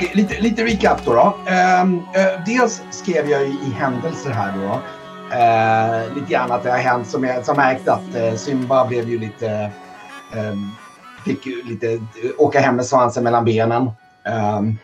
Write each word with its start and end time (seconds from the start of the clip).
Okej, 0.00 0.10
lite, 0.14 0.40
lite 0.40 0.64
recap 0.64 1.04
då. 1.04 1.14
då. 1.14 1.36
Ehm, 1.46 1.98
eh, 2.14 2.44
dels 2.46 2.82
skrev 2.90 3.30
jag 3.30 3.42
i 3.48 3.70
händelser 3.78 4.30
här 4.30 4.52
då. 4.58 4.80
eh, 5.36 6.14
lite 6.14 6.32
grann 6.32 6.52
att 6.52 6.62
det 6.62 6.70
har 6.70 6.78
hänt 6.78 7.06
som 7.08 7.24
jag 7.24 7.44
som 7.44 7.56
märkt 7.56 7.88
att 7.88 8.14
eh, 8.14 8.34
Simba 8.34 8.86
blev 8.86 9.08
ju 9.08 9.18
lite... 9.18 9.70
ehm, 10.34 10.70
fick 11.24 11.46
ju 11.46 11.62
lite 11.62 12.00
åka 12.38 12.60
hem 12.60 12.76
med 12.76 12.86
svansen 12.86 13.24
mellan 13.24 13.44
benen. 13.44 13.90
Ehm, 14.26 14.76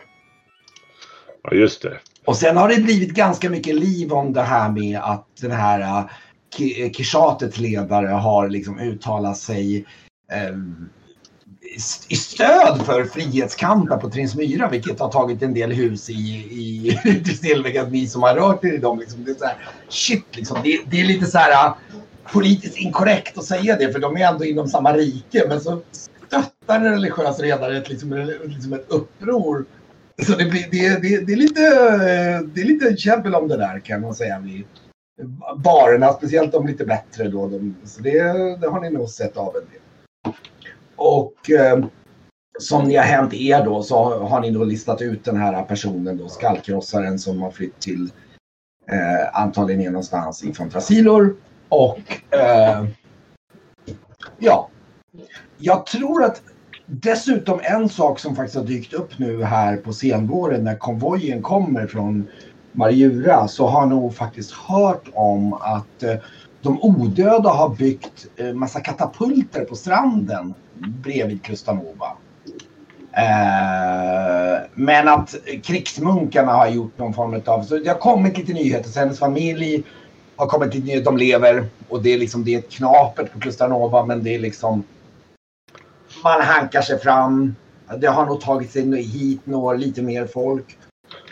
Ja, 1.43 1.53
just 1.53 1.83
det. 1.83 1.99
och 2.27 2.37
sen 2.37 2.57
har 2.57 2.69
det 2.69 2.77
blivit 2.83 3.11
ganska 3.13 3.51
mycket 3.51 3.75
liv 3.75 4.13
om 4.13 4.33
det 4.33 4.43
här 4.43 4.69
med 4.69 5.01
att 5.03 5.27
den 5.41 5.51
här 5.51 5.81
uh, 5.81 6.07
Ki- 6.57 6.93
Kishatets 6.93 7.59
ledare 7.59 8.07
har 8.07 8.49
liksom 8.49 8.79
uttalat 8.79 9.37
sig 9.39 9.85
eh, 10.33 10.57
i- 12.09 12.17
stöd 12.17 12.83
för 12.87 13.05
frihetskampen 13.05 13.99
på 14.01 14.11
Trinsmyra, 14.11 14.69
vilket 14.69 15.01
har 15.01 15.13
tagit 15.13 15.43
en 15.43 15.55
del 15.55 15.73
hus 15.73 16.11
i, 16.11 16.13
i 16.13 16.99
till 17.25 17.39
Snillväggen, 17.39 17.91
vi 17.91 18.07
som 18.07 18.23
har 18.23 18.35
rört 18.35 18.65
er 18.65 18.73
i 18.73 18.79
dem. 18.79 18.99
Liksom. 18.99 19.25
Det 19.25 19.31
är 19.31 19.35
så 19.35 19.45
här, 19.45 19.57
shit, 19.89 20.37
liksom. 20.37 20.59
det, 20.65 20.81
det 20.91 21.01
är 21.01 21.05
lite 21.05 21.27
så 21.27 21.39
här 21.39 21.67
ah, 21.67 21.79
politiskt 22.33 22.77
inkorrekt 22.77 23.39
att 23.39 23.45
säga 23.45 23.77
det, 23.77 23.93
för 23.93 23.99
de 23.99 24.17
är 24.17 24.29
ändå 24.33 24.45
inom 24.45 24.69
samma 24.69 24.93
rike, 24.93 25.45
men 25.49 25.61
så 25.61 25.81
stöttar 25.93 26.77
en 26.77 26.93
religiös 26.93 27.39
ledare 27.39 27.77
ett, 27.77 27.89
liksom, 27.89 28.13
liksom 28.45 28.73
ett 28.73 28.87
uppror 28.89 29.65
så 30.23 30.33
det, 30.33 30.45
blir, 30.45 30.67
det, 30.71 31.03
det, 31.03 31.27
det 31.27 31.33
är 31.33 31.37
lite, 31.37 31.61
det 32.55 32.61
är 32.61 32.65
lite 32.65 32.97
käbbel 32.97 33.35
om 33.35 33.49
det 33.49 33.57
där 33.57 33.81
kan 33.81 34.01
man 34.01 34.15
säga. 34.15 34.43
Barerna, 35.57 36.13
speciellt 36.13 36.53
de 36.53 36.67
lite 36.67 36.85
bättre 36.85 37.29
då. 37.29 37.49
De, 37.49 37.77
så 37.85 38.03
det, 38.03 38.23
det 38.61 38.69
har 38.69 38.81
ni 38.81 38.91
nog 38.91 39.09
sett 39.09 39.37
av 39.37 39.57
en 39.57 39.63
del. 39.63 40.35
Och 40.97 41.51
eh, 41.51 41.85
som 42.59 42.85
ni 42.85 42.97
har 42.97 43.05
hänt 43.05 43.35
er 43.35 43.65
då 43.65 43.83
så 43.83 44.05
har, 44.05 44.19
har 44.19 44.41
ni 44.41 44.51
då 44.51 44.65
listat 44.65 45.03
ut 45.03 45.25
den 45.25 45.37
här 45.37 45.63
personen 45.63 46.17
då, 46.17 46.29
skallkrossaren 46.29 47.19
som 47.19 47.43
har 47.43 47.51
flytt 47.51 47.81
till 47.81 48.11
eh, 48.91 49.41
antagligen 49.41 49.81
är 49.81 49.91
någonstans 49.91 50.45
i 50.45 50.53
fantasilor. 50.53 51.37
Och 51.69 52.35
eh, 52.35 52.87
ja, 54.39 54.69
jag 55.59 55.87
tror 55.87 56.25
att 56.25 56.43
Dessutom 56.89 57.61
en 57.63 57.89
sak 57.89 58.19
som 58.19 58.37
faktiskt 58.37 58.57
har 58.57 58.65
dykt 58.65 58.93
upp 58.93 59.19
nu 59.19 59.43
här 59.43 59.77
på 59.77 59.93
senvåren 59.93 60.65
när 60.65 60.77
konvojen 60.77 61.43
kommer 61.43 61.87
från 61.87 62.29
Marjura 62.73 63.49
så 63.49 63.67
har 63.67 63.81
jag 63.81 63.89
nog 63.89 64.15
faktiskt 64.15 64.53
hört 64.53 65.09
om 65.15 65.53
att 65.53 66.03
eh, 66.03 66.17
de 66.63 66.83
odöda 66.83 67.51
har 67.51 67.69
byggt 67.69 68.27
eh, 68.37 68.53
massa 68.53 68.81
katapulter 68.81 69.65
på 69.65 69.75
stranden 69.75 70.55
bredvid 70.79 71.43
Kustanova. 71.43 72.13
Eh, 73.13 74.63
men 74.75 75.09
att 75.09 75.35
krigsmunkarna 75.63 76.53
har 76.53 76.69
gjort 76.69 76.99
någon 76.99 77.15
form 77.15 77.43
av... 77.47 77.63
Så 77.63 77.79
det 77.79 77.89
har 77.89 77.99
kommit 77.99 78.39
lite 78.39 78.53
nyheter. 78.53 78.91
Så 78.91 79.01
hennes 79.01 79.19
familj 79.19 79.83
har 80.37 80.47
kommit 80.47 80.75
lite 80.75 80.87
nyheter. 80.87 81.05
De 81.05 81.17
lever 81.17 81.67
och 81.89 82.03
det 82.03 82.15
är 82.15 82.19
liksom 82.19 82.45
det 82.45 82.55
är 82.55 82.59
ett 82.59 82.71
knapert 82.71 83.33
på 83.33 83.41
Kustanova 83.41 84.07
men 84.07 84.25
det 84.25 84.35
är 84.35 84.39
liksom 84.39 84.85
man 86.25 86.41
hankar 86.41 86.83
sig 86.83 87.01
fram. 87.01 87.55
Det 87.99 88.07
har 88.07 88.27
nog 88.27 88.41
tagit 88.41 88.71
sig 88.71 89.03
hit 89.03 89.41
några, 89.45 89.77
lite 89.77 90.03
mer 90.03 90.27
folk. 90.27 90.79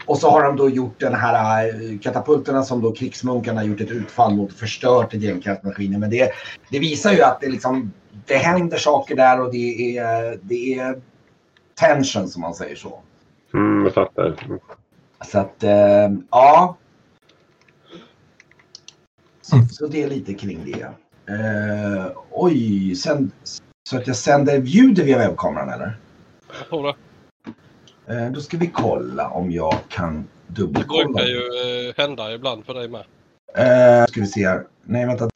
Och 0.06 0.19
så 0.19 0.31
har 0.31 0.43
de 0.43 0.56
då 0.56 0.71
gjort 0.71 1.00
den 1.00 1.15
här 1.15 1.66
eh, 1.66 1.99
katapulterna 1.99 2.62
som 2.62 2.82
då 2.82 2.93
krigsmunkarna 2.93 3.61
har 3.61 3.66
gjort 3.66 3.81
ett 3.81 3.91
utfall 3.91 4.34
mot 4.34 4.53
och 4.53 4.59
förstört 4.59 5.15
ett 5.15 5.22
gäng 5.22 5.41
kraftmaskiner. 5.41 5.99
Men 5.99 6.11
det, 6.11 6.31
det 6.71 6.78
visar 6.78 7.12
ju 7.12 7.22
att 7.22 7.41
det, 7.41 7.49
liksom, 7.49 7.93
det 8.27 8.37
händer 8.37 8.77
saker 8.79 9.17
där 9.17 9.41
och 9.41 9.53
det 9.53 9.97
är, 9.99 10.39
det 10.43 10.75
är 10.75 11.01
tension 11.75 12.29
som 12.29 12.43
man 12.43 12.55
säger 12.55 12.77
så. 12.77 13.01
Mm, 13.55 13.85
jag 13.85 13.95
fattar. 13.95 14.45
Mm. 14.47 14.59
Så 15.27 15.39
att, 15.39 15.62
eh, 15.62 16.09
ja. 16.31 16.77
Så, 19.43 19.57
så 19.71 19.87
det 19.87 20.03
är 20.03 20.09
lite 20.09 20.35
kring 20.35 20.65
det. 20.73 20.83
Eh, 21.33 22.07
oj, 22.31 22.95
sen, 22.95 23.31
så 23.89 23.97
att 23.97 24.07
jag 24.07 24.17
sänder 24.17 24.59
ljudet 24.62 25.06
via 25.06 25.19
webbkameran 25.19 25.69
eller? 25.69 25.99
Jag 26.59 26.69
tror 26.69 26.87
det. 26.87 26.95
Eh, 28.15 28.31
då 28.33 28.41
ska 28.41 28.56
vi 28.56 28.67
kolla 28.67 29.29
om 29.31 29.51
jag 29.51 29.75
kan 29.89 30.29
Det 30.47 30.61
dubbelkolla. 30.62 31.05
brukar 31.05 31.25
ju 31.25 31.39
eh, 31.89 31.95
hända 31.97 32.35
ibland 32.35 32.65
för 32.67 32.75
dig 32.75 32.89
med. 32.89 33.05
Eh, 33.56 34.06
ska 34.06 34.21
vi 34.21 34.27
se 34.27 34.49
här. 34.49 34.67
Nej, 34.85 35.06
vänta. 35.06 35.31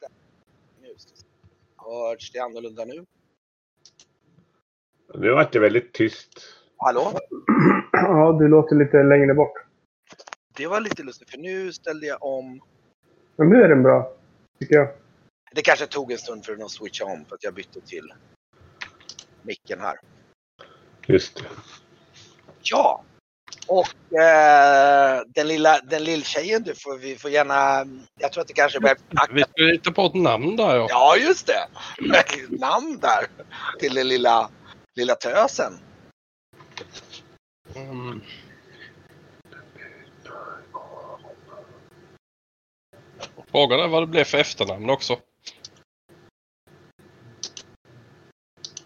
Hörs 2.09 2.31
det 2.31 2.39
annorlunda 2.39 2.85
nu? 2.85 3.05
Nu 5.13 5.31
vart 5.31 5.53
det 5.53 5.59
väldigt 5.59 5.93
tyst. 5.93 6.41
Hallå? 6.77 7.11
Ja, 7.91 8.37
du 8.39 8.47
låter 8.47 8.75
lite 8.75 9.03
längre 9.03 9.33
bort. 9.33 9.53
Det 10.55 10.67
var 10.67 10.79
lite 10.79 11.03
lustigt 11.03 11.29
för 11.29 11.37
nu 11.37 11.73
ställde 11.73 12.07
jag 12.07 12.23
om. 12.23 12.61
Men 13.35 13.49
nu 13.49 13.63
är 13.63 13.69
den 13.69 13.83
bra, 13.83 14.13
tycker 14.59 14.75
jag. 14.75 14.89
Det 15.51 15.61
kanske 15.61 15.85
tog 15.85 16.11
en 16.11 16.17
stund 16.17 16.45
för 16.45 16.55
den 16.55 16.65
att 16.65 16.71
switcha 16.71 17.05
om 17.05 17.25
för 17.25 17.35
att 17.35 17.43
jag 17.43 17.53
bytte 17.53 17.81
till 17.81 18.13
micken 19.41 19.79
här. 19.79 19.99
Just 21.07 21.35
det. 21.35 21.49
Ja! 22.61 23.03
Och 23.69 24.19
eh, 24.19 25.21
den 25.27 25.47
lilla 25.47 25.79
den 25.79 26.03
lilltjejen 26.03 26.63
du 26.63 26.75
får, 26.75 26.97
vi 26.97 27.15
får 27.15 27.31
gärna, 27.31 27.85
jag 28.19 28.31
tror 28.31 28.41
att 28.41 28.47
det 28.47 28.53
kanske 28.53 28.79
börjar 28.79 28.97
Vi 29.33 29.41
ska 29.41 29.63
hitta 29.63 29.91
på 29.91 30.05
ett 30.05 30.13
namn 30.13 30.55
där 30.55 30.75
ja. 30.75 30.87
Ja 30.89 31.17
just 31.17 31.47
det! 31.47 31.67
Namn 32.59 32.99
där 32.99 33.27
till 33.79 33.93
den 33.93 34.07
lilla, 34.07 34.49
lilla 34.95 35.15
tösen. 35.15 35.79
Mm. 37.75 38.21
Frågan 43.51 43.79
är 43.79 43.87
vad 43.87 44.03
det 44.03 44.07
blev 44.07 44.23
för 44.23 44.37
efternamn 44.37 44.89
också. 44.89 45.19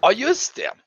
Ja 0.02 0.12
just 0.12 0.56
det! 0.56 0.83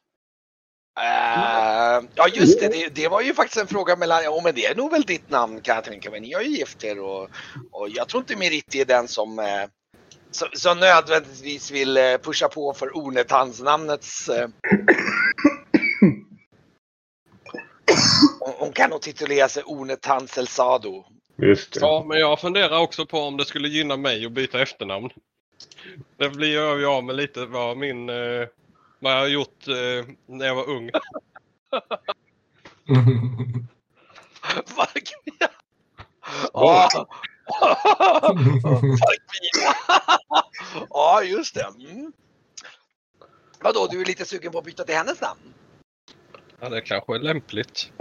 Eh, 0.99 2.05
ja 2.15 2.29
just 2.35 2.61
det, 2.61 2.69
det, 2.69 2.95
det 2.95 3.09
var 3.09 3.21
ju 3.21 3.35
faktiskt 3.35 3.57
en 3.61 3.67
fråga 3.67 3.97
mellan, 3.97 4.25
ja 4.25 4.41
men 4.45 4.55
det 4.55 4.67
är 4.67 4.75
nog 4.75 4.91
väl 4.91 5.03
ditt 5.03 5.31
namn 5.31 5.61
kan 5.61 5.75
jag 5.75 5.85
tänka 5.85 6.11
mig. 6.11 6.21
Ni 6.21 6.33
har 6.33 6.43
ju 6.43 6.49
gift 6.49 6.85
er 6.85 7.01
och, 7.01 7.31
och 7.71 7.89
jag 7.89 8.09
tror 8.09 8.21
inte 8.23 8.37
Meriti 8.37 8.81
är 8.81 8.85
den 8.85 9.09
som, 9.09 9.39
eh, 9.39 9.45
som, 10.31 10.49
som 10.53 10.81
nödvändigtvis 10.81 11.71
vill 11.71 11.97
eh, 11.97 12.17
pusha 12.23 12.49
på 12.49 12.73
för 12.75 12.97
Onetans-namnets 12.97 14.29
eh. 14.29 14.49
Hon- 18.41 18.55
Hon 18.59 18.73
kan 18.73 18.91
nog 18.91 19.01
titulera 19.03 19.49
sig 19.49 19.63
Onetans 19.67 20.39
Elsado. 20.39 21.05
Just 21.43 21.73
det. 21.75 21.81
Ja, 21.81 22.05
men 22.09 22.19
jag 22.19 22.41
funderar 22.41 22.79
också 22.79 23.07
på 23.07 23.19
om 23.19 23.37
det 23.37 23.45
skulle 23.45 23.69
gynna 23.69 23.97
mig 23.97 24.27
att 24.27 24.33
byta 24.33 24.63
efternamn. 24.63 25.11
Det 26.19 26.29
blir 26.31 26.55
jag 26.55 26.85
av 26.85 27.05
med 27.05 27.17
lite 27.17 27.47
vad 27.47 27.77
min... 27.77 28.09
Eh, 28.09 28.47
vad 28.99 29.13
jag 29.13 29.19
har 29.19 29.27
gjort 29.27 29.69
eh, 29.69 30.15
när 30.27 30.47
jag 30.47 30.55
var 30.55 30.69
ung. 30.69 30.91
Farkmia! 34.67 35.51
Ja. 36.53 36.89
Farkmia! 38.63 39.75
Ja, 40.91 41.23
just 41.23 41.55
det. 41.55 41.67
Mm. 41.91 42.13
Vadå, 43.61 43.87
du 43.91 44.01
är 44.01 44.05
lite 44.05 44.25
sugen 44.25 44.53
på 44.53 44.59
att 44.59 44.65
byta 44.65 44.85
till 44.85 44.95
hennes 44.95 45.21
namn? 45.21 45.41
Ja, 46.61 46.69
det 46.69 46.81
kanske 46.81 47.15
är 47.15 47.19
lämpligt. 47.19 47.93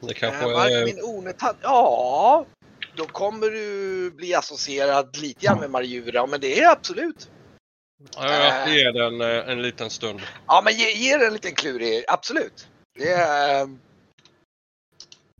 Det 0.00 0.14
kanske 0.14 0.44
Eh, 0.44 0.50
är... 0.50 0.54
Farkmin 0.54 1.04
Onetan, 1.04 1.54
ja. 1.62 2.46
Då 2.96 3.04
kommer 3.06 3.46
du 3.50 4.10
bli 4.10 4.34
associerad 4.34 5.16
lite 5.16 5.46
grann 5.46 5.60
med 5.60 5.70
Marjura, 5.70 6.26
men 6.26 6.40
det 6.40 6.60
är 6.60 6.70
absolut. 6.72 7.30
Ja, 8.16 8.44
jag 8.44 8.62
ska 8.62 8.74
ge 8.74 8.90
den 8.90 9.20
eh, 9.20 9.50
en 9.50 9.62
liten 9.62 9.90
stund. 9.90 10.20
Ja, 10.46 10.62
men 10.64 10.72
ge, 10.74 10.90
ge 10.90 11.16
det 11.16 11.26
en 11.26 11.32
liten 11.32 11.54
klurig, 11.54 12.04
absolut. 12.08 12.68
Det, 12.98 13.12
eh, 13.12 13.66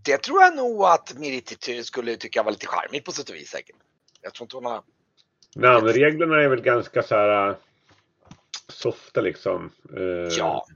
det 0.05 0.19
tror 0.19 0.43
jag 0.43 0.57
nog 0.57 0.85
att 0.85 1.15
Miriti 1.19 1.85
skulle 1.85 2.17
tycka 2.17 2.43
var 2.43 2.51
lite 2.51 2.67
charmigt 2.67 3.05
på 3.05 3.13
sätt 3.13 3.29
och 3.31 3.35
vis 3.35 3.51
säkert. 3.51 3.77
Jag 4.21 4.35
tror 4.35 4.45
inte 4.45 4.57
hon 4.57 4.65
har... 4.65 4.83
Namnreglerna 5.55 6.43
är 6.43 6.49
väl 6.49 6.61
ganska 6.61 7.03
så 7.03 7.15
här 7.15 7.57
softa 8.69 9.21
liksom. 9.21 9.73
Eh, 9.97 10.37
Ja. 10.39 10.67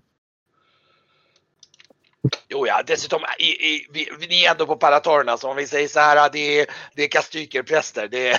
Jo 2.49 2.67
ja, 2.67 2.83
dessutom, 2.87 3.21
i, 3.39 3.45
i, 3.45 3.87
vi, 3.93 4.09
vi- 4.21 4.27
ni 4.27 4.45
är 4.45 4.51
ändå 4.51 4.67
på 4.67 4.77
Paratorna 4.77 5.37
så 5.37 5.51
om 5.51 5.57
vi 5.57 5.67
säger 5.67 5.89
så 5.89 6.01
här, 6.01 6.31
det 6.33 6.61
är, 6.61 6.67
det 6.95 7.03
är 7.05 7.09
kastykerpräster. 7.09 8.09
Det 8.09 8.29
är, 8.31 8.37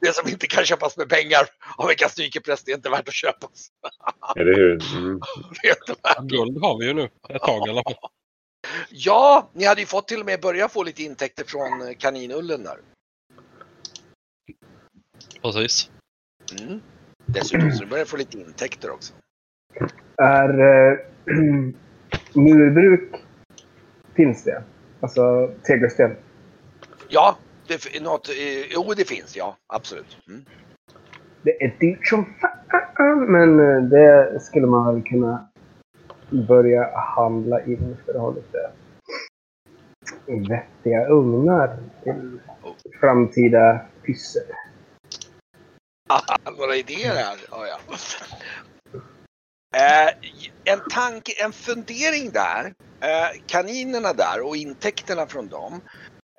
det 0.00 0.14
som 0.14 0.28
inte 0.28 0.46
kan 0.46 0.64
köpas 0.64 0.96
med 0.96 1.08
pengar 1.08 1.40
av 1.76 1.90
en 1.90 1.96
kastykerpräst 1.96 2.68
är 2.68 2.72
inte 2.74 2.90
värt 2.90 3.08
att 3.08 3.14
köpas. 3.14 3.68
Eller 4.36 4.54
hur? 4.54 4.96
Mm. 4.96 5.20
Guld 6.28 6.62
har 6.62 6.78
vi 6.78 6.86
ju 6.86 6.94
nu. 6.94 7.08
Ett 7.28 7.42
tag 7.42 7.66
i 7.66 7.70
alla 7.70 7.82
fall. 7.82 8.10
Ja, 8.90 9.50
ni 9.52 9.64
hade 9.64 9.80
ju 9.80 9.86
fått 9.86 10.08
till 10.08 10.20
och 10.20 10.26
med 10.26 10.40
börja 10.40 10.68
få 10.68 10.82
lite 10.82 11.02
intäkter 11.02 11.44
från 11.44 11.94
kaninullen 11.94 12.62
där. 12.64 12.78
Precis. 15.42 15.90
Mm. 16.60 16.80
Dessutom 17.26 17.72
så 17.72 17.86
börjar 17.86 18.04
få 18.04 18.16
lite 18.16 18.38
intäkter 18.38 18.90
också. 18.90 19.12
Är 20.22 20.60
eh, 20.60 20.98
murbruk 22.34 23.14
finns 24.14 24.44
det? 24.44 24.62
Alltså 25.00 25.50
tegelsten? 25.62 26.16
Ja, 27.08 27.36
det, 27.66 28.02
något, 28.02 28.28
eh, 28.28 28.72
jo 28.74 28.92
det 28.96 29.08
finns 29.08 29.36
ja. 29.36 29.56
Absolut. 29.66 30.18
Mm. 30.28 30.44
Det 31.42 31.64
är 31.64 31.76
dyrt 31.80 32.06
som 32.06 32.24
fan, 32.40 33.32
men 33.32 33.60
eh, 33.60 33.82
det 33.82 34.40
skulle 34.42 34.66
man 34.66 34.94
väl 34.94 35.02
kunna 35.02 35.48
börja 36.30 36.98
handla 37.16 37.64
in 37.64 37.96
för 38.04 38.14
att 38.14 38.20
ha 38.20 38.34
lite 38.34 38.70
vettiga 40.26 41.06
ugnar 41.06 41.76
till 42.02 42.38
framtida 43.00 43.80
pyssel. 44.02 44.42
Några 46.58 46.76
idéer 46.76 47.14
här 47.14 47.38
har 47.50 47.66
jag. 47.66 47.78
Eh, 49.76 50.08
en 50.64 50.80
tanke, 50.90 51.32
en 51.44 51.52
fundering 51.52 52.30
där. 52.32 52.64
Eh, 53.00 53.40
kaninerna 53.46 54.12
där 54.12 54.46
och 54.46 54.56
intäkterna 54.56 55.26
från 55.26 55.48
dem. 55.48 55.72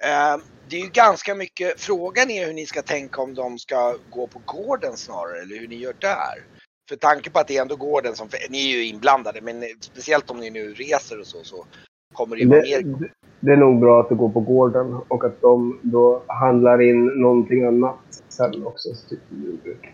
Eh, 0.04 0.38
det 0.69 0.75
är 0.75 0.81
ju 0.81 0.89
ganska 0.89 1.36
mycket, 1.36 1.80
frågan 1.81 2.30
är 2.30 2.45
hur 2.45 2.54
ni 2.54 2.66
ska 2.66 2.81
tänka 2.81 3.22
om 3.22 3.33
de 3.33 3.57
ska 3.60 3.95
gå 4.10 4.28
på 4.28 4.42
gården 4.45 4.98
snarare 4.98 5.42
eller 5.42 5.60
hur 5.60 5.68
ni 5.68 5.75
gör 5.75 5.95
där. 6.00 6.44
För 6.89 6.95
tanke 6.95 7.30
på 7.30 7.39
att 7.39 7.48
det 7.48 7.57
är 7.57 7.62
ändå 7.62 7.75
gården 7.75 8.16
som, 8.16 8.28
ni 8.50 8.72
är 8.74 8.78
ju 8.78 8.86
inblandade 8.86 9.42
men 9.42 9.63
speciellt 9.81 10.30
om 10.30 10.39
ni 10.39 10.50
nu 10.50 10.74
reser 10.74 11.19
och 11.19 11.28
så 11.28 11.44
så 11.44 11.66
kommer 12.13 12.36
det 12.36 12.42
ju 12.42 12.48
vara 12.50 12.62
mer 12.62 12.81
det- 13.39 13.51
är 13.51 13.57
nog 13.57 13.80
bra 13.80 14.01
att 14.01 14.10
det 14.10 14.16
går 14.16 14.30
på 14.30 14.39
gården 14.39 14.94
och 15.07 15.25
att 15.25 15.42
de 15.42 15.80
då 15.83 16.24
handlar 16.28 16.81
in 16.81 17.06
någonting 17.06 17.63
annat 17.63 17.95
sen 18.30 18.66
också. 18.68 18.89
så 18.95 19.10
Typ 19.10 19.19
jordbruk. 19.45 19.94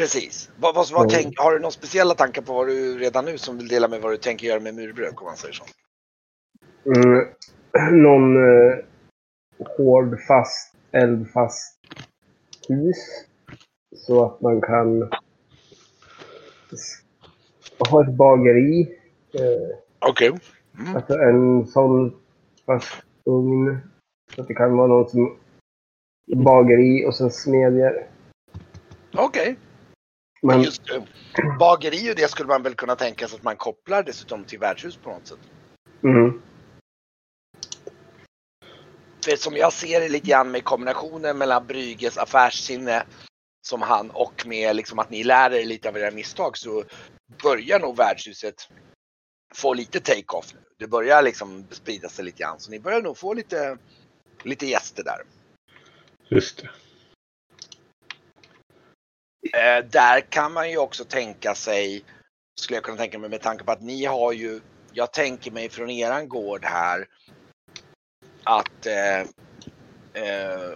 Precis. 0.00 0.50
Vad, 0.60 0.74
vad, 0.74 0.90
vad 0.92 1.02
Mm. 1.02 1.10
tänk, 1.22 1.38
har 1.38 1.52
du 1.52 1.58
några 1.58 1.70
speciella 1.70 2.14
tankar 2.14 2.42
på 2.42 2.52
vad 2.52 2.66
du 2.66 2.98
redan 2.98 3.24
nu 3.24 3.38
som 3.38 3.56
vill 3.58 3.68
dela 3.68 3.88
med 3.88 4.00
vad 4.00 4.12
du 4.12 4.16
tänker 4.16 4.46
göra 4.46 4.60
med 4.60 4.74
murbruk 4.74 5.20
om 5.20 5.26
man 5.26 5.36
säger 5.36 5.54
så? 5.54 5.64
Mm, 6.86 7.26
någon 8.02 8.36
eh, 8.36 8.78
hård, 9.76 10.18
fast, 10.28 10.74
eldfast 10.92 11.78
hus. 12.68 12.96
Så 13.96 14.24
att 14.24 14.40
man 14.40 14.60
kan 14.60 15.10
ha 17.90 18.02
ett 18.04 18.14
bageri. 18.14 18.98
Eh, 19.34 19.76
Okej. 19.98 20.32
alltså 20.94 21.12
en 21.14 21.66
sån 21.66 22.16
fast 22.66 23.02
ugn. 23.24 23.78
Så 24.34 24.40
att 24.42 24.48
det 24.48 24.54
kan 24.54 24.76
vara 24.76 24.86
någon 24.86 25.08
som 25.10 25.36
bageri 26.36 27.06
och 27.06 27.14
sen 27.14 27.30
smedjor. 27.30 28.06
Okej. 29.14 29.56
Men 30.42 30.62
Just 30.62 30.86
det. 30.86 31.06
Bageri 31.58 32.12
och 32.12 32.16
det 32.16 32.30
skulle 32.30 32.48
man 32.48 32.62
väl 32.62 32.74
kunna 32.74 32.96
tänka 32.96 33.28
sig 33.28 33.36
att 33.36 33.42
man 33.42 33.56
kopplar 33.56 34.02
dessutom 34.02 34.44
till 34.44 34.58
värdshus 34.58 34.96
på 34.96 35.10
något 35.10 35.26
sätt. 35.26 35.38
mm, 36.02 36.42
För 39.24 39.36
som 39.36 39.56
jag 39.56 39.72
ser 39.72 40.00
det 40.00 40.08
lite 40.08 40.28
grann 40.28 40.50
med 40.50 40.64
kombinationen 40.64 41.38
mellan 41.38 41.66
Brygges 41.66 42.18
affärssinne 42.18 43.04
som 43.62 43.82
han 43.82 44.10
och 44.10 44.46
med 44.46 44.76
liksom 44.76 44.98
att 44.98 45.10
ni 45.10 45.24
lär 45.24 45.52
er 45.52 45.64
lite 45.64 45.88
av 45.88 45.96
era 45.96 46.10
misstag 46.10 46.58
så 46.58 46.84
börjar 47.42 47.80
nog 47.80 47.96
värdshuset 47.96 48.68
få 49.54 49.74
lite 49.74 50.00
take-off 50.00 50.54
nu. 50.54 50.60
Det 50.78 50.86
börjar 50.86 51.22
liksom 51.22 51.66
sprida 51.70 52.08
sig 52.08 52.24
lite 52.24 52.42
grann 52.42 52.60
så 52.60 52.70
ni 52.70 52.80
börjar 52.80 53.02
nog 53.02 53.18
få 53.18 53.34
lite, 53.34 53.78
lite 54.42 54.66
gäster 54.66 55.04
där. 55.04 55.22
Just 56.28 56.62
det. 56.62 56.70
Eh, 59.52 59.84
där 59.84 60.20
kan 60.20 60.52
man 60.52 60.70
ju 60.70 60.78
också 60.78 61.04
tänka 61.04 61.54
sig, 61.54 62.04
skulle 62.60 62.76
jag 62.76 62.84
kunna 62.84 62.96
tänka 62.96 63.18
mig 63.18 63.30
med 63.30 63.40
tanke 63.40 63.64
på 63.64 63.72
att 63.72 63.82
ni 63.82 64.04
har 64.04 64.32
ju, 64.32 64.60
jag 64.92 65.12
tänker 65.12 65.50
mig 65.50 65.68
från 65.68 65.90
eran 65.90 66.28
gård 66.28 66.64
här, 66.64 67.08
att 68.44 68.86
eh, 68.86 69.20
eh, 70.24 70.70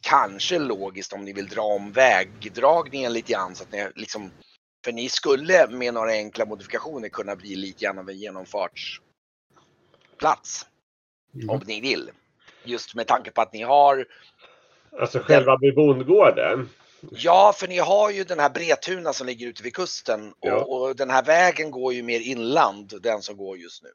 kanske 0.00 0.58
logiskt 0.58 1.12
om 1.12 1.24
ni 1.24 1.32
vill 1.32 1.48
dra 1.48 1.62
om 1.62 1.92
vägdragningen 1.92 3.12
lite 3.12 3.32
grann 3.32 3.54
så 3.54 3.62
att 3.62 3.72
ni 3.72 3.90
liksom, 3.94 4.30
för 4.84 4.92
ni 4.92 5.08
skulle 5.08 5.66
med 5.66 5.94
några 5.94 6.10
enkla 6.10 6.44
modifikationer 6.44 7.08
kunna 7.08 7.36
bli 7.36 7.56
lite 7.56 7.84
grann 7.84 7.98
av 7.98 8.10
en 8.10 8.18
genomfartsplats. 8.18 10.66
Om 11.48 11.60
ni 11.66 11.80
vill. 11.80 12.10
Just 12.64 12.94
med 12.94 13.06
tanke 13.06 13.30
på 13.30 13.40
att 13.40 13.52
ni 13.52 13.62
har 13.62 14.06
Alltså 15.00 15.18
själva 15.18 15.58
bondgården. 15.76 16.68
Ja, 17.10 17.52
för 17.56 17.68
ni 17.68 17.78
har 17.78 18.10
ju 18.10 18.24
den 18.24 18.38
här 18.38 18.50
Bretuna 18.50 19.12
som 19.12 19.26
ligger 19.26 19.46
ute 19.46 19.62
vid 19.62 19.74
kusten 19.74 20.28
och, 20.32 20.48
Ja. 20.48 20.64
och 20.64 20.96
den 20.96 21.10
här 21.10 21.22
vägen 21.22 21.70
går 21.70 21.94
ju 21.94 22.02
mer 22.02 22.20
inland, 22.20 22.94
den 23.02 23.22
som 23.22 23.36
går 23.36 23.58
just 23.58 23.82
nu. 23.82 23.88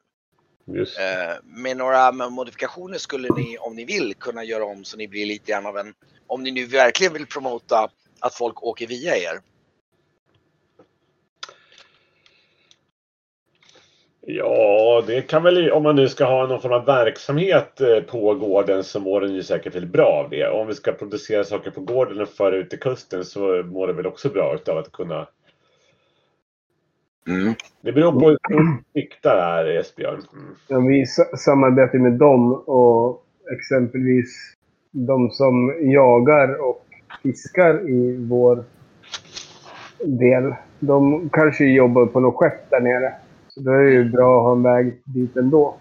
Just. 0.78 0.98
Eh, 0.98 1.34
med 1.44 1.76
några 1.76 2.12
modifikationer 2.12 2.98
skulle 2.98 3.28
ni, 3.36 3.58
om 3.58 3.76
ni 3.76 3.84
vill, 3.84 4.14
kunna 4.14 4.44
göra 4.44 4.64
om 4.64 4.84
så 4.84 4.96
ni 4.96 5.08
blir 5.08 5.26
lite 5.26 5.52
grann 5.52 5.66
av 5.66 5.78
en, 5.78 5.94
om 6.26 6.42
ni 6.42 6.50
nu 6.50 6.66
verkligen 6.66 7.12
vill 7.12 7.26
promota 7.26 7.88
att 8.20 8.34
folk 8.34 8.62
åker 8.62 8.86
via 8.86 9.16
er. 9.16 9.40
Ja, 14.26 15.04
det 15.06 15.20
kan 15.20 15.42
väl 15.42 15.70
om 15.72 15.82
man 15.82 15.96
nu 15.96 16.08
ska 16.08 16.24
ha 16.24 16.46
någon 16.46 16.60
form 16.60 16.72
av 16.72 16.84
verksamhet 16.86 17.80
eh, 17.80 18.00
på 18.00 18.34
gården 18.34 18.84
så 18.84 19.00
mår 19.00 19.20
den 19.20 19.34
ju 19.34 19.42
säkert 19.42 19.74
väldigt 19.74 19.92
bra 19.92 20.06
av 20.24 20.30
det. 20.30 20.48
Om 20.48 20.66
vi 20.66 20.74
ska 20.74 20.92
producera 20.92 21.44
saker 21.44 21.70
på 21.70 21.80
gården 21.80 22.20
och 22.20 22.28
föra 22.28 22.56
ut 22.56 22.70
till 22.70 22.80
kusten 22.80 23.24
så 23.24 23.62
mår 23.62 23.86
det 23.86 23.92
väl 23.92 24.06
också 24.06 24.28
bra 24.28 24.56
av 24.68 24.78
att 24.78 24.92
kunna. 24.92 25.26
Det 27.80 27.92
beror 27.92 28.12
på 28.20 28.28
hur 28.28 28.38
du 28.48 28.82
siktar 29.00 29.40
här 29.40 29.66
Esbjörn. 29.66 30.20
Mm. 30.32 30.54
ja, 30.68 30.78
vi 30.80 31.06
sa- 31.06 31.36
samarbetar 31.36 31.98
med 31.98 32.12
dem 32.12 32.52
och 32.52 33.24
exempelvis 33.58 34.54
de 34.90 35.30
som 35.30 35.74
jagar 35.80 36.60
och 36.68 36.86
fiskar 37.22 37.90
i 37.90 38.16
vår 38.30 38.64
del. 40.04 40.54
De 40.80 41.28
kanske 41.32 41.64
jobbar 41.64 42.06
på 42.06 42.20
något 42.20 42.34
skepp 42.34 42.70
där 42.70 42.80
nere. 42.80 43.12
Så 43.54 43.60
då 43.60 43.70
är 43.70 43.84
det 43.84 43.92
ju 43.92 44.04
bra 44.04 44.38
att 44.38 44.44
ha 44.44 44.52
en 44.52 44.62
väg 44.62 45.02
dit 45.04 45.36
ändå. 45.36 45.78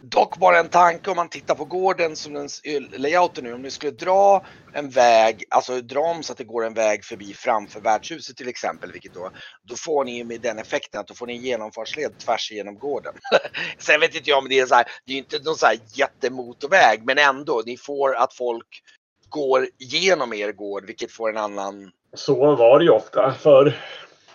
Dock 0.00 0.38
bara 0.38 0.58
en 0.58 0.68
tanke 0.68 1.10
om 1.10 1.16
man 1.16 1.28
tittar 1.28 1.54
på 1.54 1.64
gården 1.64 2.16
som 2.16 2.32
den 2.32 2.48
layouten 2.96 3.44
nu. 3.44 3.52
Om 3.52 3.62
ni 3.62 3.70
skulle 3.70 3.92
dra 3.92 4.44
en 4.72 4.90
väg, 4.90 5.44
alltså 5.50 5.80
dra 5.80 6.00
om 6.00 6.22
så 6.22 6.32
att 6.32 6.38
det 6.38 6.44
går 6.44 6.66
en 6.66 6.74
väg 6.74 7.04
förbi 7.04 7.34
framför 7.34 7.80
värdshuset 7.80 8.36
till 8.36 8.48
exempel. 8.48 8.92
Vilket 8.92 9.14
då, 9.14 9.30
då 9.62 9.74
får 9.76 10.04
ni 10.04 10.16
ju 10.16 10.24
med 10.24 10.40
den 10.40 10.58
effekten 10.58 11.00
att 11.00 11.06
då 11.06 11.14
får 11.14 11.26
ni 11.26 11.36
en 11.36 11.42
genomfartsled 11.42 12.18
tvärs 12.18 12.52
igenom 12.52 12.78
gården. 12.78 13.14
Sen 13.78 14.00
vet 14.00 14.14
inte 14.14 14.30
jag 14.30 14.38
om 14.38 14.48
det 14.48 14.60
är 14.60 14.66
så 14.66 14.74
här, 14.74 14.84
det 15.06 15.12
är 15.12 15.14
ju 15.14 15.20
inte 15.20 15.38
någon 15.44 15.56
så 15.56 15.66
här 15.66 15.78
jättemotorväg 15.94 17.04
men 17.04 17.18
ändå. 17.18 17.62
Ni 17.66 17.76
får 17.76 18.16
att 18.16 18.34
folk 18.34 18.82
går 19.28 19.68
genom 19.78 20.32
er 20.32 20.52
gård 20.52 20.86
vilket 20.86 21.12
får 21.12 21.30
en 21.30 21.36
annan 21.36 21.90
Så 22.14 22.56
var 22.56 22.78
det 22.78 22.84
ju 22.84 22.90
ofta 22.90 23.34
för 23.34 23.74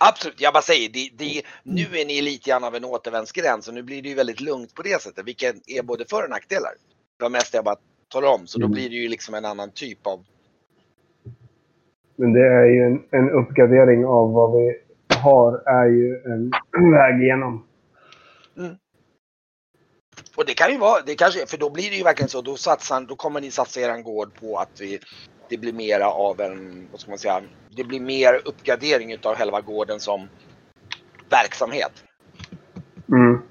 Absolut, 0.02 0.40
jag 0.40 0.52
bara 0.52 0.62
säger 0.62 0.88
det, 0.88 1.10
det, 1.18 1.42
nu 1.62 1.82
är 2.00 2.06
ni 2.06 2.22
lite 2.22 2.50
grann 2.50 2.64
av 2.64 2.74
en 2.74 2.84
återvändsgräns 2.84 3.68
och 3.68 3.74
nu 3.74 3.82
blir 3.82 4.02
det 4.02 4.08
ju 4.08 4.14
väldigt 4.14 4.40
lugnt 4.40 4.74
på 4.74 4.82
det 4.82 5.02
sättet, 5.02 5.26
vilket 5.26 5.56
är 5.66 5.82
både 5.82 6.04
för 6.10 6.24
och 6.24 6.30
nackdelar. 6.30 6.72
Det 7.18 7.22
var 7.24 7.30
mest 7.30 7.54
jag 7.54 7.64
bara 7.64 7.76
talar 8.08 8.28
om, 8.28 8.46
så 8.46 8.58
då 8.58 8.64
Mm. 8.66 8.74
blir 8.74 8.88
det 8.90 8.96
ju 8.96 9.08
liksom 9.08 9.34
en 9.34 9.44
annan 9.44 9.70
typ 9.70 10.06
av... 10.06 10.24
Men 12.16 12.32
det 12.32 12.46
är 12.46 12.64
ju 12.66 12.82
en, 12.84 13.02
en 13.10 13.30
uppgradering 13.30 14.06
av 14.06 14.32
vad 14.32 14.52
vi 14.52 14.80
har 15.16 15.62
är 15.66 15.86
ju 15.86 16.22
en 16.24 16.50
väg 16.92 17.22
igenom. 17.22 17.66
Och 20.36 20.46
det 20.46 20.54
kan 20.54 20.72
ju 20.72 20.78
vara, 20.78 21.02
det 21.06 21.14
kanske, 21.14 21.46
för 21.46 21.58
då 21.58 21.70
blir 21.70 21.90
det 21.90 21.96
ju 21.96 22.02
verkligen 22.02 22.28
så, 22.28 22.42
då, 22.42 22.56
satsar, 22.56 23.00
då 23.00 23.16
kommer 23.16 23.40
ni 23.40 23.50
satsa 23.50 23.80
er 23.80 24.02
gård 24.02 24.34
på 24.40 24.56
att 24.56 24.80
vi, 24.80 24.98
det 25.50 25.56
blir 25.56 25.72
mera 25.72 26.10
av 26.10 26.40
en, 26.40 26.88
vad 26.90 27.00
ska 27.00 27.10
man 27.10 27.18
säga, 27.18 27.42
det 27.70 27.84
blir 27.84 28.00
mer 28.00 28.40
uppgradering 28.44 29.12
utav 29.12 29.36
själva 29.36 29.60
gården 29.60 30.00
som 30.00 30.28
verksamhet. 31.30 32.04
Mm. 33.08 33.42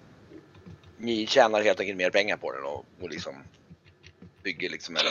Ni 0.98 1.27
tjänar 1.27 1.62
helt 1.62 1.79
enkelt 1.79 1.98
mer 1.98 2.10
pengar 2.10 2.38
på 2.38 2.51
den 2.51 2.63
och, 2.63 2.86
och 3.01 3.10
liksom 3.10 3.34
bygger 4.44 4.70
liksom 4.70 4.96
en... 4.96 5.01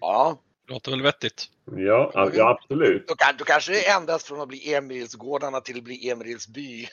Ja, 0.00 0.38
Låter 0.66 0.90
väl 0.90 1.02
vettigt. 1.02 1.44
ja, 1.76 2.30
ja, 2.34 2.50
absolut. 2.50 3.08
Då, 3.08 3.14
kan, 3.14 3.34
då 3.38 3.44
kanske 3.44 3.72
det 3.72 3.88
ändras 3.88 4.24
från 4.24 4.40
att 4.40 4.48
bli 4.48 4.74
Emilsgårdarna 4.74 5.60
till 5.60 5.78
att 5.78 5.84
bli 5.84 6.10
Emilsby. 6.10 6.88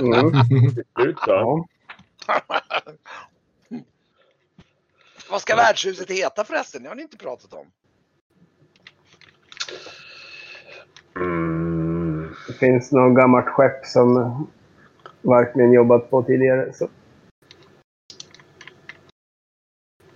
Mm. 0.00 0.32
Ja. 1.26 1.66
Vad 5.30 5.40
ska 5.40 5.56
värdshuset 5.56 6.10
heta 6.10 6.44
förresten? 6.44 6.82
Det 6.82 6.88
har 6.88 6.96
ni 6.96 7.02
inte 7.02 7.16
pratat 7.16 7.52
om. 7.52 7.66
Mm. 11.16 12.34
Det 12.46 12.52
finns 12.52 12.92
något 12.92 13.16
gammalt 13.16 13.46
skepp 13.46 13.86
som 13.86 14.46
verkligen 15.22 15.72
jobbat 15.72 16.10
på 16.10 16.22
tidigare. 16.22 16.72
Så. 16.72 16.88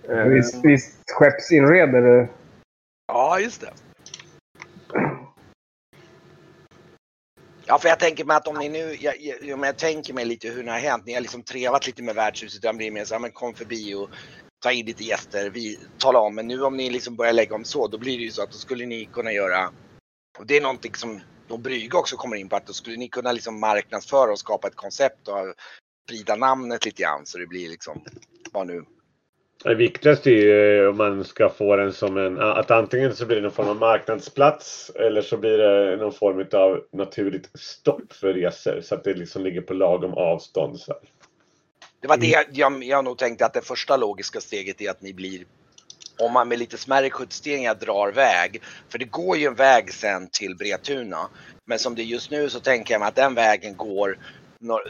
Eh, 0.09 0.23
Visst, 0.23 0.65
visst 0.65 1.11
skeppsinredare. 1.11 2.29
Ja, 3.07 3.39
just 3.39 3.61
det. 3.61 3.73
Ja, 7.67 7.79
för 7.79 7.89
jag 7.89 7.99
tänker 7.99 8.25
mig 8.25 8.37
att 8.37 8.47
om 8.47 8.57
ni 8.57 8.69
nu, 8.69 8.95
jag, 8.99 9.15
jag, 9.19 9.59
jag 9.65 9.77
tänker 9.77 10.13
mig 10.13 10.25
lite 10.25 10.49
hur 10.49 10.63
det 10.63 10.71
har 10.71 10.79
hänt. 10.79 11.05
Ni 11.05 11.13
har 11.13 11.21
liksom 11.21 11.43
trevat 11.43 11.87
lite 11.87 12.03
med 12.03 12.15
värdshuset. 12.15 12.61
Den 12.61 12.77
blir 12.77 12.91
mer 12.91 13.05
så 13.05 13.13
här, 13.13 13.19
men 13.21 13.31
kom 13.31 13.53
förbi 13.53 13.93
och 13.93 14.09
ta 14.65 14.71
in 14.71 14.85
lite 14.85 15.03
gäster. 15.03 15.49
Vi 15.49 15.79
talar 15.97 16.19
om, 16.19 16.35
men 16.35 16.47
nu 16.47 16.63
om 16.63 16.77
ni 16.77 16.89
liksom 16.89 17.15
börjar 17.15 17.33
lägga 17.33 17.55
om 17.55 17.65
så, 17.65 17.87
då 17.87 17.97
blir 17.97 18.17
det 18.17 18.23
ju 18.23 18.31
så 18.31 18.43
att 18.43 18.51
då 18.51 18.57
skulle 18.57 18.85
ni 18.85 19.05
kunna 19.05 19.31
göra, 19.31 19.69
och 20.39 20.45
det 20.45 20.57
är 20.57 20.61
någonting 20.61 20.95
som 20.95 21.21
de 21.47 21.61
Brygge 21.61 21.97
också 21.97 22.15
kommer 22.15 22.35
in 22.35 22.49
på, 22.49 22.55
att 22.55 22.67
då 22.67 22.73
skulle 22.73 22.97
ni 22.97 23.07
kunna 23.07 23.31
liksom 23.31 23.59
marknadsföra 23.59 24.31
och 24.31 24.39
skapa 24.39 24.67
ett 24.67 24.75
koncept 24.75 25.27
och 25.27 25.53
sprida 26.05 26.35
namnet 26.35 26.85
lite 26.85 27.01
grann 27.01 27.25
så 27.25 27.37
det 27.37 27.47
blir 27.47 27.69
liksom, 27.69 28.03
vad 28.51 28.67
nu, 28.67 28.83
Det 29.63 29.75
viktigaste 29.75 30.29
är 30.29 30.33
ju 30.33 30.83
eh, 30.83 30.89
om 30.89 30.97
man 30.97 31.23
ska 31.23 31.49
få 31.49 31.75
den 31.75 31.93
som 31.93 32.17
en, 32.17 32.39
att 32.39 32.71
antingen 32.71 33.15
så 33.15 33.25
blir 33.25 33.35
det 33.35 33.41
någon 33.41 33.51
form 33.51 33.69
av 33.69 33.75
marknadsplats 33.75 34.91
eller 34.95 35.21
så 35.21 35.37
blir 35.37 35.57
det 35.57 35.97
någon 35.97 36.13
form 36.13 36.45
av 36.53 36.83
naturligt 36.91 37.49
stopp 37.59 38.13
för 38.13 38.33
resor 38.33 38.81
så 38.81 38.95
att 38.95 39.03
det 39.03 39.13
liksom 39.13 39.43
ligger 39.43 39.61
på 39.61 39.73
lagom 39.73 40.13
avstånd. 40.13 40.79
Så 40.79 40.93
här. 40.93 41.01
Det 42.05 42.09
var 42.09 42.17
det 42.17 42.45
jag, 42.51 42.83
jag 42.83 43.03
nog 43.03 43.17
tänkte 43.17 43.45
att 43.45 43.53
det 43.53 43.61
första 43.61 43.97
logiska 43.97 44.41
steget 44.41 44.81
är 44.81 44.89
att 44.89 45.01
ni 45.01 45.13
blir, 45.13 45.45
om 46.19 46.33
man 46.33 46.47
med 46.47 46.59
lite 46.59 46.77
smärre 46.77 47.09
skjutsningar 47.09 47.75
drar 47.75 48.11
väg, 48.11 48.61
för 48.89 48.97
det 48.97 49.05
går 49.05 49.37
ju 49.37 49.47
en 49.47 49.55
väg 49.55 49.93
sen 49.93 50.29
till 50.31 50.55
Bretuna. 50.55 51.29
Men 51.65 51.79
som 51.79 51.95
det 51.95 52.01
är 52.01 52.05
just 52.05 52.31
nu 52.31 52.49
så 52.49 52.59
tänker 52.59 52.93
jag 52.93 52.99
mig 52.99 53.07
att 53.07 53.15
den 53.15 53.35
vägen 53.35 53.75
går 53.77 54.19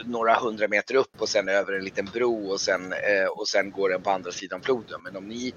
några 0.04 0.34
hundra 0.34 0.68
meter 0.68 0.94
upp 0.94 1.20
och 1.20 1.28
sen 1.28 1.48
över 1.48 1.72
en 1.72 1.84
liten 1.84 2.04
bro 2.04 2.50
och 2.50 2.60
sen, 2.60 2.92
eh, 2.92 3.26
och 3.26 3.48
sen 3.48 3.70
går 3.70 3.88
den 3.88 4.02
på 4.02 4.10
andra 4.10 4.32
sidan 4.32 4.62
floden. 4.62 5.00
Men 5.04 5.16
om 5.16 5.28
ni 5.28 5.54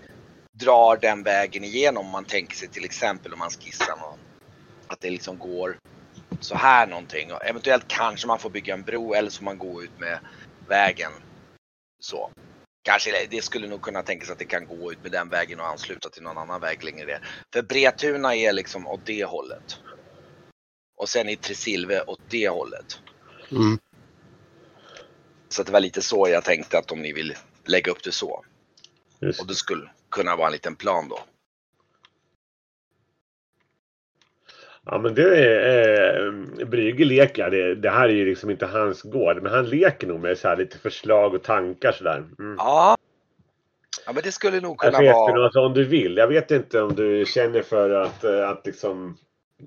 drar 0.51 0.97
den 1.01 1.23
vägen 1.23 1.63
igenom, 1.63 2.05
om 2.05 2.11
man 2.11 2.25
tänker 2.25 2.55
sig 2.55 2.67
till 2.67 2.85
exempel 2.85 3.33
om 3.33 3.39
man 3.39 3.49
skissar 3.49 3.95
någon, 3.97 4.19
att 4.87 5.01
det 5.01 5.09
liksom 5.09 5.37
går 5.37 5.77
så 6.39 6.55
här 6.55 6.87
någonting. 6.87 7.33
Och 7.33 7.45
eventuellt 7.45 7.87
kanske 7.87 8.27
man 8.27 8.39
får 8.39 8.49
bygga 8.49 8.73
en 8.73 8.83
bro 8.83 9.13
eller 9.13 9.29
så 9.29 9.43
man 9.43 9.57
går 9.57 9.83
ut 9.83 9.99
med 9.99 10.19
vägen 10.67 11.11
så. 11.99 12.31
Kanske 12.81 13.27
det 13.29 13.41
skulle 13.41 13.67
nog 13.67 13.81
kunna 13.81 14.01
tänkas 14.03 14.29
att 14.29 14.39
det 14.39 14.45
kan 14.45 14.67
gå 14.67 14.91
ut 14.91 15.03
med 15.03 15.11
den 15.11 15.29
vägen 15.29 15.59
och 15.59 15.67
ansluta 15.67 16.09
till 16.09 16.23
någon 16.23 16.37
annan 16.37 16.61
väg 16.61 16.83
längre 16.83 17.05
ner. 17.05 17.27
För 17.53 17.61
Bretuna 17.61 18.35
är 18.35 18.53
liksom 18.53 18.87
åt 18.87 19.05
det 19.05 19.25
hållet. 19.25 19.79
Och 20.97 21.09
sen 21.09 21.29
är 21.29 21.35
Tresilve 21.35 22.01
åt 22.01 22.21
det 22.29 22.49
hållet. 22.49 22.99
Mm. 23.51 23.79
Så 25.49 25.63
det 25.63 25.71
var 25.71 25.79
lite 25.79 26.01
så 26.01 26.29
jag 26.29 26.43
tänkte 26.43 26.77
att 26.77 26.91
om 26.91 27.01
ni 27.01 27.13
vill 27.13 27.35
lägga 27.65 27.91
upp 27.91 28.03
det 28.03 28.11
så. 28.11 28.45
Just. 29.21 29.41
Och 29.41 29.47
det 29.47 29.55
skulle 29.55 29.91
kunna 30.11 30.35
vara 30.35 30.47
en 30.47 30.53
liten 30.53 30.75
plan 30.75 31.09
då. 31.09 31.19
Ja 34.91 34.97
men 34.97 35.15
det 35.15 35.37
är, 35.45 36.25
eh, 36.59 36.65
Brygge 36.67 37.05
leker, 37.05 37.49
det, 37.49 37.75
det 37.75 37.89
här 37.89 38.09
är 38.09 38.13
ju 38.13 38.25
liksom 38.25 38.49
inte 38.49 38.65
hans 38.65 39.01
gård 39.01 39.41
men 39.43 39.51
han 39.51 39.69
leker 39.69 40.07
nog 40.07 40.19
med 40.19 40.37
så 40.37 40.47
här 40.47 40.57
lite 40.57 40.77
förslag 40.77 41.33
och 41.35 41.43
tankar 41.43 41.91
sådär. 41.91 42.23
Mm. 42.39 42.55
Ja. 42.57 42.97
Ja 44.05 44.13
men 44.13 44.23
det 44.23 44.31
skulle 44.31 44.59
nog 44.61 44.77
kunna 44.77 44.91
Kanske 44.91 45.11
vara. 45.13 45.35
något 45.35 45.55
om 45.55 45.73
du 45.73 45.83
vill. 45.85 46.17
Jag 46.17 46.27
vet 46.27 46.51
inte 46.51 46.81
om 46.81 46.95
du 46.95 47.25
känner 47.27 47.61
för 47.61 47.89
att, 47.89 48.23
eh, 48.23 48.49
att 48.49 48.65
liksom 48.65 49.17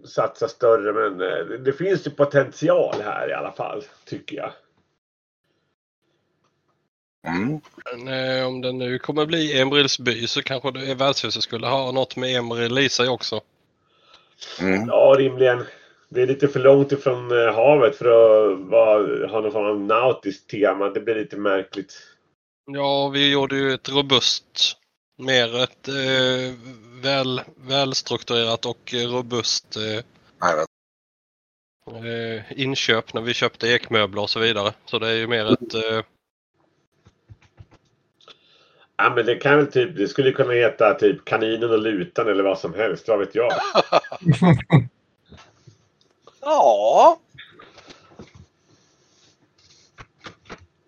satsa 0.05 0.49
större 0.49 0.93
men 0.93 1.21
eh, 1.21 1.47
det- 1.47 1.59
det 1.59 1.73
finns 1.73 2.07
ju 2.07 2.11
potential 2.11 2.95
här 3.05 3.31
i 3.31 3.33
alla 3.33 3.53
fall 3.53 3.83
tycker 4.07 4.37
jag. 4.37 4.51
Mm. 7.27 7.61
Men, 7.85 8.39
eh, 8.39 8.47
om 8.47 8.61
det 8.61 8.73
nu 8.73 8.99
kommer 8.99 9.27
bli 9.27 9.61
Emrils 9.61 9.99
by 9.99 10.27
så 10.27 10.43
kanske 10.43 10.71
det 10.71 10.95
värdshuset 10.95 11.43
skulle 11.43 11.67
ha 11.67 11.93
något 11.93 12.17
med 12.17 12.37
Emril 12.37 12.79
i 12.79 12.89
sig 12.89 13.09
också. 13.09 13.41
Mm. 14.61 14.89
Ja 14.89 15.15
rimligen. 15.19 15.65
Det 16.09 16.23
är 16.23 16.27
lite 16.27 16.49
för 16.49 16.61
långt 16.61 16.93
ifrån 16.93 17.31
eh, 17.31 17.55
havet 17.55 17.97
för 17.97 18.05
att 18.05 18.59
vara, 18.59 19.27
ha 19.27 19.41
någon 19.41 19.53
form 19.53 19.67
av 19.67 19.81
nautiskt 19.81 20.51
tema. 20.51 20.89
Det 20.89 21.01
blir 21.01 21.15
lite 21.15 21.37
märkligt. 21.37 21.95
Ja, 22.67 23.09
vi 23.09 23.33
gjorde 23.33 23.57
ju 23.57 23.73
ett 23.73 23.89
robust, 23.89 24.77
mer 25.19 25.63
ett 25.63 25.89
eh, 25.89 25.95
väl, 27.03 27.41
välstrukturerat 27.57 28.67
och 28.67 28.95
robust 29.13 29.77
eh, 29.77 30.05
eh, 31.97 32.61
inköp 32.61 33.15
när 33.15 33.23
vi 33.23 33.35
köpte 33.35 33.69
ekmöbler 33.69 34.23
och 34.23 34.31
så 34.31 34.41
vidare. 34.41 34.73
Så 34.85 34.99
det 34.99 35.09
är 35.09 35.15
ju 35.15 35.27
mer 35.27 35.53
ett... 35.53 36.05
Ja 39.03 39.13
men 39.15 39.27
det 39.27 39.37
kan 39.37 39.57
väl 39.57 39.73
typ, 39.73 39.97
det 39.97 40.09
skulle 40.09 40.33
kunna 40.33 40.53
heta 40.53 40.95
typ 40.95 41.25
kaninen 41.25 41.71
och 41.71 41.79
lutan 41.79 42.29
eller 42.29 42.43
vad 42.43 42.59
som 42.59 42.75
helst, 42.75 43.09
vad 43.09 43.19
vet 43.19 43.35
jag. 43.35 43.53
Ja. 46.45 47.21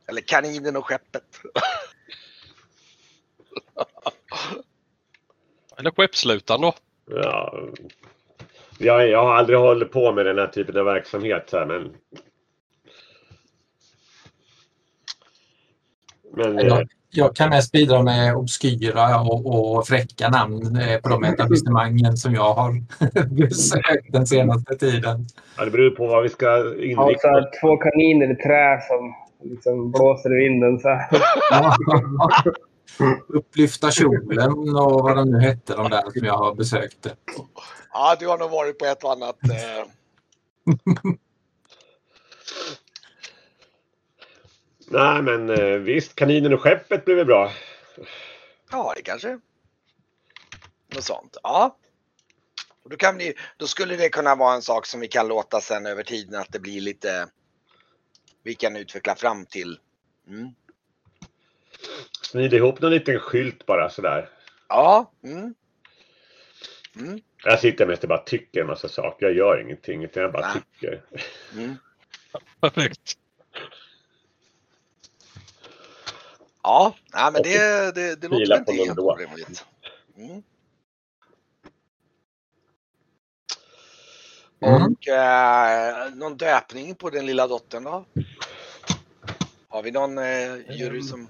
Eller 0.06 0.20
kaninen 0.20 0.76
och 0.76 0.86
skeppet. 0.86 1.22
eller 5.76 5.90
skeppslutan 5.90 6.60
då. 6.60 6.74
Ja. 7.06 7.68
Jag, 8.78 9.08
jag 9.08 9.24
har 9.24 9.34
aldrig 9.34 9.58
hållit 9.58 9.92
på 9.92 10.12
med 10.12 10.26
den 10.26 10.38
här 10.38 10.46
typen 10.46 10.78
av 10.78 10.84
verksamhet 10.84 11.52
här, 11.52 11.66
men... 11.66 11.96
Men 16.36 16.58
eh, 16.58 16.78
Jag, 17.16 17.36
kan 17.36 17.50
mest 17.50 17.72
bidra 17.72 18.02
med 18.02 18.36
obskyra 18.36 19.20
och, 19.20 19.76
och 19.76 19.86
fräcka 19.86 20.28
namn 20.28 20.76
eh, 20.76 21.00
på 21.00 21.08
de 21.08 21.24
etablissemangen 21.24 22.16
som 22.16 22.34
jag 22.34 22.54
har 22.54 22.72
besökt 23.34 24.12
den 24.12 24.26
senaste 24.26 24.76
tiden. 24.76 25.26
ja, 25.56 25.64
det 25.64 25.70
beror 25.70 25.90
på 25.90 26.06
vad 26.06 26.22
vi 26.22 26.28
ska 26.28 26.58
inrikta 26.74 27.28
här, 27.28 27.60
två 27.60 27.76
kaniner 27.76 28.32
i 28.32 28.36
trä 28.36 28.80
som 28.88 29.14
liksom 29.50 29.90
blåser 29.90 30.32
i 30.32 30.44
vinden 30.44 30.78
så 30.80 30.88
här. 30.88 31.08
Upplyfta 33.28 33.90
kjolen 33.90 34.76
och 34.76 35.02
vad 35.02 35.16
de 35.16 35.30
nu 35.30 35.40
hette 35.40 35.76
de 35.76 35.90
där 35.90 36.10
som 36.10 36.26
jag 36.26 36.36
har 36.36 36.54
besökt. 36.54 37.06
Ja, 37.92 38.16
du 38.20 38.28
har 38.28 38.38
nog 38.38 38.50
varit 38.50 38.78
på 38.78 38.84
ett 38.84 39.04
och 39.04 39.12
annat. 39.12 39.36
Eh, 39.44 39.84
Nej 44.94 45.22
men 45.22 45.50
eh, 45.50 45.78
visst, 45.78 46.14
kaninen 46.14 46.52
och 46.52 46.60
skeppet 46.60 47.04
blir 47.04 47.14
väl 47.14 47.26
bra. 47.26 47.52
ja, 48.70 48.92
det 48.96 49.02
kanske. 49.02 49.38
Något 50.94 51.04
sånt. 51.04 51.36
Ja. 51.42 51.76
Och 52.82 52.90
då, 52.90 52.96
kan 52.96 53.18
vi, 53.18 53.34
då 53.56 53.66
skulle 53.66 53.96
det 53.96 54.08
kunna 54.08 54.34
vara 54.34 54.54
en 54.54 54.62
sak 54.62 54.86
som 54.86 55.00
vi 55.00 55.08
kan 55.08 55.28
låta 55.28 55.60
sen 55.60 55.86
över 55.86 56.02
tiden 56.02 56.40
att 56.40 56.52
det 56.52 56.58
blir 56.58 56.80
lite. 56.80 57.28
Vi 58.42 58.54
kan 58.54 58.76
utveckla 58.76 59.14
fram 59.14 59.46
till. 59.46 59.78
Mm. 60.28 60.48
Smida 62.22 62.56
ihop 62.56 62.80
någon 62.80 62.90
liten 62.90 63.18
skylt 63.18 63.66
bara 63.66 63.90
sådär. 63.90 64.28
Ja. 64.68 65.12
Mm. 65.24 65.54
Mm. 66.96 67.20
Jag 67.44 67.60
sitter 67.60 67.86
mest 67.86 68.02
och 68.02 68.08
bara 68.08 68.24
tycker 68.24 68.60
en 68.60 68.66
massa 68.66 68.88
saker. 68.88 69.26
Jag 69.26 69.36
gör 69.36 69.60
ingenting 69.60 70.04
utan 70.04 70.22
jag 70.22 70.32
bara 70.32 70.52
Nej. 70.52 70.62
tycker. 70.72 71.02
Mm. 71.54 71.76
Perfekt. 72.60 73.18
Ja, 76.66 76.94
nej, 77.14 77.32
men 77.32 77.42
det, 77.42 77.94
det, 77.94 78.14
det 78.14 78.28
låter 78.28 78.58
inte 78.58 78.72
helt 78.72 78.98
orimligt. 78.98 79.64
Mm. 80.16 80.42
Mm. 84.60 84.82
Och 84.82 85.08
eh, 85.08 86.14
någon 86.14 86.36
döpning 86.36 86.94
på 86.94 87.10
den 87.10 87.26
lilla 87.26 87.46
dottern 87.46 87.84
då? 87.84 88.04
Har 89.68 89.82
vi 89.82 89.90
någon 89.90 90.18
eh, 90.18 90.78
jury 90.78 91.02
som... 91.02 91.28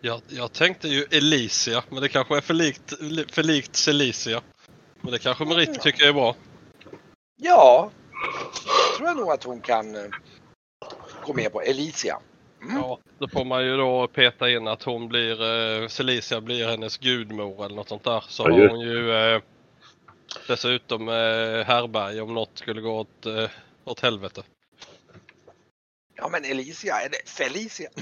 Jag, 0.00 0.20
jag 0.28 0.52
tänkte 0.52 0.88
ju 0.88 1.06
Elicia, 1.10 1.84
men 1.88 2.02
det 2.02 2.08
kanske 2.08 2.36
är 2.36 2.40
för 2.40 2.54
likt, 2.54 2.92
för 3.34 3.42
likt 3.42 3.76
Celicia. 3.76 4.42
Men 5.00 5.12
det 5.12 5.18
kanske 5.18 5.44
Merit 5.44 5.80
tycker 5.80 6.08
är 6.08 6.12
bra. 6.12 6.36
Ja, 7.36 7.90
tror 8.96 9.08
jag 9.08 9.16
nog 9.16 9.30
att 9.30 9.44
hon 9.44 9.60
kan 9.60 9.94
eh, 9.94 10.10
gå 11.24 11.32
med 11.32 11.52
på. 11.52 11.60
Elicia. 11.60 12.18
Mm. 12.62 12.76
Ja, 12.76 12.98
då 13.18 13.28
får 13.28 13.44
man 13.44 13.64
ju 13.64 13.76
då 13.76 14.08
peta 14.08 14.50
in 14.50 14.68
att 14.68 14.82
hon 14.82 15.08
blir, 15.08 15.42
eh, 15.82 15.88
Celicia 15.88 16.40
blir 16.40 16.68
hennes 16.68 16.98
gudmor 16.98 17.64
eller 17.64 17.76
något 17.76 17.88
sånt 17.88 18.04
där. 18.04 18.24
Så 18.28 18.42
har 18.42 18.68
hon 18.68 18.80
ju 18.80 19.12
eh, 19.12 19.42
dessutom 20.48 21.08
eh, 21.08 21.14
härberge 21.66 22.20
om 22.20 22.34
något 22.34 22.58
skulle 22.58 22.80
gå 22.80 22.98
åt, 23.00 23.26
eh, 23.26 23.50
åt 23.84 24.00
helvete. 24.00 24.42
Ja, 26.14 26.28
men 26.28 26.44
Elicia, 26.44 26.94
är 26.94 27.08
det 27.08 27.30
Felicia? 27.30 27.90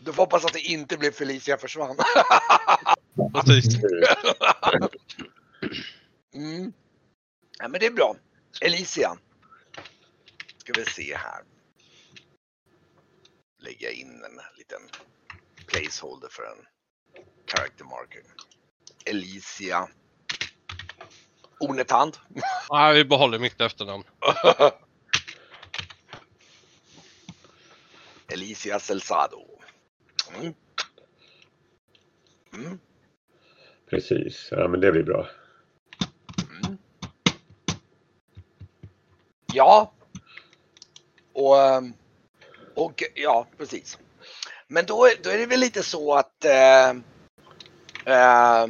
Du 0.00 0.12
får 0.12 0.22
hoppas 0.22 0.44
att 0.44 0.52
det 0.52 0.60
inte 0.60 0.96
blev 0.96 1.10
Felicia 1.10 1.56
försvann. 1.56 1.96
Precis. 3.34 3.82
Mm. 6.34 6.72
Ja, 7.58 7.68
men 7.68 7.80
det 7.80 7.86
är 7.86 7.90
bra. 7.90 8.16
Elicia. 8.60 9.16
Ska 10.68 10.80
vi 10.80 10.86
se 10.86 11.16
här. 11.16 11.44
Lägga 13.58 13.90
in 13.90 14.24
en 14.24 14.40
liten 14.56 14.80
placeholder 15.66 16.28
för 16.30 16.42
en 16.42 16.66
character 17.46 17.84
marker. 17.84 18.22
Elicia. 19.04 19.88
Onetand. 21.60 22.16
Nej, 22.70 22.94
vi 22.94 23.04
behåller 23.04 23.38
mitt 23.38 23.60
efternamn. 23.60 24.04
Alicia 28.32 28.78
Celsado. 28.78 29.60
Mm. 30.34 30.54
Mm. 32.52 32.78
Precis. 33.90 34.48
Ja, 34.50 34.68
men 34.68 34.80
det 34.80 34.92
blir 34.92 35.02
bra. 35.02 35.28
Mm. 36.64 36.78
Ja. 39.52 39.92
Och, 41.38 41.62
ehm, 41.62 41.92
och 42.74 43.02
ja, 43.14 43.46
precis. 43.58 43.98
Men 44.68 44.86
då, 44.86 45.08
då 45.22 45.30
är 45.30 45.38
det 45.38 45.46
väl 45.46 45.60
lite 45.60 45.82
så 45.82 46.14
att 46.14 46.44
eh, 46.44 46.88
eh, 48.04 48.66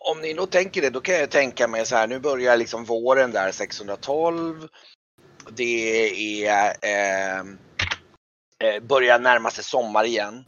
om 0.00 0.20
ni 0.20 0.34
nog 0.34 0.50
tänker 0.50 0.82
det, 0.82 0.90
då 0.90 1.00
kan 1.00 1.14
jag 1.14 1.30
tänka 1.30 1.68
mig 1.68 1.86
så 1.86 1.96
här, 1.96 2.06
nu 2.06 2.18
börjar 2.18 2.56
liksom 2.56 2.84
våren 2.84 3.30
där 3.30 3.52
612. 3.52 4.68
Det 5.50 6.46
är 6.46 6.76
ehm, 6.82 7.58
eh, 8.58 8.82
börjar 8.82 9.18
närma 9.18 9.50
sig 9.50 9.64
sommar 9.64 10.04
igen. 10.04 10.44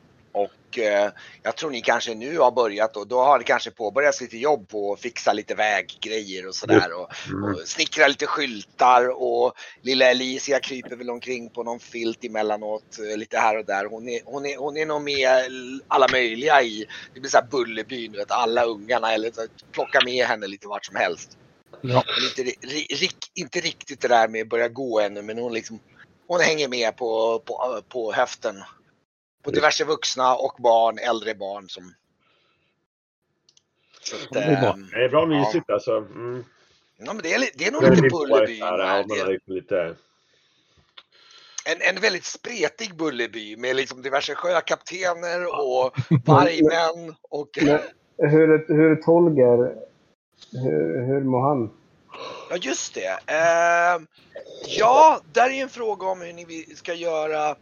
Och 0.68 0.78
eh, 0.78 1.10
jag 1.42 1.56
tror 1.56 1.70
ni 1.70 1.80
kanske 1.80 2.14
nu 2.14 2.38
har 2.38 2.50
börjat 2.50 2.96
och 2.96 3.06
då 3.06 3.20
har 3.20 3.38
det 3.38 3.44
kanske 3.44 3.70
påbörjats 3.70 4.20
lite 4.20 4.38
jobb 4.38 4.68
på 4.68 4.92
att 4.92 5.00
fixa 5.00 5.32
lite 5.32 5.54
väggrejer 5.54 6.48
och 6.48 6.54
sådär. 6.54 6.92
Och, 7.00 7.08
Mm. 7.28 7.54
och 7.54 7.60
snickra 7.60 8.08
lite 8.08 8.26
skyltar 8.26 9.22
och 9.22 9.52
lilla 9.82 10.10
Alicia 10.10 10.60
kryper 10.60 10.96
väl 10.96 11.10
omkring 11.10 11.50
på 11.50 11.62
någon 11.62 11.80
filt 11.80 12.24
emellanåt 12.24 12.98
eh, 12.98 13.16
lite 13.16 13.38
här 13.38 13.58
och 13.58 13.64
där. 13.64 13.84
Hon 13.84 14.08
är, 14.08 14.20
hon 14.24 14.46
är, 14.46 14.56
hon 14.56 14.76
är 14.76 14.86
nog 14.86 15.02
med 15.02 15.28
alla 15.88 16.06
möjliga 16.12 16.62
i, 16.62 16.86
det 17.14 17.20
blir 17.20 17.30
så 17.30 17.38
här 17.38 18.16
vet, 18.16 18.30
alla 18.30 18.64
ungarna 18.64 19.12
eller 19.12 19.32
plocka 19.72 20.00
med 20.04 20.26
henne 20.26 20.46
lite 20.46 20.68
vart 20.68 20.86
som 20.86 20.96
helst. 20.96 21.38
Ja. 21.80 22.04
Inte, 22.38 22.52
inte 23.34 23.60
riktigt 23.60 24.00
det 24.00 24.08
där 24.08 24.28
med 24.28 24.42
att 24.42 24.48
börja 24.48 24.68
gå 24.68 25.00
ännu 25.00 25.22
men 25.22 25.38
hon 25.38 25.52
liksom 25.54 25.80
hon 26.26 26.40
hänger 26.40 26.68
med 26.68 26.96
på, 26.96 27.42
på, 27.46 27.82
på 27.88 28.12
höften. 28.12 28.62
På 29.42 29.50
diverse 29.50 29.84
vuxna 29.84 30.36
och 30.36 30.56
barn, 30.58 30.98
äldre 30.98 31.34
barn 31.34 31.68
som... 31.68 31.94
Så 34.02 34.16
att, 34.16 34.28
Det 34.30 34.40
är 34.40 34.60
bra. 34.60 34.72
ehm, 34.72 34.88
Det 34.92 35.04
är 35.04 35.08
bra 35.08 35.26
mysigt 35.26 35.70
alltså. 35.70 35.96
Mm. 35.96 36.44
Ja, 36.98 37.12
men 37.12 37.22
det, 37.22 37.34
är, 37.34 37.50
det 37.54 37.66
är 37.66 37.72
nog 37.72 37.82
Det 37.82 37.86
är 37.88 37.92
lite 38.48 38.64
här. 38.64 39.04
ja, 39.08 39.26
liksom 39.26 39.54
lite... 39.54 39.94
En, 41.66 41.94
en 41.96 42.00
väldigt 42.02 42.24
spretig 42.24 42.96
Bullerby 42.96 43.56
med 43.56 43.76
liksom 43.76 44.02
diverse 44.02 44.34
sjökaptener 44.34 45.46
och 45.46 45.92
vargmän 46.24 47.14
och... 47.22 47.48
Men 47.62 47.80
hur, 48.30 48.66
hur 48.68 48.90
är 48.98 49.02
Tolger? 49.02 49.74
Hur, 50.52 51.06
hur 51.06 51.20
mår 51.20 51.40
han? 51.40 51.70
Ja, 52.50 52.56
just 52.56 52.94
det. 52.94 53.18
Eh, 53.26 54.02
ja, 54.66 55.20
där 55.32 55.50
är 55.50 55.54
ju 55.54 55.60
en 55.60 55.68
fråga 55.68 56.06
om 56.06 56.20
hur 56.20 56.32
ni 56.32 56.62
ska 56.76 56.94
göra. 56.94 57.56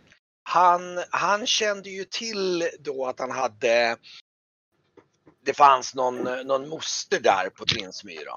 Han, 0.49 0.81
han 1.11 1.47
kände 1.47 1.91
ju 1.91 2.05
till 2.05 2.69
då 2.81 3.07
att 3.07 3.21
han 3.21 3.31
hade... 3.31 3.97
Det 5.45 5.55
fanns 5.57 5.95
någon, 5.95 6.17
någon 6.47 6.69
moster 6.69 7.21
där 7.21 7.51
på 7.51 7.65
Trinsmyra. 7.65 8.35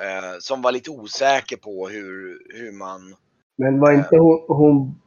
Eh, 0.00 0.38
som 0.40 0.62
var 0.62 0.72
lite 0.72 0.90
osäker 0.90 1.56
på 1.56 1.88
hur, 1.88 2.42
hur 2.54 2.72
man... 2.72 3.16
Men 3.56 3.80
var 3.80 3.92
inte 3.92 4.16
hon, 4.16 4.44
hon... 4.48 5.00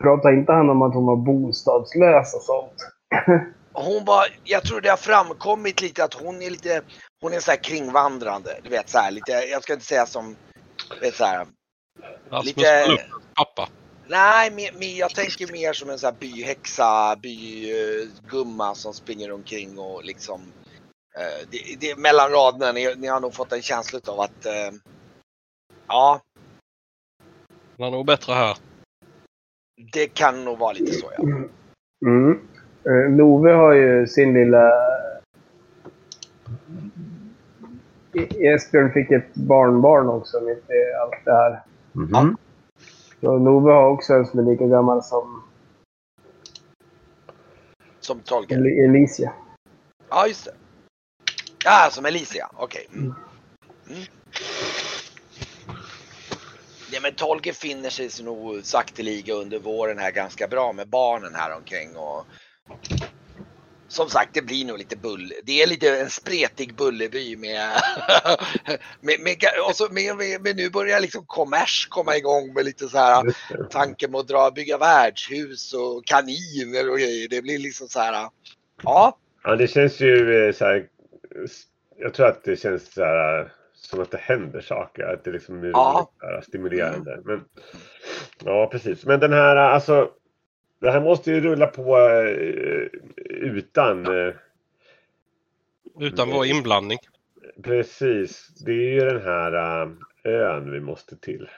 Pratade 0.00 0.34
inte 0.34 0.52
han 0.52 0.70
om 0.70 0.82
att 0.82 0.94
hon 0.94 1.06
var 1.06 1.16
bostadslös 1.16 2.34
och 2.34 2.42
sånt? 2.42 2.74
Hon 3.72 4.04
var, 4.04 4.26
jag 4.44 4.62
tror 4.62 4.80
det 4.80 4.88
har 4.88 4.96
framkommit 4.96 5.80
lite 5.80 6.04
att 6.04 6.14
hon 6.14 6.42
är 6.42 6.50
lite, 6.50 6.82
hon 7.20 7.32
är 7.32 7.40
så 7.40 7.50
här 7.50 7.62
kringvandrande. 7.62 8.60
Du 8.62 8.70
vet 8.70 8.88
så 8.88 8.98
här 8.98 9.10
lite, 9.10 9.32
jag 9.32 9.62
ska 9.62 9.72
inte 9.72 9.84
säga 9.84 10.06
som, 10.06 10.36
vet 11.00 11.14
så 11.14 11.24
här. 11.24 11.46
Rasmus 12.30 12.56
Lite- 12.56 13.04
pappa. 13.34 13.68
Nej, 14.10 14.50
mer, 14.50 14.72
mer, 14.78 14.98
jag 14.98 15.10
tänker 15.14 15.52
mer 15.52 15.72
som 15.72 15.90
en 15.90 15.98
sån 15.98 16.06
här 16.12 16.20
byhäxa, 16.20 17.16
bygumma 17.22 18.74
som 18.74 18.94
springer 18.94 19.32
omkring 19.32 19.78
och 19.78 20.04
liksom. 20.04 20.40
Eh, 21.18 21.48
det, 21.50 21.76
det, 21.80 21.98
mellan 21.98 22.30
raderna, 22.30 22.72
ni, 22.72 22.94
ni 22.96 23.06
har 23.06 23.20
nog 23.20 23.34
fått 23.34 23.52
en 23.52 23.62
känsla 23.62 24.00
av 24.06 24.20
att. 24.20 24.46
Eh, 24.46 24.70
ja, 25.86 26.20
Han 27.78 27.86
är 27.86 27.90
nog 27.90 28.06
bättre 28.06 28.32
här. 28.32 28.56
det 29.92 30.06
kan 30.06 30.44
nog 30.44 30.58
vara 30.58 30.72
lite 30.72 30.92
så 30.92 31.12
ja. 31.18 31.24
Mm. 32.06 32.40
Eh, 32.84 33.16
Love 33.16 33.52
har 33.52 33.72
ju 33.72 34.06
sin 34.06 34.34
lilla... 34.34 34.70
E- 38.12 38.46
Esbjörn 38.54 38.92
fick 38.92 39.10
ett 39.10 39.34
barnbarn 39.34 40.08
också 40.08 40.40
mitt 40.40 40.70
i 40.70 40.92
allt 41.02 41.24
det 41.24 41.32
här. 41.32 41.62
Mhm. 41.92 42.36
Så 43.20 43.38
Love 43.38 43.72
har 43.72 43.90
också 43.90 44.12
en 44.12 44.26
som 44.26 44.38
är 44.38 44.42
lika 44.50 44.66
gammal 44.66 45.02
som 45.02 45.42
Som 48.00 48.20
Tolger. 48.20 48.56
El- 48.56 48.90
Elicia. 48.90 49.32
Ja, 50.08 50.26
just 50.26 50.44
det. 50.44 50.54
Ja, 51.64 51.88
som 51.90 52.04
Alicia. 52.04 52.50
Okej. 52.56 52.86
Mm. 52.92 53.14
Mm. 53.90 54.02
Ja, 56.92 57.00
men 57.02 57.14
Tolger 57.14 57.52
finner 57.52 57.90
sig 57.90 58.24
nog 58.24 58.64
sakteliga 58.64 59.34
under 59.34 59.58
våren 59.58 59.98
här 59.98 60.10
ganska 60.12 60.48
bra 60.48 60.72
med 60.72 60.88
barnen 60.88 61.34
här 61.34 61.56
omkring 61.56 61.96
och 61.96 62.24
som 63.88 64.08
sagt, 64.08 64.34
det 64.34 64.42
blir 64.42 64.64
nog 64.64 64.78
lite 64.78 64.96
bull. 64.96 65.32
Det 65.44 65.62
är 65.62 65.66
lite 65.66 66.00
en 66.00 66.10
spretig 66.10 66.74
Bullerby 66.74 67.36
med, 67.36 67.70
med, 69.00 69.20
med, 69.20 69.36
så 69.74 69.88
med, 69.90 70.16
med, 70.16 70.42
med 70.42 70.56
nu 70.56 70.70
börjar 70.70 71.00
liksom 71.00 71.24
kommers 71.26 71.86
komma 71.90 72.16
igång 72.16 72.52
med 72.54 72.64
lite 72.64 72.88
så 72.88 72.98
här 72.98 73.22
tanken 73.70 74.10
med 74.10 74.20
att 74.20 74.28
dra, 74.28 74.50
bygga 74.50 74.78
värdshus 74.78 75.74
och 75.74 76.04
kaniner 76.06 76.90
och 76.90 76.98
grejer. 76.98 77.28
Det 77.28 77.42
blir 77.42 77.58
liksom 77.58 77.88
så 77.88 78.00
här. 78.00 78.28
Ja, 78.82 79.18
Ja, 79.42 79.56
det 79.56 79.68
känns 79.68 80.00
ju 80.00 80.46
eh, 80.46 80.52
så 80.54 80.64
här. 80.64 80.86
Jag 81.96 82.14
tror 82.14 82.26
att 82.26 82.44
det 82.44 82.56
känns 82.56 82.92
så 82.94 83.04
här 83.04 83.52
som 83.74 84.00
att 84.00 84.10
det 84.10 84.20
händer 84.20 84.60
saker. 84.60 85.02
Att 85.02 85.24
det 85.24 85.30
liksom 85.30 85.62
är 85.64 85.68
Ja. 85.70 86.10
stimulerande. 86.46 87.20
Men, 87.24 87.44
ja, 88.44 88.68
precis. 88.72 89.04
Men 89.04 89.20
den 89.20 89.32
här 89.32 89.56
alltså. 89.56 90.10
Det 90.80 90.90
här 90.90 91.00
måste 91.00 91.30
ju 91.30 91.40
rulla 91.40 91.66
på 91.66 91.98
eh, 91.98 92.86
utan. 93.26 94.06
eh, 94.06 94.34
Utan 96.00 96.30
vår 96.30 96.46
inblandning. 96.46 96.98
Precis. 97.62 98.48
Det 98.66 98.72
är 98.72 98.92
ju 98.92 99.00
den 99.00 99.22
här 99.22 99.82
eh, 99.82 100.32
ön 100.32 100.72
vi 100.72 100.80
måste 100.80 101.16
till. 101.16 101.48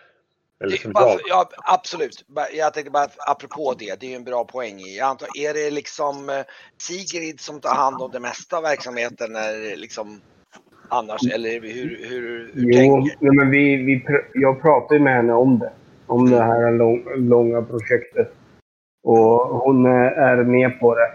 Eller 0.64 0.76
som 0.76 0.92
jag. 0.94 1.20
ja, 1.28 1.50
absolut. 1.56 2.24
Jag 2.52 2.74
tänkte 2.74 2.90
bara 2.90 3.09
apropå 3.26 3.74
det, 3.78 4.00
det 4.00 4.06
är 4.06 4.11
ju 4.11 4.16
en 4.16 4.24
bra 4.24 4.44
poäng. 4.44 4.80
Jag 4.80 5.09
antar, 5.09 5.28
är 5.38 5.54
det 5.54 5.70
liksom 5.70 6.44
Sigrid 6.78 7.40
som 7.40 7.61
tar 7.61 7.74
hand 7.74 8.02
om 8.02 8.11
det 8.11 8.20
mesta 8.20 8.56
av 8.56 8.62
verksamheten 8.62 9.37
eller 9.37 9.76
liksom 9.76 10.20
annars 10.88 11.20
eller 11.33 11.50
hur, 11.50 11.61
hur, 11.61 11.98
hur 12.09 12.52
Jo, 12.54 12.72
tänker 12.72 13.16
nej, 13.20 13.33
men 13.37 13.50
vi, 13.50 13.76
vi, 13.76 14.04
pr- 14.06 14.26
jag 14.35 14.62
pratade 14.62 14.94
ju 14.94 15.00
med 15.04 15.14
henne 15.14 15.33
om 15.33 15.59
det. 15.59 15.72
Om 16.06 16.30
det 16.30 16.42
här 16.42 16.72
lång, 16.72 17.04
långa 17.16 17.62
projektet. 17.62 18.35
Och 19.02 19.46
hon 19.60 19.86
eh, 19.86 19.92
är 20.22 20.36
med 20.44 20.80
på 20.80 20.94
det. 20.94 21.12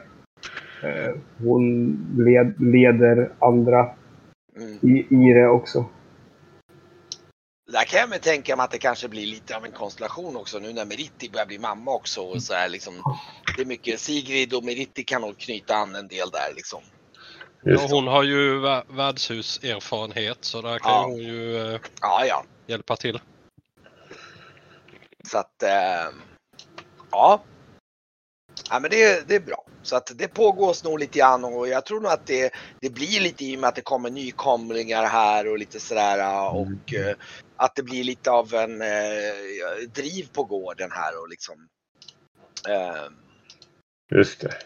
Eh, 0.87 1.15
Hon 1.37 1.91
led, 2.17 2.61
leder 2.61 3.31
andra 3.39 3.89
mm. 4.57 4.77
i, 4.81 5.07
i 5.09 5.33
det 5.33 5.47
också. 5.47 5.85
Där 7.71 7.83
kan 7.83 7.99
jag 7.99 8.09
mig 8.09 8.19
tänka 8.19 8.55
mig 8.55 8.63
att 8.63 8.71
det 8.71 8.77
kanske 8.77 9.07
blir 9.07 9.25
lite 9.25 9.57
av 9.57 9.65
en 9.65 9.71
konstellation 9.71 10.35
också 10.35 10.59
nu 10.59 10.73
när 10.73 10.85
Meritti 10.85 11.29
börjar 11.29 11.45
bli 11.45 11.59
mamma 11.59 11.91
också. 11.91 12.21
Och 12.21 12.43
så 12.43 12.53
här, 12.53 12.69
liksom, 12.69 12.93
det 13.55 13.61
är 13.61 13.65
mycket 13.65 13.99
Sigrid 13.99 14.53
och 14.53 14.63
Meritti 14.63 15.03
kan 15.03 15.21
nog 15.21 15.37
knyta 15.37 15.75
an 15.75 15.95
en 15.95 16.07
del 16.07 16.29
där 16.29 16.55
liksom. 16.55 16.81
Och 17.75 17.89
hon 17.89 18.07
har 18.07 18.23
ju 18.23 18.59
vä- 18.61 18.83
värdeshuserfarenhet 18.95 20.37
så 20.41 20.61
där 20.61 20.79
kan 20.79 20.91
Ja. 20.91 21.03
hon 21.05 21.17
ju 21.17 21.57
eh, 21.57 21.79
Ja, 22.01 22.25
ja. 22.25 22.43
hjälpa 22.67 22.95
till. 22.95 23.19
Så 25.27 25.37
att, 25.37 25.63
eh, 25.63 26.13
ja. 27.11 27.41
Ja 28.69 28.79
men 28.79 28.91
det, 28.91 29.27
det 29.27 29.35
är 29.35 29.39
bra. 29.39 29.65
Så 29.83 29.95
att 29.95 30.11
det 30.15 30.27
pågår 30.27 30.83
nog 30.83 30.99
lite 30.99 31.19
grann 31.19 31.43
och 31.43 31.67
jag 31.67 31.85
tror 31.85 32.01
nog 32.01 32.11
att 32.11 32.27
det, 32.27 32.53
det 32.81 32.89
blir 32.89 33.21
lite 33.21 33.45
i 33.45 33.55
och 33.55 33.59
med 33.59 33.67
att 33.67 33.75
det 33.75 33.81
kommer 33.81 34.09
nykomlingar 34.09 35.05
här 35.05 35.47
och 35.47 35.57
lite 35.57 35.79
sådär 35.79 36.49
och 36.53 36.93
eh, 36.93 37.15
att 37.55 37.75
det 37.75 37.83
blir 37.83 38.03
lite 38.03 38.31
av 38.31 38.53
en 38.53 38.81
eh, 38.81 38.87
driv 39.95 40.29
på 40.33 40.43
gården 40.43 40.91
här 40.91 41.21
och 41.21 41.29
liksom. 41.29 41.55
Eh, 42.69 43.03
Just 44.11 44.41
det. 44.41 44.57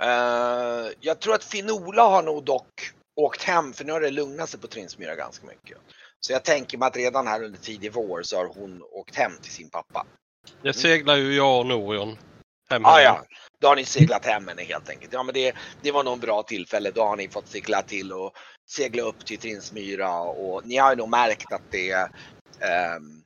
eh, 0.00 0.92
jag 1.00 1.20
tror 1.20 1.34
att 1.34 1.44
Finola 1.44 2.02
har 2.02 2.22
nog 2.22 2.44
dock 2.44 2.92
åkt 3.16 3.42
hem 3.42 3.72
för 3.72 3.84
nu 3.84 3.92
har 3.92 4.00
det 4.00 4.10
lugnat 4.10 4.48
sig 4.48 4.60
på 4.60 4.66
Trinsmyra 4.66 5.14
ganska 5.14 5.46
mycket. 5.46 5.78
Så 6.20 6.32
jag 6.32 6.44
tänker 6.44 6.78
mig 6.78 6.86
att 6.86 6.96
redan 6.96 7.26
här 7.26 7.44
under 7.44 7.58
tidig 7.58 7.92
vår 7.92 8.22
så 8.22 8.36
har 8.36 8.46
hon 8.46 8.82
åkt 8.82 9.16
hem 9.16 9.32
till 9.42 9.52
sin 9.52 9.70
pappa. 9.70 10.06
Det 10.62 10.72
seglar 10.72 11.16
ju 11.16 11.34
jag 11.34 11.60
och 11.60 11.66
Norion. 11.66 12.16
Hem 12.70 12.82
Ja, 12.82 13.02
ja. 13.02 13.24
Då 13.60 13.68
har 13.68 13.76
ni 13.76 13.84
seglat 13.84 14.24
hem 14.24 14.48
henne 14.48 14.62
helt 14.62 14.90
enkelt. 14.90 15.12
Ja, 15.12 15.22
men 15.22 15.34
det, 15.34 15.54
det 15.82 15.92
var 15.92 16.04
nog 16.04 16.12
en 16.12 16.20
bra 16.20 16.42
tillfälle. 16.42 16.90
Då 16.90 17.04
har 17.04 17.16
ni 17.16 17.28
fått 17.28 17.48
segla 17.48 17.82
till 17.82 18.12
och 18.12 18.32
segla 18.70 19.02
upp 19.02 19.26
till 19.26 19.38
Trinsmyra 19.38 20.20
och 20.20 20.66
ni 20.66 20.76
har 20.76 20.90
ju 20.90 20.96
nog 20.96 21.08
märkt 21.08 21.52
att 21.52 21.70
det 21.70 21.90
ehm, 22.60 23.22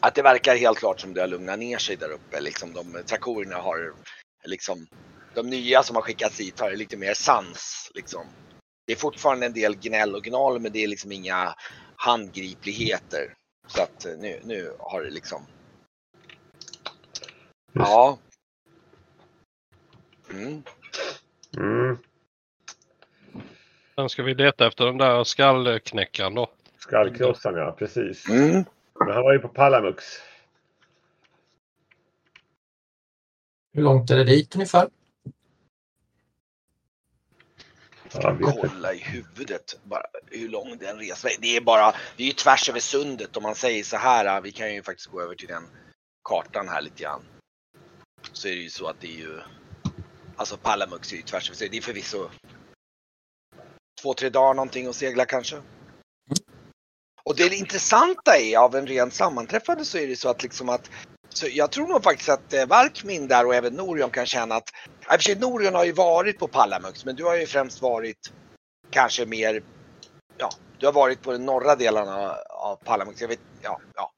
att 0.00 0.14
det 0.14 0.22
verkar 0.22 0.56
helt 0.56 0.78
klart 0.78 1.00
som 1.00 1.14
det 1.14 1.20
har 1.20 1.28
lugnat 1.28 1.58
ner 1.58 1.78
sig 1.78 1.96
där 1.96 2.10
uppe. 2.10 2.40
Liksom 2.40 2.72
de 2.72 3.02
trakorerna 3.06 3.56
har 3.56 3.94
liksom 4.44 4.86
de 5.34 5.50
nya 5.50 5.82
som 5.82 5.96
har 5.96 6.02
skickats 6.02 6.40
hit 6.40 6.60
har 6.60 6.72
lite 6.72 6.96
mer 6.96 7.14
sans 7.14 7.90
liksom. 7.94 8.26
Det 8.86 8.92
är 8.92 8.96
fortfarande 8.96 9.46
en 9.46 9.52
del 9.52 9.76
gnäll 9.76 10.14
och 10.14 10.24
gnal 10.24 10.60
men 10.60 10.72
det 10.72 10.84
är 10.84 10.88
liksom 10.88 11.12
inga 11.12 11.54
handgripligheter. 11.96 13.34
Så 13.68 13.82
att 13.82 14.04
eh, 14.04 14.12
nu, 14.18 14.40
nu 14.44 14.72
har 14.78 15.02
det 15.02 15.10
liksom. 15.10 15.46
Ja. 17.72 18.18
Mm. 20.30 20.62
Mm. 21.56 21.98
Sen 23.94 24.08
ska 24.08 24.22
vi 24.22 24.34
leta 24.34 24.66
efter 24.66 24.84
den 24.84 24.98
där 24.98 25.24
skallknäckaren 25.24 26.34
då. 26.34 26.50
Skallkrossaren 26.78 27.58
ja, 27.58 27.72
precis. 27.78 28.28
Mm. 28.28 28.64
Men 28.98 29.14
han 29.14 29.22
var 29.22 29.32
ju 29.32 29.38
på 29.38 29.48
Palamux. 29.48 30.04
Hur 33.72 33.82
långt 33.82 34.10
är 34.10 34.16
det 34.16 34.24
dit 34.24 34.54
ungefär? 34.54 34.88
Ja, 38.12 38.38
Kolla 38.40 38.92
i 38.92 38.98
huvudet 38.98 39.78
bara 39.84 40.02
hur 40.26 40.48
lång 40.48 40.78
den 40.78 40.98
resan 40.98 41.30
är. 41.30 41.40
Det 41.40 41.56
är 41.56 41.60
bara, 41.60 41.92
det 42.16 42.22
är 42.22 42.26
ju 42.26 42.32
tvärs 42.32 42.68
över 42.68 42.80
sundet 42.80 43.36
om 43.36 43.42
man 43.42 43.54
säger 43.54 43.82
så 43.82 43.96
här. 43.96 44.40
Vi 44.40 44.52
kan 44.52 44.74
ju 44.74 44.82
faktiskt 44.82 45.10
gå 45.10 45.22
över 45.22 45.34
till 45.34 45.48
den 45.48 45.62
kartan 46.24 46.68
här 46.68 46.82
lite 46.82 47.02
grann. 47.02 47.22
Så 48.32 48.48
är 48.48 48.52
det 48.52 48.62
ju 48.62 48.70
så 48.70 48.86
att 48.86 49.00
det 49.00 49.06
är 49.06 49.18
ju, 49.18 49.40
alltså 50.36 50.56
Palamux 50.56 51.12
är 51.12 51.16
ju 51.16 51.22
tvärs 51.22 51.50
över. 51.50 51.68
Det 51.68 51.76
är 51.76 51.82
förvisso 51.82 52.28
två, 54.02 54.14
tre 54.14 54.28
dagar 54.28 54.54
någonting 54.54 54.86
att 54.86 54.96
segla 54.96 55.24
kanske. 55.24 55.56
Och 57.24 57.36
det 57.36 57.54
intressanta 57.54 58.36
är 58.38 58.58
av 58.58 58.76
en 58.76 58.86
ren 58.86 59.10
sammanträffande 59.10 59.84
så 59.84 59.98
är 59.98 60.06
det 60.06 60.16
så 60.16 60.28
att 60.28 60.42
liksom 60.42 60.68
att 60.68 60.90
så 61.28 61.46
jag 61.50 61.70
tror 61.70 61.88
nog 61.88 62.02
faktiskt 62.02 62.28
att 62.28 62.52
eh, 62.52 62.66
Varkmin 62.66 63.28
där 63.28 63.46
och 63.46 63.54
även 63.54 63.74
Norion 63.74 64.10
kan 64.10 64.26
känna 64.26 64.54
att, 64.54 64.68
i 64.68 65.06
och 65.08 65.12
för 65.12 65.18
sig 65.18 65.38
Norion 65.38 65.74
har 65.74 65.84
ju 65.84 65.92
varit 65.92 66.38
på 66.38 66.48
Palamux 66.48 67.04
men 67.04 67.16
du 67.16 67.24
har 67.24 67.36
ju 67.36 67.46
främst 67.46 67.82
varit 67.82 68.32
kanske 68.90 69.26
mer, 69.26 69.62
ja, 70.38 70.50
du 70.78 70.86
har 70.86 70.92
varit 70.92 71.22
på 71.22 71.32
den 71.32 71.46
norra 71.46 71.76
delarna 71.76 72.36
av 72.48 72.76
Palamux. 72.76 73.20
Jag 73.20 73.28
vet, 73.28 73.40
ja, 73.62 73.80
ja. 73.94 74.12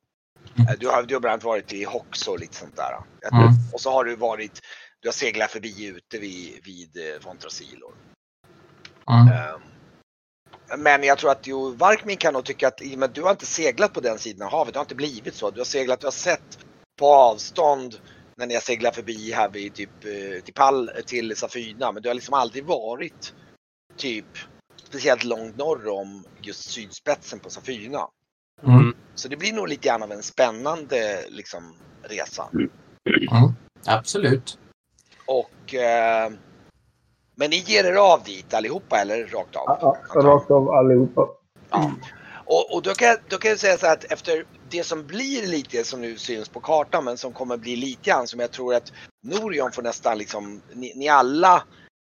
Mm. 0.58 0.74
Du 0.80 0.88
har, 0.88 1.02
du 1.02 1.14
har 1.14 1.20
bland 1.20 1.32
annat 1.32 1.44
varit 1.44 1.72
i 1.72 1.84
Hox 1.84 2.28
och 2.28 2.38
lite 2.38 2.56
sånt 2.56 2.76
där. 2.76 2.98
Mm. 3.32 3.48
Och 3.72 3.80
så 3.80 3.90
har 3.90 4.04
du 4.04 4.16
varit, 4.16 4.60
du 5.00 5.08
har 5.08 5.12
seglat 5.12 5.50
förbi 5.50 5.86
ute 5.86 6.18
vid, 6.18 6.64
vid 6.64 6.96
eh, 6.96 7.20
Fontrasilor. 7.20 7.94
Mm. 9.10 9.28
Ehm, 9.28 9.60
Men 10.82 11.02
jag 11.02 11.18
tror 11.18 11.30
att 11.30 11.46
jo, 11.46 11.70
Varkmin 11.70 12.16
kan 12.16 12.34
nog 12.34 12.44
tycka 12.44 12.68
att 12.68 13.02
att 13.02 13.14
du 13.14 13.22
har 13.22 13.30
inte 13.30 13.46
seglat 13.46 13.92
på 13.92 14.00
den 14.00 14.18
sidan 14.18 14.46
av 14.46 14.52
havet, 14.52 14.74
det 14.74 14.78
har 14.78 14.84
inte 14.84 14.94
blivit 14.94 15.34
så. 15.34 15.50
Du 15.50 15.60
har 15.60 15.64
seglat, 15.64 16.00
du 16.00 16.06
har 16.06 16.12
sett 16.12 16.58
på 16.98 17.14
avstånd 17.14 18.00
när 18.36 18.46
ni 18.46 18.54
har 18.54 18.60
seglat 18.60 18.94
förbi 18.94 19.32
här 19.32 19.48
vid 19.48 19.74
typ 19.74 20.04
eh, 20.04 20.44
till, 20.44 20.54
Pall, 20.54 20.90
till 21.06 21.36
Safyna, 21.36 21.92
men 21.92 22.02
du 22.02 22.08
har 22.08 22.14
liksom 22.14 22.34
aldrig 22.34 22.64
varit 22.64 23.34
typ 23.96 24.38
speciellt 24.76 25.24
långt 25.24 25.56
norr 25.56 25.88
om 25.88 26.24
just 26.42 26.70
sydspetsen 26.70 27.38
på 27.38 27.50
Safyna. 27.50 28.08
Mm. 28.62 28.96
Så 29.14 29.28
det 29.28 29.36
blir 29.36 29.52
nog 29.52 29.68
lite 29.68 29.88
grann 29.88 30.02
av 30.02 30.12
en 30.12 30.22
spännande 30.22 31.24
liksom, 31.28 31.74
resa. 32.02 32.48
Mm. 32.52 32.70
Absolut. 33.86 34.58
Och 35.28 35.74
eh, 35.74 36.30
men 37.34 37.50
ni 37.50 37.56
ger 37.56 37.84
er 37.84 37.94
av 37.94 38.22
dit 38.24 38.54
allihopa 38.54 38.96
eller 39.00 39.26
rakt 39.26 39.56
av? 39.56 39.78
Ja, 39.80 39.96
rakt 40.14 40.50
av 40.50 40.70
allihopa. 40.70 41.28
Ja. 41.70 41.92
Och, 42.44 42.74
och 42.74 42.82
då, 42.82 42.94
kan, 42.94 43.08
jag- 43.08 43.18
då 43.28 43.38
kan 43.38 43.48
jag 43.50 43.58
säga 43.58 43.78
så 43.78 43.86
här 43.86 43.92
att 43.92 44.04
efter 44.12 44.44
det 44.70 44.84
som 44.84 45.06
blir 45.06 45.46
lite 45.46 45.84
som 45.84 46.00
nu 46.00 46.16
syns 46.16 46.48
på 46.48 46.60
kartan 46.60 47.04
men 47.04 47.16
som 47.16 47.32
kommer 47.32 47.56
bli 47.56 47.76
lite 47.76 48.10
grann 48.10 48.26
som 48.26 48.40
jag 48.40 48.50
tror 48.50 48.74
att 48.74 48.92
Norion 49.22 49.72
får 49.72 49.82
nästan 49.82 50.18
liksom, 50.18 50.62
ni, 50.72 50.92
ni 50.96 51.08
alla 51.08 51.62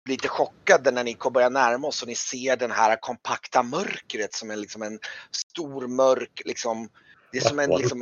blir 0.04 0.14
lite 0.14 0.28
chockade 0.28 0.90
när 0.90 1.04
ni 1.04 1.14
kommer 1.14 1.34
börja 1.34 1.48
närma 1.48 1.88
oss 1.88 2.02
och 2.02 2.08
ni 2.08 2.14
ser 2.14 2.56
den 2.56 2.70
här 2.70 2.96
kompakta 2.96 3.62
mörkret 3.62 4.34
som 4.34 4.50
är 4.50 4.56
liksom 4.56 4.82
en 4.82 4.98
stor 5.30 5.86
mörk 5.86 6.42
liksom. 6.44 6.88
Det 7.32 7.38
är 7.38 7.42
som 7.42 7.58
en 7.58 7.70
liksom? 7.70 7.98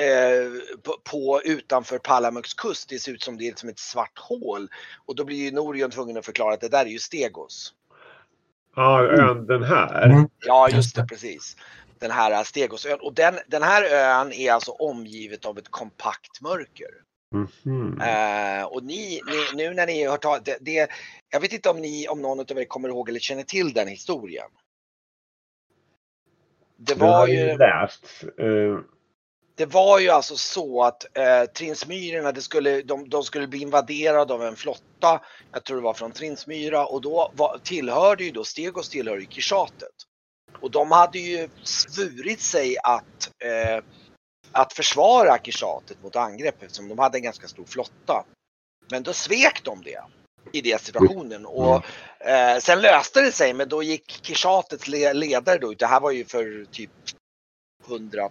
Eh, 0.00 0.78
på, 0.82 0.96
på 1.04 1.40
utanför 1.44 1.98
Palamux 1.98 2.54
kust. 2.54 2.88
Det 2.88 2.98
ser 2.98 3.12
ut 3.12 3.22
som 3.22 3.38
det 3.38 3.48
är 3.48 3.54
som 3.54 3.68
ett 3.68 3.78
svart 3.78 4.18
hål. 4.18 4.68
Och 5.06 5.16
då 5.16 5.24
blir 5.24 5.36
ju 5.36 5.50
Norion 5.50 5.90
tvungen 5.90 6.16
att 6.16 6.24
förklara 6.24 6.54
att 6.54 6.60
det 6.60 6.68
där 6.68 6.84
är 6.84 6.90
ju 6.90 6.98
Stegos. 6.98 7.74
Ja, 8.76 9.02
ön 9.02 9.46
den 9.46 9.62
här. 9.62 10.02
Mm. 10.02 10.28
Ja, 10.46 10.68
just 10.68 10.96
det, 10.96 11.06
precis. 11.06 11.56
Den 11.98 12.10
här 12.10 12.44
Stegosön. 12.44 12.98
Och 13.00 13.14
den, 13.14 13.34
den 13.46 13.62
här 13.62 13.84
ön 13.84 14.32
är 14.32 14.52
alltså 14.52 14.72
omgivet 14.72 15.44
av 15.44 15.58
ett 15.58 15.68
kompakt 15.68 16.40
mörker. 16.40 16.90
Mhm. 17.32 18.00
Eh, 18.00 18.64
och 18.64 18.84
ni, 18.84 19.20
ni, 19.26 19.56
nu 19.56 19.74
när 19.74 19.86
ni 19.86 20.04
har 20.04 20.16
tagit 20.16 20.44
det, 20.44 20.56
det, 20.60 20.90
jag 21.30 21.40
vet 21.40 21.52
inte 21.52 21.70
om 21.70 21.80
ni, 21.80 22.08
om 22.08 22.22
någon 22.22 22.40
av 22.40 22.58
er 22.58 22.64
kommer 22.64 22.88
ihåg 22.88 23.08
eller 23.08 23.20
känner 23.20 23.42
till 23.42 23.72
den 23.72 23.88
historien. 23.88 24.48
Det 26.76 26.94
var 26.94 27.26
ju, 27.26 27.56
läst. 27.56 28.24
Eh, 28.38 28.78
det 29.62 29.66
var 29.66 29.98
ju 29.98 30.08
alltså 30.08 30.36
så 30.36 30.82
att 30.82 31.18
eh, 31.18 31.44
Trinsmyrorna, 31.44 32.32
det 32.32 32.42
skulle, 32.42 32.82
de, 32.82 33.08
de 33.08 33.24
skulle 33.24 33.46
bli 33.46 33.62
invaderade 33.62 34.34
av 34.34 34.44
en 34.44 34.56
flotta. 34.56 35.20
Jag 35.52 35.64
tror 35.64 35.76
det 35.76 35.82
var 35.82 35.94
från 35.94 36.12
Trinsmyra 36.12 36.86
och 36.86 37.00
då 37.00 37.32
var, 37.36 37.58
tillhörde 37.58 38.24
ju 38.24 38.30
då 38.30 38.44
Stegos 38.44 38.88
tillhörde 38.88 39.20
ju 39.20 39.26
Kishatet. 39.26 39.94
Och 40.60 40.70
de 40.70 40.90
hade 40.90 41.18
ju 41.18 41.48
svurit 41.62 42.40
sig 42.40 42.76
att, 42.82 43.30
eh, 43.44 43.84
att 44.52 44.72
försvara 44.72 45.38
Kishatet 45.38 46.02
mot 46.02 46.16
angrepp 46.16 46.62
eftersom 46.62 46.88
de 46.88 46.98
hade 46.98 47.18
en 47.18 47.24
ganska 47.24 47.48
stor 47.48 47.64
flotta. 47.64 48.24
Men 48.90 49.02
då 49.02 49.12
svek 49.12 49.64
de 49.64 49.82
det 49.82 50.02
i 50.52 50.60
den 50.60 50.78
situationen 50.78 51.46
och 51.46 51.84
eh, 52.18 52.58
sen 52.58 52.80
löste 52.80 53.20
det 53.20 53.32
sig 53.32 53.54
men 53.54 53.68
då 53.68 53.82
gick 53.82 54.22
Kishatets 54.22 54.88
le- 54.88 55.12
ledare 55.12 55.58
då 55.58 55.72
ut, 55.72 55.78
det 55.78 55.86
här 55.86 56.00
var 56.00 56.10
ju 56.10 56.24
för 56.24 56.64
typ 56.72 56.90
100, 57.88 58.30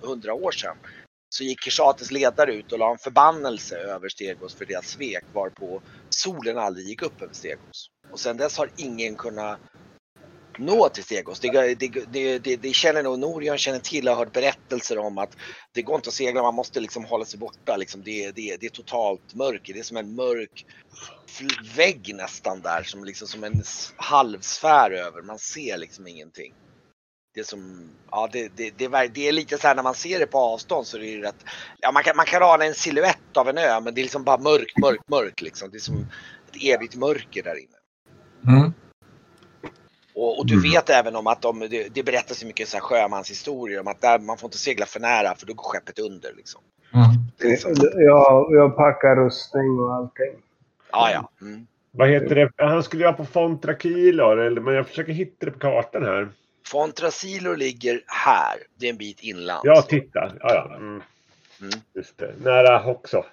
200 0.00 0.34
år 0.34 0.52
sedan. 0.52 0.76
Så 1.28 1.44
gick 1.44 1.60
Kishates 1.60 2.10
ledare 2.10 2.54
ut 2.54 2.72
och 2.72 2.78
la 2.78 2.92
en 2.92 2.98
förbannelse 2.98 3.76
över 3.76 4.08
Stegos 4.08 4.54
för 4.54 4.64
deras 4.64 4.86
svek 4.86 5.24
varpå 5.32 5.82
solen 6.08 6.58
aldrig 6.58 6.86
gick 6.86 7.02
upp 7.02 7.22
över 7.22 7.34
Stegos. 7.34 7.86
Och 8.10 8.20
sedan 8.20 8.36
dess 8.36 8.58
har 8.58 8.70
ingen 8.76 9.14
kunnat 9.14 9.58
nå 10.58 10.88
till 10.88 11.04
Stegos. 11.04 11.40
Det, 11.40 11.74
det, 11.74 12.38
det, 12.38 12.56
det, 12.56 12.74
känner 12.74 13.02
nog 13.02 13.18
Norion 13.18 13.58
känner 13.58 13.78
till 13.78 14.08
och 14.08 14.14
har 14.14 14.24
hört 14.24 14.32
berättelser 14.32 14.98
om 14.98 15.18
att 15.18 15.36
det 15.72 15.82
går 15.82 15.96
inte 15.96 16.08
att 16.08 16.14
segla, 16.14 16.42
man 16.42 16.54
måste 16.54 16.80
liksom 16.80 17.04
hålla 17.04 17.24
sig 17.24 17.38
borta. 17.38 17.76
Liksom 17.76 18.02
det, 18.02 18.30
det, 18.30 18.56
det 18.60 18.66
är 18.66 18.70
totalt 18.70 19.34
mörker, 19.34 19.74
det 19.74 19.78
är 19.78 19.84
som 19.84 19.96
en 19.96 20.14
mörk 20.14 20.66
vägg 21.76 22.14
nästan 22.14 22.60
där 22.60 22.82
som 22.82 23.04
liksom 23.04 23.28
som 23.28 23.44
en 23.44 23.62
halvsfär 23.96 24.90
över. 24.90 25.22
Man 25.22 25.38
ser 25.38 25.78
liksom 25.78 26.06
ingenting. 26.06 26.54
Det 27.34 27.40
är 27.40 27.44
som, 27.44 27.90
ja 28.10 28.28
det, 28.32 28.48
det, 28.56 28.70
det, 28.78 29.08
det 29.14 29.28
är 29.28 29.32
lite 29.32 29.58
så 29.58 29.66
här 29.66 29.74
när 29.74 29.82
man 29.82 29.94
ser 29.94 30.18
det 30.18 30.26
på 30.26 30.38
avstånd 30.38 30.86
så 30.86 30.96
är 30.96 31.00
det 31.00 31.06
ju 31.06 31.22
rätt, 31.22 31.44
ja 31.80 31.92
man 31.92 32.02
kan, 32.02 32.16
man 32.16 32.26
kan 32.26 32.42
ana 32.42 32.64
en 32.64 32.74
siluett 32.74 33.36
av 33.36 33.48
en 33.48 33.58
ö 33.58 33.80
men 33.80 33.94
det 33.94 34.00
är 34.00 34.02
liksom 34.02 34.24
bara 34.24 34.38
mörkt, 34.38 34.78
mörkt, 34.78 35.08
mörkt 35.08 35.42
liksom. 35.42 35.70
Det 35.70 35.76
är 35.76 35.80
som 35.80 36.06
ett 36.50 36.62
evigt 36.64 36.96
mörker 36.96 37.42
där 37.42 37.56
inne. 37.58 38.56
Mm. 38.58 38.72
Och, 40.14 40.38
och 40.38 40.46
du 40.46 40.54
Mm. 40.54 40.70
vet 40.70 40.90
även 40.90 41.16
om 41.16 41.26
att 41.26 41.42
de, 41.42 41.58
det, 41.60 41.94
det 41.94 42.02
berättas 42.02 42.42
ju 42.42 42.46
mycket 42.46 42.68
så 42.68 42.76
här 42.76 42.82
sjömanshistorier 42.82 43.80
om 43.80 43.88
att 43.88 44.00
där, 44.00 44.18
man 44.18 44.38
får 44.38 44.46
inte 44.46 44.58
segla 44.58 44.86
för 44.86 45.00
nära 45.00 45.34
för 45.34 45.46
då 45.46 45.54
går 45.54 45.64
skeppet 45.64 45.98
under. 45.98 46.32
Liksom. 46.36 46.60
Mm. 46.94 47.06
Det 47.38 47.44
är 47.46 47.50
liksom, 47.50 47.74
Jag, 47.94 48.46
jag 48.52 48.76
packar 48.76 49.16
rustning 49.16 49.78
och 49.80 49.94
allting. 49.94 50.32
ja, 50.92 51.10
ja. 51.12 51.30
Mm. 51.46 51.66
vad 51.90 52.08
heter 52.08 52.34
det? 52.34 52.50
Han 52.56 52.82
skulle 52.82 53.02
ju 53.02 53.06
vara 53.06 53.16
på 53.16 53.24
Fontrakilor, 53.24 54.38
eller- 54.40 54.60
men 54.60 54.74
jag 54.74 54.86
försöker 54.88 55.12
hitta 55.12 55.46
det 55.46 55.52
på 55.52 55.58
kartan 55.58 56.02
här. 56.04 56.28
Fontrasilor 56.64 57.56
ligger 57.56 58.00
här. 58.06 58.56
Det 58.76 58.86
är 58.86 58.90
en 58.90 58.96
bit 58.96 59.20
inland. 59.20 59.60
Ja, 59.64 59.82
titta. 59.82 60.32
Ja, 60.40 60.54
ja. 60.54 60.76
Mm. 60.76 61.02
Mm. 61.60 61.72
Just 61.94 62.18
det. 62.18 62.34
Nära 62.40 62.84
också. 62.84 63.24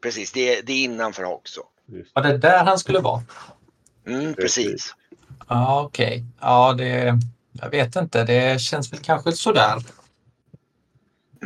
Precis, 0.00 0.32
det 0.32 0.58
är, 0.58 0.62
det 0.62 0.72
är 0.72 0.84
innanför 0.84 1.24
också. 1.24 1.60
Just. 1.86 2.14
Var 2.14 2.22
det 2.22 2.38
där 2.38 2.64
han 2.64 2.78
skulle 2.78 2.98
vara? 2.98 3.22
Mm, 4.06 4.34
precis. 4.34 4.94
Ja, 5.48 5.82
okej. 5.84 6.24
Ja, 6.40 6.72
det... 6.78 7.14
Jag 7.52 7.70
vet 7.70 7.96
inte. 7.96 8.24
Det 8.24 8.60
känns 8.60 8.92
väl 8.92 9.00
kanske 9.00 9.32
sådär. 9.32 9.76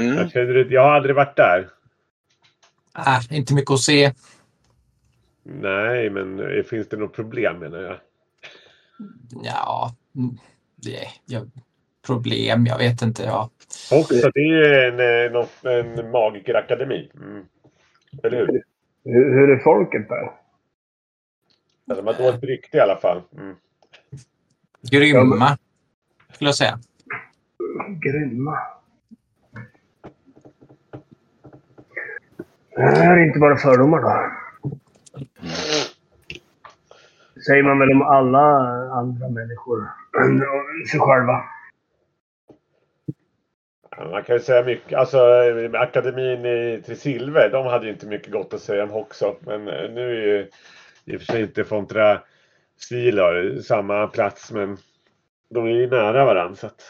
Mm. 0.00 0.16
Jag, 0.16 0.30
känner, 0.30 0.54
det- 0.54 0.74
jag 0.74 0.82
har 0.82 0.90
aldrig 0.94 1.16
varit 1.16 1.36
där. 1.36 1.68
Äh, 2.98 3.36
inte 3.36 3.54
mycket 3.54 3.70
att 3.70 3.80
se. 3.80 4.12
Nej, 5.42 6.10
men 6.10 6.40
eh, 6.40 6.62
finns 6.62 6.88
det 6.88 6.96
något 6.96 7.12
problem 7.14 7.58
menar 7.58 7.78
jag? 7.78 7.96
Ja, 9.44 9.94
mm. 10.16 10.38
Jag, 11.26 11.50
problem, 12.06 12.66
jag 12.66 12.78
vet 12.78 13.02
inte. 13.02 13.22
Ja. 13.22 13.50
Också, 13.92 14.30
det 14.34 14.40
är 14.40 14.92
en, 14.92 15.26
eh, 15.26 15.32
något- 15.32 15.64
en 15.64 16.10
magikerakademi. 16.10 17.10
Mm. 17.14 17.44
Eller 18.22 18.38
hur? 18.38 18.62
Hur, 19.04 19.34
hur 19.34 19.50
är 19.50 19.58
folket 19.58 20.08
där? 20.08 20.30
Ja, 21.84 21.94
De 21.94 22.06
har 22.06 22.14
dåligt 22.14 22.44
rykte 22.44 22.76
i 22.76 22.80
alla 22.80 22.96
fall. 22.96 23.22
Mm. 23.38 23.56
Grymma, 24.90 25.58
skulle 26.34 26.48
jag 26.48 26.54
säga. 26.54 26.78
Grymma. 27.88 28.58
Det 32.76 32.82
här 32.82 33.16
är 33.16 33.26
inte 33.26 33.38
bara 33.38 33.56
fördomar 33.56 34.00
då. 34.00 34.30
Säger 37.46 37.62
man 37.62 37.78
väl 37.78 37.90
om 37.92 38.02
alla 38.02 38.46
andra 38.92 39.28
människor 39.28 39.88
än 40.20 40.42
sig 40.90 41.00
själva. 41.00 41.44
Man 44.10 44.24
kan 44.24 44.36
ju 44.36 44.42
säga 44.42 44.64
mycket. 44.64 44.98
Alltså 44.98 45.18
akademin 45.74 46.46
i 46.46 46.82
Tresilver, 46.86 47.50
de 47.50 47.66
hade 47.66 47.86
ju 47.86 47.92
inte 47.92 48.06
mycket 48.06 48.32
gott 48.32 48.54
att 48.54 48.60
säga 48.60 48.84
om 48.84 48.92
också. 48.92 49.36
Men 49.40 49.68
eh, 49.68 49.90
nu 49.90 50.10
är 50.10 50.26
ju 50.26 50.48
i 51.04 51.16
och 51.16 51.20
för 51.20 51.32
sig 51.32 51.42
inte 51.42 51.64
Fontra 51.64 52.22
Silor 52.76 53.60
samma 53.62 54.06
plats, 54.06 54.52
men 54.52 54.76
de 55.50 55.66
är 55.66 55.70
ju 55.70 55.90
nära 55.90 56.24
varandra. 56.24 56.56
Så 56.56 56.66
att 56.66 56.82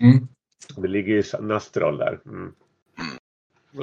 Mm. 0.00 0.28
det 0.76 0.88
ligger 0.88 1.12
ju 1.14 1.22
Nastrol 1.40 1.98
där. 1.98 2.20
Mm. 2.26 2.54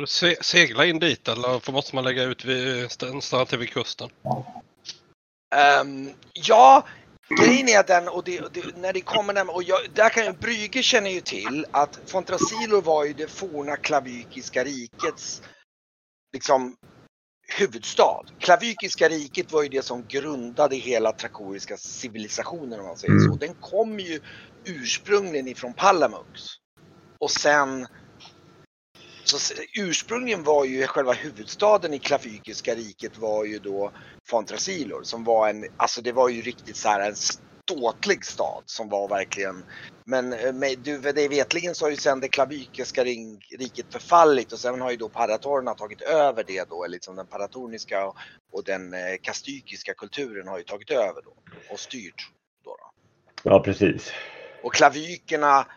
Se, 0.08 0.36
segla 0.44 0.86
in 0.86 1.00
dit 1.00 1.28
eller 1.28 1.72
måste 1.72 1.96
man 1.96 2.04
lägga 2.04 2.24
ut 2.24 2.46
vid, 2.46 2.92
stanna 2.92 3.46
till 3.46 3.60
vid 3.60 3.70
kusten? 3.70 4.10
Ehm, 5.56 6.12
ja, 6.34 6.88
grejen 7.40 7.70
är 7.70 7.84
den 7.84 8.08
och 8.08 8.24
det, 8.24 8.54
det, 8.54 8.78
när 8.78 8.94
det 8.94 9.02
kommer 9.02 9.34
när, 9.34 9.56
och 9.56 9.64
jag, 9.64 9.80
där 9.94 10.10
kan 10.10 10.26
ju, 10.26 10.32
Brygge 10.32 10.84
känner 10.84 11.10
ju 11.10 11.22
till 11.22 11.66
att 11.72 12.00
Fontrasilor 12.06 12.82
var 12.82 13.06
ju 13.06 13.14
det 13.14 13.28
forna 13.28 13.78
klavykiska 13.78 14.64
rikets 14.64 15.42
liksom 16.34 16.76
huvudstad. 17.58 18.26
Klavykiska 18.40 19.10
riket 19.10 19.52
var 19.52 19.64
ju 19.64 19.70
det 19.70 19.86
som 19.86 20.06
grundade 20.08 20.76
hela 20.76 21.12
trakoriska 21.12 21.78
civilisationen 21.78 22.80
om 22.80 22.86
man 22.86 22.98
säger 22.98 23.20
så. 23.20 23.36
Den 23.36 23.56
kom 23.56 24.00
ju 24.00 24.20
ursprungligen 24.66 25.48
ifrån 25.48 25.74
Palamux. 25.74 26.42
Och 27.20 27.32
sen 27.32 27.88
så 29.38 29.54
ursprungligen 29.78 30.44
var 30.44 30.66
ju 30.66 30.88
själva 30.88 31.14
huvudstaden 31.14 31.94
i 31.94 32.00
Klavykiska 32.00 32.76
riket 32.76 33.18
var 33.18 33.46
ju 33.46 33.60
då 33.60 33.92
Fontrasilor 34.28 35.04
som 35.04 35.24
var 35.24 35.50
en, 35.50 35.66
alltså 35.78 36.02
det 36.02 36.12
var 36.12 36.30
ju 36.30 36.42
riktigt 36.42 36.76
så 36.76 36.90
här 36.90 37.10
en 37.10 37.16
ståtlig 37.16 38.26
stad 38.26 38.64
som 38.66 38.90
var 38.90 39.08
verkligen 39.08 39.64
men 40.10 40.34
eh, 40.34 40.54
med, 40.54 40.80
du, 40.80 40.98
det 40.98 41.28
vetligen 41.28 41.76
så 41.76 41.86
har 41.86 41.90
ju 41.90 41.98
sen 41.98 42.20
det 42.20 42.28
klavykiska 42.28 43.04
riket 43.04 43.86
förfallit 43.92 44.54
och 44.54 44.60
sen 44.60 44.82
har 44.82 44.92
ju 44.92 44.98
då 44.98 45.10
paratorerna 45.10 45.74
tagit 45.74 46.02
över 46.02 46.44
det 46.48 46.70
då, 46.70 46.88
liksom 46.88 47.16
den 47.16 47.28
paratorniska 47.28 48.08
och, 48.08 48.16
och 48.52 48.64
den 48.64 48.94
eh, 48.94 49.00
kastykiska 49.22 49.94
kulturen 49.94 50.48
har 50.48 50.58
ju 50.58 50.64
tagit 50.64 50.92
över 50.92 51.22
då 51.22 51.34
och 51.70 51.80
styrt. 51.80 52.32
Då, 52.64 52.78
då. 52.78 52.92
Ja, 53.44 53.60
precis. 53.64 54.12
Och 54.64 54.74
klavykerna, 54.74 55.68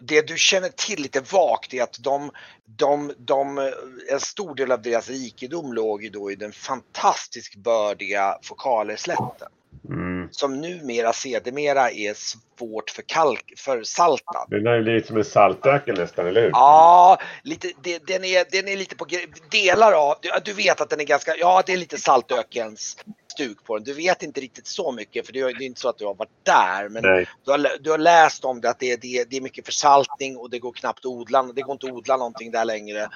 det 0.00 0.26
du 0.26 0.38
känner 0.38 0.68
till 0.68 1.02
lite 1.02 1.20
vagt 1.20 1.74
är 1.74 1.82
att 1.82 1.98
de, 2.00 2.30
de, 2.64 3.12
de, 3.18 3.72
en 4.12 4.20
stor 4.20 4.54
del 4.54 4.72
av 4.72 4.82
deras 4.82 5.08
rikedom 5.08 5.72
låg 5.72 6.02
ju 6.04 6.10
då 6.10 6.30
i 6.30 6.34
den 6.34 6.52
fantastiskt 6.52 7.56
bördiga 7.56 8.38
Fokalerslätten. 8.42 9.48
Mm. 9.88 10.28
Som 10.30 10.60
numera 10.60 11.12
sedermera 11.12 11.90
är 11.90 12.14
svårt 12.14 12.90
för 12.90 13.02
kalk, 13.02 13.52
försaltad. 13.56 14.46
Den 14.48 14.66
har 14.66 14.74
ju 14.74 14.82
blivit 14.82 15.06
som 15.06 15.16
en 15.16 15.24
saltöken 15.24 15.94
nästan, 15.94 16.26
eller 16.26 16.42
hur? 16.42 16.50
Ja, 16.50 17.18
lite, 17.42 17.72
det, 17.82 18.06
den, 18.06 18.24
är, 18.24 18.44
den 18.50 18.68
är 18.68 18.76
lite 18.76 18.96
på 18.96 19.06
delar 19.50 19.92
av, 19.92 20.14
du, 20.22 20.30
du 20.44 20.52
vet 20.52 20.80
att 20.80 20.90
den 20.90 21.00
är 21.00 21.04
ganska, 21.04 21.36
ja 21.36 21.62
det 21.66 21.72
är 21.72 21.76
lite 21.76 21.98
saltökens 21.98 22.96
stuk 23.32 23.64
på 23.64 23.76
den. 23.76 23.84
Du 23.84 23.92
vet 23.94 24.22
inte 24.22 24.40
riktigt 24.40 24.66
så 24.66 24.92
mycket 24.92 25.26
för 25.26 25.32
det 25.32 25.40
är 25.40 25.44
det 25.58 25.64
är 25.64 25.66
inte 25.66 25.80
så 25.80 25.88
att 25.88 25.98
du 25.98 26.04
har 26.06 26.14
varit 26.14 26.44
där. 26.44 26.88
Men 26.88 27.02
du 27.44 27.50
har, 27.50 27.78
du 27.80 27.90
har 27.90 27.98
läst 27.98 28.44
om 28.44 28.60
det 28.60 28.70
att 28.70 28.78
det, 28.78 28.92
är- 28.92 28.96
det, 28.96 29.18
är- 29.18 29.24
det 29.24 29.36
är 29.36 29.40
mycket 29.40 29.66
försaltning 29.66 30.36
och 30.36 30.50
det 30.50 30.58
går 30.58 30.72
knappt 30.72 30.98
att 30.98 31.06
odla, 31.06 31.42
det 31.42 31.62
går 31.62 31.72
inte 31.72 31.86
att 31.86 31.92
odla 31.92 32.16
någonting 32.16 32.50
där 32.50 32.64
längre. 32.64 33.08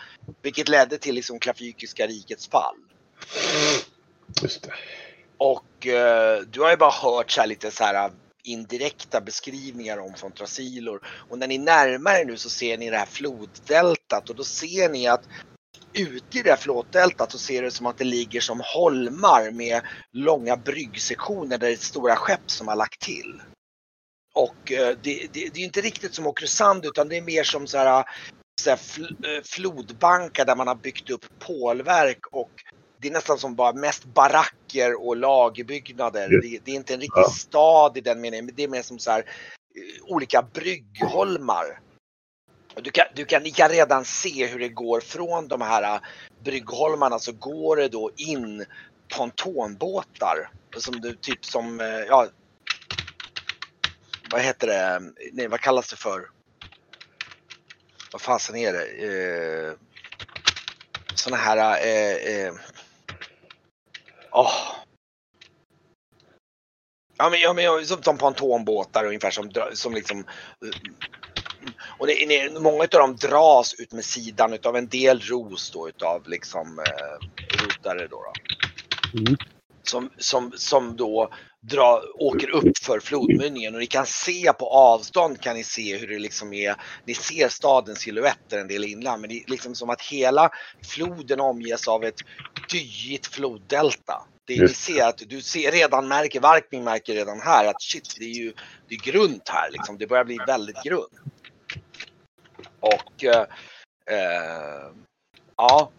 Vilket 0.43 0.69
ledde 0.69 0.99
till 0.99 1.15
liksom 1.15 1.39
Klavykiska 1.39 2.07
rikets 2.07 2.49
fall. 2.49 2.77
Just 4.43 4.63
det. 4.63 4.73
Och 5.39 5.87
eh, 5.87 6.41
du 6.41 6.61
har 6.61 6.71
ju 6.71 6.77
bara 6.77 6.91
hört 6.91 7.31
så 7.31 7.41
här 7.41 7.49
lite 7.49 7.71
så 7.71 7.85
här 7.85 7.95
eh, 7.95 8.13
indirekta 8.45 9.21
beskrivningar 9.21 9.99
om 9.99 10.15
Fontrasilor. 10.15 11.01
Och 11.29 11.39
när 11.39 11.47
ni 11.47 11.59
närmar 11.59 12.15
er 12.21 12.25
nu 12.25 12.37
så 12.37 12.51
ser 12.51 12.79
ni 12.79 12.91
det 12.91 12.97
här 12.97 13.07
floddeltat 13.07 14.31
och 14.31 14.37
då 14.37 14.45
ser 14.45 14.89
ni 14.89 15.09
att 15.09 15.29
ute 15.93 16.39
i 16.39 16.43
det 16.43 16.51
här 16.51 16.57
floddeltat 16.57 17.33
så 17.33 17.39
ser 17.39 17.63
det 17.63 17.71
som 17.71 17.87
att 17.87 17.99
det 17.99 18.05
ligger 18.05 18.41
som 18.41 18.63
holmar 18.75 19.51
med 19.51 19.83
långa 20.13 20.57
bryggsektioner 20.57 21.59
där 21.59 21.67
det 21.67 21.73
är 21.73 21.77
stora 21.77 22.17
skepp 22.17 22.51
som 22.51 22.69
har 22.69 22.77
lagt 22.77 23.01
till. 23.01 23.43
Och 24.35 24.73
eh, 24.73 24.97
det, 25.03 25.29
det, 25.33 25.49
det 25.55 25.61
är 25.61 25.65
inte 25.65 25.81
riktigt 25.81 26.15
som 26.15 26.27
Åkrosand 26.27 26.85
utan 26.85 27.09
det 27.09 27.17
är 27.17 27.23
mer 27.23 27.45
som 27.45 27.67
så 27.67 27.79
här, 27.79 27.99
eh, 27.99 28.05
så 28.61 28.71
här 28.71 28.77
fl, 28.77 29.05
flodbankar 29.45 30.45
där 30.45 30.57
man 30.57 30.69
har 30.69 30.75
byggt 30.75 31.11
upp 31.11 31.25
pålverk 31.39 32.27
och 32.31 32.51
det 33.05 33.09
är 33.09 33.13
nästan 33.13 33.39
som 33.39 33.55
bara 33.55 33.73
mest 33.73 34.05
baracker 34.05 35.07
och 35.07 35.17
lagerbyggnader. 35.17 36.29
Det, 36.29 36.59
det 36.65 36.71
är 36.71 36.75
inte 36.75 36.95
en 36.95 37.01
riktig 37.01 37.21
Ja. 37.21 37.31
stad 37.31 37.97
i 37.97 38.01
den 38.01 38.21
meningen, 38.21 38.47
men 38.47 38.55
det 38.55 38.63
är 38.63 38.69
mer 38.69 38.83
som 38.83 38.99
så 38.99 39.11
här 39.11 39.19
eh, 39.21 40.05
olika 40.05 40.43
bryggholmar. 40.43 41.81
Du 42.75 42.91
kan, 42.91 43.05
du 43.15 43.25
kan, 43.25 43.43
ni 43.43 43.51
kan 43.51 43.69
redan 43.69 44.05
se 44.05 44.47
hur 44.47 44.59
det 44.59 44.69
går 44.69 45.01
från 45.01 45.49
de 45.49 45.61
här 45.61 45.83
eh, 45.95 46.01
bryggholmarna 46.45 47.19
så 47.19 47.33
går 47.33 47.77
det 47.77 47.89
då 47.89 48.11
in 48.17 48.65
pontonbåtar. 49.17 50.51
Som 50.77 51.01
du, 51.01 51.15
typ 51.15 51.45
som, 51.45 51.81
eh, 51.81 51.87
ja, 51.87 52.27
vad 54.31 54.41
heter 54.41 54.67
det, 54.67 55.03
nej 55.33 55.49
vad 55.49 55.61
kallas 55.61 55.91
det 55.91 55.97
för? 55.97 56.29
Vad 58.13 58.21
fasen 58.23 58.57
är 58.57 58.73
det? 58.73 58.87
Eh, 58.87 59.75
såna 61.15 61.37
här, 61.37 61.87
eh, 61.87 62.37
eh, 62.37 62.55
åh. 64.35 64.53
Ja 67.17 67.31
men, 67.31 67.41
ja, 67.41 67.53
men 67.53 67.87
som, 67.87 68.03
som 68.03 68.19
pontonbåtar 68.19 69.05
ungefär 69.05 69.31
som, 69.31 69.51
som 69.73 69.95
liksom 69.95 70.19
eh, 70.19 70.91
och 71.99 72.07
det, 72.07 72.27
det, 72.29 72.61
många 72.61 72.83
av 72.83 72.89
dem 72.89 73.17
dras 73.17 73.75
ut 73.75 73.93
med 73.93 74.05
sidan 74.05 74.53
utav 74.53 74.77
en 74.77 74.89
del 74.89 75.21
ros 75.21 75.71
då 75.71 75.89
utav 75.89 76.29
liksom 76.29 76.79
eh, 76.79 77.27
rotare 77.63 78.07
då. 78.07 78.23
då. 78.23 78.33
Mm. 79.19 79.37
Som, 79.83 80.11
som, 80.19 80.53
som 80.57 80.97
då 80.97 81.31
dra, 81.69 82.03
åker 82.15 82.51
upp 82.51 82.79
för 82.79 83.01
flodmynningen 83.01 83.75
och 83.75 83.81
ni 83.81 83.87
kan 83.87 84.07
se 84.07 84.53
på 84.53 84.69
avstånd 84.69 85.41
kan 85.41 85.57
ni 85.57 85.65
se 85.65 85.97
hur 85.97 86.09
det 86.09 86.19
liksom 86.19 86.53
är. 86.53 86.77
Ni 87.05 87.15
ser 87.15 87.49
stadens 87.49 87.99
silhuetter 87.99 88.59
en 88.59 88.69
del 88.69 88.85
inland 88.85 89.21
men 89.21 89.31
det 89.31 89.37
är 89.37 89.51
liksom 89.51 89.75
som 89.75 89.91
att 89.91 90.01
hela 90.01 90.51
floden 90.83 91.41
omges 91.41 91.89
av 91.89 92.05
ett 92.05 92.21
dyigt 92.71 93.27
floddelta. 93.27 94.23
Det, 94.47 94.61
ni 94.61 94.69
ser 94.69 95.09
att 95.09 95.23
du 95.27 95.43
ser 95.43 95.73
redan 95.73 96.09
märker, 96.09 96.41
Varkning 96.41 96.85
märker 96.85 97.15
redan 97.15 97.41
här 97.41 97.65
att 97.65 97.83
shit 97.83 98.17
det 98.19 98.25
är 98.25 98.35
ju 98.35 98.53
det 98.89 98.95
är 98.95 99.13
grunt 99.13 99.49
här 99.49 99.71
liksom. 99.71 99.99
Det 99.99 100.07
börjar 100.07 100.25
bli 100.25 100.39
väldigt 100.47 100.83
grunt. 100.83 101.13
Och 102.81 103.25
eh, 103.25 103.47
eh, 104.11 104.91
ja. 105.57 105.91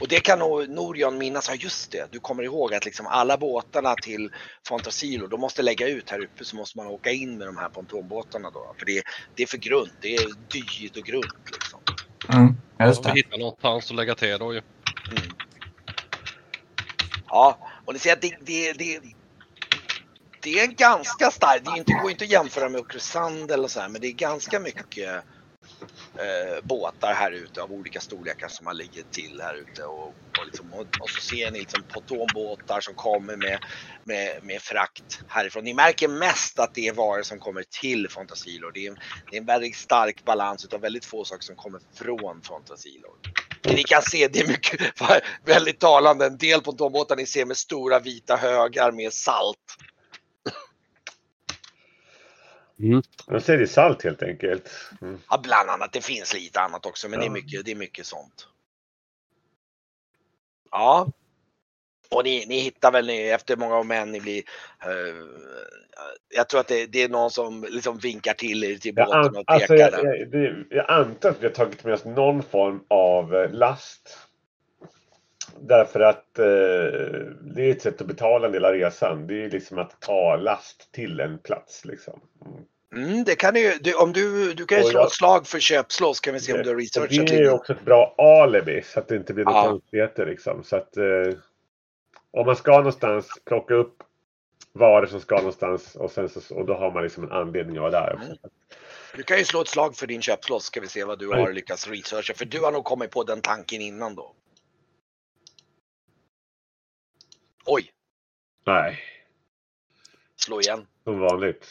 Och 0.00 0.08
det 0.08 0.20
kan 0.20 0.38
nog 0.38 0.68
Norion 0.68 1.18
minnas, 1.18 1.48
ja 1.48 1.54
just 1.54 1.90
det, 1.90 2.12
du 2.12 2.20
kommer 2.20 2.42
ihåg 2.42 2.74
att 2.74 2.84
liksom 2.84 3.06
alla 3.06 3.36
båtarna 3.36 3.94
till 3.94 4.30
Fontasilo, 4.68 5.26
de 5.26 5.40
måste 5.40 5.62
lägga 5.62 5.88
ut 5.88 6.10
här 6.10 6.24
uppe 6.24 6.44
så 6.44 6.56
måste 6.56 6.78
man 6.78 6.86
åka 6.86 7.10
in 7.10 7.38
med 7.38 7.46
de 7.46 7.56
här 7.56 7.68
pontonbåtarna 7.68 8.50
då. 8.50 8.74
För 8.78 8.86
det, 8.86 9.02
det 9.34 9.42
är 9.42 9.46
för 9.46 9.58
grunt, 9.58 9.92
det 10.00 10.14
är 10.14 10.26
dyrt 10.48 10.96
och 10.96 11.02
grunt 11.02 11.50
liksom. 11.52 11.80
Mm, 12.32 12.54
just 12.88 13.02
det. 13.02 13.12
hittar 13.12 13.38
någonstans 13.38 13.90
att 13.90 13.96
lägga 13.96 14.14
till 14.14 14.38
då 14.38 14.54
ju. 14.54 14.62
Mm. 15.10 15.30
Ja, 17.28 17.58
och 17.84 17.92
ni 17.92 17.98
ser 17.98 18.12
att 18.12 18.22
det, 18.22 18.36
det, 18.40 18.72
det, 18.72 19.00
det 20.42 20.60
är 20.60 20.64
en 20.64 20.74
ganska 20.74 21.30
stark, 21.30 21.64
det 21.64 21.70
är 21.70 21.76
inte, 21.76 21.92
går 21.92 22.10
inte 22.10 22.24
att 22.24 22.30
jämföra 22.30 22.68
med 22.68 22.80
Okrusand 22.80 23.50
eller 23.50 23.68
så 23.68 23.80
här, 23.80 23.88
men 23.88 24.00
det 24.00 24.06
är 24.06 24.12
ganska 24.12 24.60
mycket 24.60 25.24
eh, 26.20 26.58
båtar 26.64 27.14
här 27.14 27.32
ute 27.32 27.62
av 27.62 27.72
olika 27.72 28.00
storlekar 28.00 28.48
som 28.48 28.64
man 28.64 28.76
ligger 28.76 29.02
till 29.02 29.40
här 29.42 29.54
ute 29.54 29.82
och, 29.84 30.08
och, 30.08 30.46
liksom, 30.46 30.72
och, 30.72 30.80
och 30.80 31.10
så 31.10 31.20
ser 31.20 31.50
ni 31.50 31.58
liksom 31.58 31.84
pontonbåtar 31.94 32.80
som 32.80 32.94
kommer 32.94 33.36
med, 33.36 33.58
med, 34.04 34.38
med 34.42 34.62
frakt 34.62 35.20
härifrån. 35.26 35.64
Ni 35.64 35.74
märker 35.74 36.08
mest 36.08 36.58
att 36.58 36.74
det 36.74 36.88
är 36.88 36.92
varor 36.92 37.22
som 37.22 37.38
kommer 37.38 37.64
till 37.80 38.08
Fantasilor. 38.10 38.72
Det 38.72 38.86
är, 38.86 38.90
en- 38.90 38.98
det 39.30 39.36
är 39.36 39.40
en 39.40 39.46
väldigt 39.46 39.76
stark 39.76 40.24
balans 40.24 40.64
utav 40.64 40.80
väldigt 40.80 41.04
få 41.04 41.24
saker 41.24 41.42
som 41.44 41.56
kommer 41.56 41.80
från 41.98 42.42
Fantasilor. 42.42 43.16
Det 43.62 43.74
ni 43.74 43.82
kan 43.84 44.02
se, 44.02 44.28
det 44.28 44.40
är 44.40 44.48
mycket, 44.48 44.80
väldigt 45.46 45.80
talande, 45.80 46.26
en 46.26 46.38
del 46.38 46.60
pontonbåtar 46.60 47.16
ni 47.16 47.26
ser 47.26 47.44
med 47.46 47.56
stora 47.56 48.00
vita 48.00 48.36
högar 48.36 48.92
med 48.92 49.12
salt. 49.12 49.58
De 53.26 53.40
säger 53.40 53.58
det 53.58 53.66
salt 53.66 54.02
helt 54.04 54.22
enkelt. 54.22 54.70
Mm. 55.00 55.18
Ja, 55.30 55.40
bland 55.42 55.70
annat, 55.70 55.92
det 55.92 56.04
finns 56.04 56.34
lite 56.34 56.60
annat 56.60 56.86
också 56.86 57.08
men 57.08 57.18
det, 57.18 57.24
är 57.24 57.28
Ja. 57.28 57.32
mycket, 57.32 57.64
det 57.64 57.70
är 57.70 57.76
mycket 57.76 58.06
sånt. 58.06 58.48
Ja. 60.70 61.12
Och 62.10 62.24
ni, 62.24 62.46
ni 62.46 62.58
hittar 62.60 62.92
väl 62.92 63.06
ni, 63.06 63.28
efter 63.28 63.56
många 63.56 63.76
om 63.76 63.90
än 63.90 64.12
ni 64.12 64.20
blir... 64.20 64.42
eh, 64.82 65.14
jag 66.34 66.48
tror 66.48 66.60
att 66.60 66.68
det, 66.68 66.86
det 66.86 67.02
är 67.02 67.08
någon 67.08 67.30
som 67.30 67.66
liksom 67.70 67.98
vinkar 67.98 68.34
till 68.34 68.64
er 68.64 68.76
till 68.76 68.92
Jag, 68.96 69.06
båten 69.06 69.20
an, 69.20 69.36
och 69.36 69.44
alltså, 69.46 69.72
pekar. 69.72 69.90
jag, 69.92 70.04
där. 70.04 70.14
jag, 70.14 70.30
det, 70.30 70.64
jag 70.76 70.90
antar 70.90 71.30
att 71.30 71.40
vi 71.42 71.46
har 71.46 71.54
tagit 71.54 71.84
med 71.84 71.94
oss 71.94 72.04
någon 72.04 72.42
form 72.42 72.84
av 72.88 73.34
eh, 73.34 73.50
last. 73.50 74.27
Därför 75.60 76.00
att 76.00 76.38
eh, 76.38 76.44
det 77.54 77.62
är 77.62 77.70
ett 77.70 77.82
sätt 77.82 78.00
att 78.00 78.06
betala 78.06 78.46
en 78.46 78.52
del 78.52 78.64
av 78.64 78.72
resan. 78.72 79.26
Det 79.26 79.44
är 79.44 79.50
liksom 79.50 79.78
att 79.78 80.00
ta 80.00 80.36
last 80.36 80.92
till 80.92 81.20
en 81.20 81.38
plats. 81.38 81.84
Liksom. 81.84 82.20
Mm. 82.46 82.64
Mm, 83.04 83.24
det 83.24 83.34
kan 83.34 83.54
du, 83.54 83.78
du 83.80 83.94
om 83.94 84.12
du, 84.12 84.54
du 84.54 84.66
kan 84.66 84.78
ju 84.78 84.84
slå 84.84 85.00
jag- 85.00 85.06
ett 85.06 85.12
slag 85.12 85.46
för 85.46 85.58
köpslå 85.60 86.14
så 86.14 86.20
kan 86.20 86.34
vi 86.34 86.40
se 86.40 86.52
om 86.52 86.62
du 86.62 86.68
har 86.68 86.74
Och 86.74 86.80
researchat 86.80 87.26
det 87.26 87.34
är 87.34 87.38
ju 87.38 87.42
lite. 87.42 87.50
också 87.50 87.72
ett 87.72 87.84
bra 87.84 88.14
alibi 88.18 88.82
så 88.82 89.00
att 89.00 89.08
det 89.08 89.16
inte 89.16 89.34
blir 89.34 89.44
några 89.44 89.62
konstigheter. 89.62 90.26
Liksom. 90.26 90.64
Så 90.64 90.76
att, 90.76 90.96
eh, 90.96 91.04
om 92.30 92.46
man 92.46 92.56
ska 92.56 92.70
någonstans 92.76 93.28
plocka 93.44 93.74
upp 93.74 94.02
varor 94.72 95.06
som 95.06 95.20
ska 95.20 95.36
någonstans 95.36 95.96
och, 95.96 96.10
sen 96.10 96.28
så, 96.28 96.54
och 96.54 96.66
då 96.66 96.74
har 96.74 96.90
man 96.90 97.02
liksom 97.02 97.24
en 97.24 97.32
anledning 97.32 97.76
att 97.76 97.82
vara 97.82 97.90
där. 97.90 98.12
Mm. 98.24 98.36
Du 99.16 99.22
kan 99.22 99.38
ju 99.38 99.44
slå 99.44 99.60
ett 99.60 99.68
slag 99.68 99.96
för 99.96 100.06
din 100.06 100.22
köpslå 100.22 100.60
så 100.60 100.64
ska 100.64 100.80
vi 100.80 100.88
se 100.88 101.04
vad 101.04 101.18
du 101.18 101.28
har 101.28 101.52
lyckats 101.52 101.88
researcha. 101.88 102.34
För 102.34 102.44
du 102.44 102.60
har 102.60 102.72
nog 102.72 102.84
kommit 102.84 103.10
på 103.10 103.24
den 103.24 103.40
tanken 103.40 103.80
innan 103.80 104.14
då. 104.14 104.34
Oj, 107.70 107.90
Nej, 108.66 108.98
slå 110.36 110.60
igen. 110.60 110.86
som 111.04 111.18
vanligt. 111.18 111.66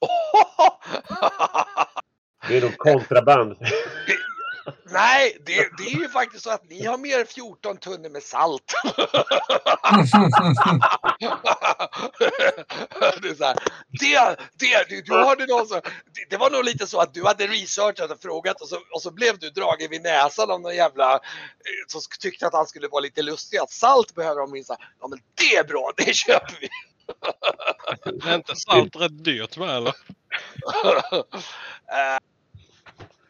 Det 2.48 2.56
är 2.56 2.62
nog 2.62 2.78
kontraband. 2.78 3.56
Nej, 4.84 5.36
det, 5.46 5.68
det 5.78 5.84
är 5.84 6.00
ju 6.00 6.08
faktiskt 6.08 6.44
så 6.44 6.50
att 6.50 6.70
ni 6.70 6.84
har 6.86 6.98
mer 6.98 7.20
än 7.20 7.26
14 7.26 7.76
tunnor 7.76 8.08
med 8.08 8.22
salt. 8.22 8.74
det, 13.22 13.28
är 13.28 13.34
så 13.34 13.44
här, 13.44 13.56
det, 13.88 14.36
det, 14.58 14.88
du, 14.88 15.02
du 15.02 15.14
hade 15.14 15.46
någon 15.46 15.66
så, 15.66 15.74
det, 15.74 16.30
det 16.30 16.36
var 16.36 16.50
nog 16.50 16.64
lite 16.64 16.86
så 16.86 17.00
att 17.00 17.14
du 17.14 17.24
hade 17.24 17.46
researchat 17.46 18.10
och 18.10 18.22
frågat 18.22 18.60
och 18.60 18.68
så, 18.68 18.78
och 18.94 19.02
så 19.02 19.10
blev 19.10 19.38
du 19.38 19.50
dragen 19.50 19.90
vid 19.90 20.02
näsan 20.02 20.50
av 20.50 20.60
någon 20.60 20.76
jävla 20.76 21.14
eh, 21.14 21.20
som 21.86 22.00
tyckte 22.20 22.46
att 22.46 22.54
han 22.54 22.66
skulle 22.66 22.88
vara 22.88 23.00
lite 23.00 23.22
lustig. 23.22 23.58
Att 23.58 23.70
salt 23.70 24.14
behöver 24.14 24.40
de 24.40 24.52
minst. 24.52 24.70
Ja 25.00 25.08
men 25.08 25.18
det 25.34 25.56
är 25.56 25.64
bra, 25.64 25.92
det 25.96 26.14
köper 26.14 26.58
vi. 26.60 26.68
Är 28.30 28.34
inte 28.34 28.56
salt 28.56 28.96
rätt 28.96 29.24
dyrt 29.24 29.56
med 29.56 29.76
eller? 29.76 29.88
uh, 29.88 31.22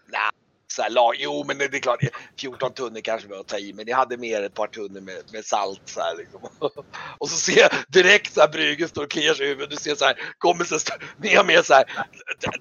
Nej, 0.06 0.30
så 0.76 0.82
här, 0.82 0.90
lag, 0.90 1.14
jo 1.18 1.44
men 1.46 1.58
det 1.58 1.64
är 1.64 1.78
klart, 1.78 2.00
14 2.40 2.72
tunnor 2.72 3.00
kanske 3.00 3.28
var 3.28 3.40
att 3.40 3.48
ta 3.48 3.58
i, 3.58 3.72
men 3.72 3.88
jag 3.88 3.96
hade 3.96 4.16
mer 4.16 4.42
ett 4.42 4.54
par 4.54 4.66
tunnor 4.66 5.00
med, 5.00 5.16
med 5.32 5.44
salt 5.44 5.82
så 5.84 6.00
här 6.00 6.16
liksom. 6.16 6.40
Och 7.18 7.28
så 7.28 7.36
ser 7.36 7.58
jag 7.60 7.70
direkt 7.88 8.34
så 8.34 8.40
här 8.40 8.48
Brygge 8.48 8.88
står 8.88 9.02
och 9.02 9.10
kliar 9.10 9.34
sig 9.34 9.46
i 9.46 9.48
huvudet. 9.48 9.70
Du 9.70 9.76
ser 9.76 9.94
så 9.94 10.04
här, 10.04 10.16
kommer 10.38 10.64
så 10.64 10.78
ni 11.18 11.34
har 11.34 11.44
med 11.44 11.64
så 11.64 11.74
här, 11.74 11.84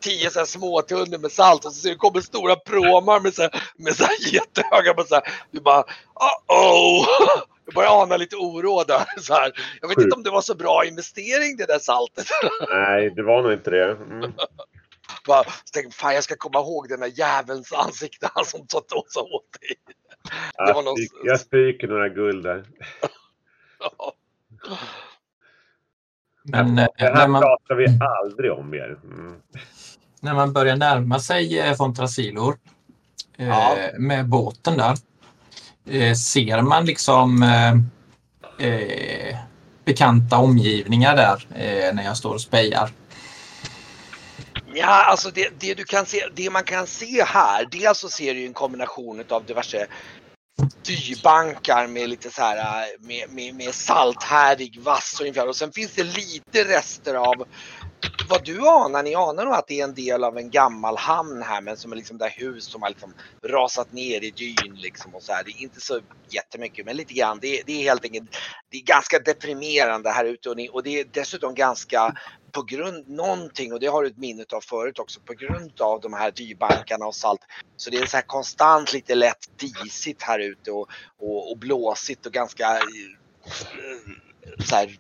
tio 0.02 0.30
så 0.30 0.40
här 0.40 0.46
små 0.46 0.82
tunnor 0.82 1.18
med 1.18 1.32
salt 1.32 1.66
och 1.66 1.74
så 1.74 1.80
ser 1.80 1.90
du 1.90 1.96
kommer 1.96 2.22
stora 2.22 2.56
pråmar 2.56 3.20
med 3.20 3.34
så 3.34 3.42
här, 3.42 3.64
med 3.78 3.96
så 3.96 4.04
här 4.04 4.34
jättehöga, 4.34 5.04
så 5.04 5.16
här, 5.16 5.24
du 5.52 5.60
bara, 5.60 5.84
oh 6.48 7.06
Jag 7.66 7.74
börjar 7.74 8.02
ana 8.02 8.18
lite 8.18 8.36
oro 8.36 8.84
där. 8.84 9.06
Så 9.22 9.34
här. 9.34 9.52
Jag 9.82 9.88
vet 9.88 9.96
Sjukt. 9.96 10.06
inte 10.06 10.16
om 10.16 10.24
det 10.24 10.30
var 10.30 10.42
så 10.42 10.56
bra 10.56 10.86
investering 10.86 11.58
det 11.58 11.66
där 11.66 11.80
saltet. 11.80 12.26
Nej, 12.70 13.10
det 13.10 13.24
var 13.24 13.42
nog 13.42 13.54
inte 13.54 13.70
det. 13.70 13.92
Mm. 13.92 14.34
Bara, 15.28 15.44
så 15.44 15.52
tänkte, 15.74 15.96
fan 15.98 16.16
jag 16.16 16.24
ska 16.24 16.36
komma 16.38 16.60
ihåg 16.60 16.90
den 16.90 17.00
där 17.00 17.12
jävelns 17.20 17.74
ansikte 17.74 18.30
han 18.34 18.46
som 18.46 18.68
tog 18.68 18.82
åt 18.98 19.12
sig 19.12 19.22
åt 19.22 19.52
dig. 19.60 19.76
Det 20.58 20.64
var 20.64 20.68
Jag, 20.74 20.86
någon- 20.86 20.96
jag 21.24 21.40
stryker 21.40 21.88
några 21.88 22.10
guld 22.10 22.44
där. 22.44 22.66
Men 26.44 26.78
eh, 26.80 26.88
Det 26.98 27.04
när, 27.04 27.16
här 27.16 27.28
man, 27.28 27.42
pratar 27.42 27.76
vi 27.76 27.86
aldrig 28.24 28.52
om 28.52 28.70
mer. 28.70 28.98
Mm. 29.04 29.36
när 30.20 30.34
man 30.34 30.54
börjar 30.54 30.76
närma 30.76 31.20
sig 31.20 31.60
eh, 31.60 31.76
Fontrasilor 31.76 32.58
eh, 33.38 33.48
Ja. 33.48 33.78
med 33.98 34.28
båten 34.30 34.78
där. 34.78 34.96
Eh, 35.90 36.14
ser 36.14 36.62
man 36.62 36.86
liksom 36.86 37.44
eh, 37.44 37.72
eh, 38.68 39.36
bekanta 39.86 40.38
omgivningar 40.38 41.16
där 41.16 41.48
eh, 41.56 41.94
när 41.96 42.04
jag 42.04 42.18
står 42.18 42.34
och 42.34 42.42
spejar? 42.42 42.90
Ja, 44.76 45.04
alltså 45.06 45.32
det, 45.32 45.50
det, 45.60 45.74
du 45.74 45.84
kan 45.84 46.06
se, 46.06 46.28
det 46.36 46.50
man 46.50 46.64
kan 46.64 46.88
se 46.88 47.24
här, 47.24 47.68
dels 47.72 48.00
så 48.00 48.10
ser 48.10 48.34
du 48.34 48.46
en 48.46 48.54
kombination 48.54 49.24
av 49.30 49.46
diverse 49.46 49.88
dyrbankar 50.86 51.88
med 51.88 52.10
lite 52.10 52.30
så 52.32 52.42
här 52.42 52.58
äh, 52.58 52.88
med, 53.00 53.30
med, 53.30 53.56
med 53.56 53.76
salthärdig 53.76 54.80
vass 54.82 55.18
ungefär 55.22 55.48
och 55.48 55.56
sen 55.56 55.72
finns 55.72 55.94
det 55.94 56.04
lite 56.04 56.64
rester 56.64 57.14
av 57.16 57.46
vad 58.30 58.46
du 58.46 58.68
anar, 58.68 59.04
ni 59.04 59.16
anar 59.16 59.46
nog 59.46 59.54
att 59.54 59.68
det 59.68 59.80
är 59.80 59.84
en 59.84 59.94
del 59.94 60.24
av 60.24 60.38
en 60.38 60.50
gammal 60.50 60.98
hamn 60.98 61.42
här 61.42 61.62
men 61.62 61.78
som 61.78 61.92
är 61.92 61.96
liksom 61.96 62.18
där 62.18 62.30
hus 62.30 62.66
som 62.66 62.82
har 62.82 62.90
liksom 62.90 63.14
rasat 63.48 63.92
ner 63.94 64.24
i 64.24 64.32
dyn 64.32 64.76
liksom 64.76 65.16
och 65.16 65.24
så 65.24 65.34
här. 65.34 65.44
Det 65.44 65.52
är 65.52 65.62
inte 65.64 65.82
så 65.82 66.00
jättemycket 66.30 66.86
men 66.86 66.98
lite 66.98 67.14
grann. 67.14 67.40
Det, 67.42 67.60
är- 67.60 67.64
det 67.66 67.74
är 67.74 67.84
helt 67.84 68.04
enkelt, 68.04 68.38
det 68.72 68.78
är 68.78 68.82
ganska 68.84 69.20
deprimerande 69.20 70.10
här 70.12 70.26
ute 70.26 70.50
och, 70.50 70.58
ni, 70.58 70.70
och 70.70 70.84
det 70.84 71.00
är 71.00 71.06
dessutom 71.12 71.56
ganska 71.56 72.14
på 72.56 72.64
grund, 72.64 73.10
någonting 73.10 73.74
och 73.74 73.80
det 73.80 73.88
har 73.88 74.04
du 74.04 74.08
ett 74.08 74.18
minne 74.18 74.46
av 74.54 74.62
förut 74.62 75.00
också, 75.00 75.20
på 75.20 75.34
grund 75.34 75.82
av 75.82 76.02
de 76.02 76.14
här 76.14 76.32
dyrbankarna 76.32 77.06
och 77.06 77.16
salt. 77.16 77.40
Så 77.78 77.90
det 77.90 77.98
är 77.98 78.06
så 78.06 78.18
här 78.18 78.24
konstant 78.28 78.94
lite 78.94 79.16
lätt 79.16 79.50
disigt 79.58 80.22
här 80.22 80.40
ute 80.40 80.72
och, 80.72 80.90
och, 81.20 81.52
och 81.52 81.58
blåsigt 81.58 82.26
och 82.26 82.32
ganska 82.32 82.78
eh, 82.78 82.86
så 84.60 84.76
här 84.76 84.98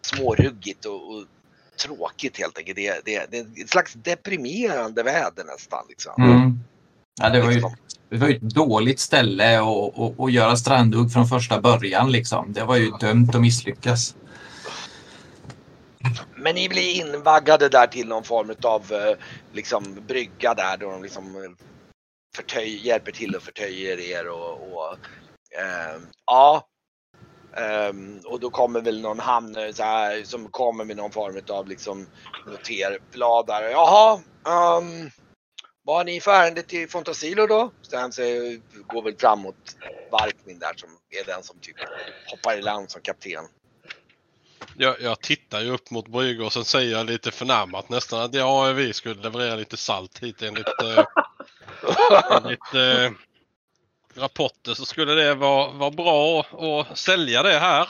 småruggigt 0.00 0.84
och, 0.84 1.14
och 1.14 1.24
tråkigt 1.84 2.38
helt 2.38 2.58
enkelt. 2.58 2.76
Det, 2.76 3.04
det, 3.04 3.26
det 3.30 3.38
är 3.38 3.62
ett 3.62 3.70
slags 3.70 3.92
deprimerande 3.92 5.02
väder 5.02 5.44
nästan. 5.44 5.84
Liksom. 5.88 6.22
Mm. 6.22 6.58
Ja, 7.20 7.28
det, 7.28 7.40
var 7.40 7.48
ju, 7.48 7.54
Liksom. 7.54 7.76
det 8.08 8.16
var 8.16 8.28
ju 8.28 8.36
ett 8.36 8.42
dåligt 8.42 9.00
ställe 9.00 9.60
att 10.18 10.32
göra 10.32 10.56
strandhugg 10.56 11.12
från 11.12 11.26
första 11.26 11.60
början. 11.60 12.12
Liksom. 12.12 12.52
Det 12.52 12.64
var 12.64 12.76
ju 12.76 12.90
dömt 12.90 13.34
att 13.34 13.40
misslyckas. 13.40 14.14
Men 16.36 16.54
ni 16.54 16.68
blir 16.68 16.96
invaggade 16.96 17.68
där 17.68 17.86
till 17.86 18.08
någon 18.08 18.24
form 18.24 18.54
av 18.62 18.92
eh, 18.92 19.16
liksom 19.52 19.94
brygga 20.08 20.54
där 20.54 20.76
då 20.76 20.90
de 20.90 21.02
liksom 21.02 21.56
förtöj, 22.36 22.86
hjälper 22.86 23.12
till 23.12 23.36
och 23.36 23.42
förtöjer 23.42 24.00
er 24.00 24.28
och, 24.28 24.72
och 24.72 24.92
eh, 25.58 26.00
ja. 26.26 26.68
Um, 27.90 28.20
och 28.24 28.40
då 28.40 28.50
kommer 28.50 28.80
väl 28.80 29.00
någon 29.00 29.18
hamn 29.18 29.56
eh, 29.56 29.72
så 29.72 29.82
här, 29.82 30.22
som 30.24 30.48
kommer 30.48 30.84
med 30.84 30.96
någon 30.96 31.10
form 31.10 31.40
av 31.48 31.68
liksom 31.68 32.06
noterblad 32.46 33.46
där. 33.46 33.62
Jaha, 33.62 34.14
um, 34.14 35.10
vad 35.84 35.96
har 35.96 36.04
ni 36.04 36.20
för 36.20 36.30
ärende 36.30 36.62
till 36.62 36.88
Fontasilo 36.88 37.46
då? 37.46 37.70
Sen 37.82 38.12
Så 38.12 38.22
går 38.86 39.02
väl 39.02 39.16
framåt 39.18 39.76
Varkmin 40.10 40.58
där 40.58 40.72
som 40.76 40.88
är 41.10 41.24
den 41.24 41.42
som 41.42 41.58
typ 41.58 41.76
hoppar 42.30 42.58
i 42.58 42.62
land 42.62 42.90
som 42.90 43.00
kapten. 43.02 43.44
Jag, 44.76 45.00
jag 45.00 45.20
tittar 45.20 45.60
ju 45.60 45.70
upp 45.70 45.90
mot 45.90 46.08
bryggor 46.08 46.46
och 46.46 46.52
sen 46.52 46.64
säger 46.64 46.96
jag 46.96 47.06
lite 47.06 47.30
förnärmat 47.30 47.88
nästan 47.88 48.22
att 48.22 48.34
ja, 48.34 48.72
vi 48.72 48.92
skulle 48.92 49.22
leverera 49.22 49.56
lite 49.56 49.76
salt 49.76 50.18
hit 50.18 50.42
enligt, 50.42 50.82
eh, 50.82 51.04
enligt 52.42 52.74
eh, 52.74 53.10
rapporter 54.14 54.74
så 54.74 54.84
skulle 54.84 55.14
det 55.14 55.34
vara, 55.34 55.72
vara 55.72 55.90
bra 55.90 56.40
att, 56.40 56.98
sälja 56.98 57.42
det 57.42 57.58
här. 57.58 57.88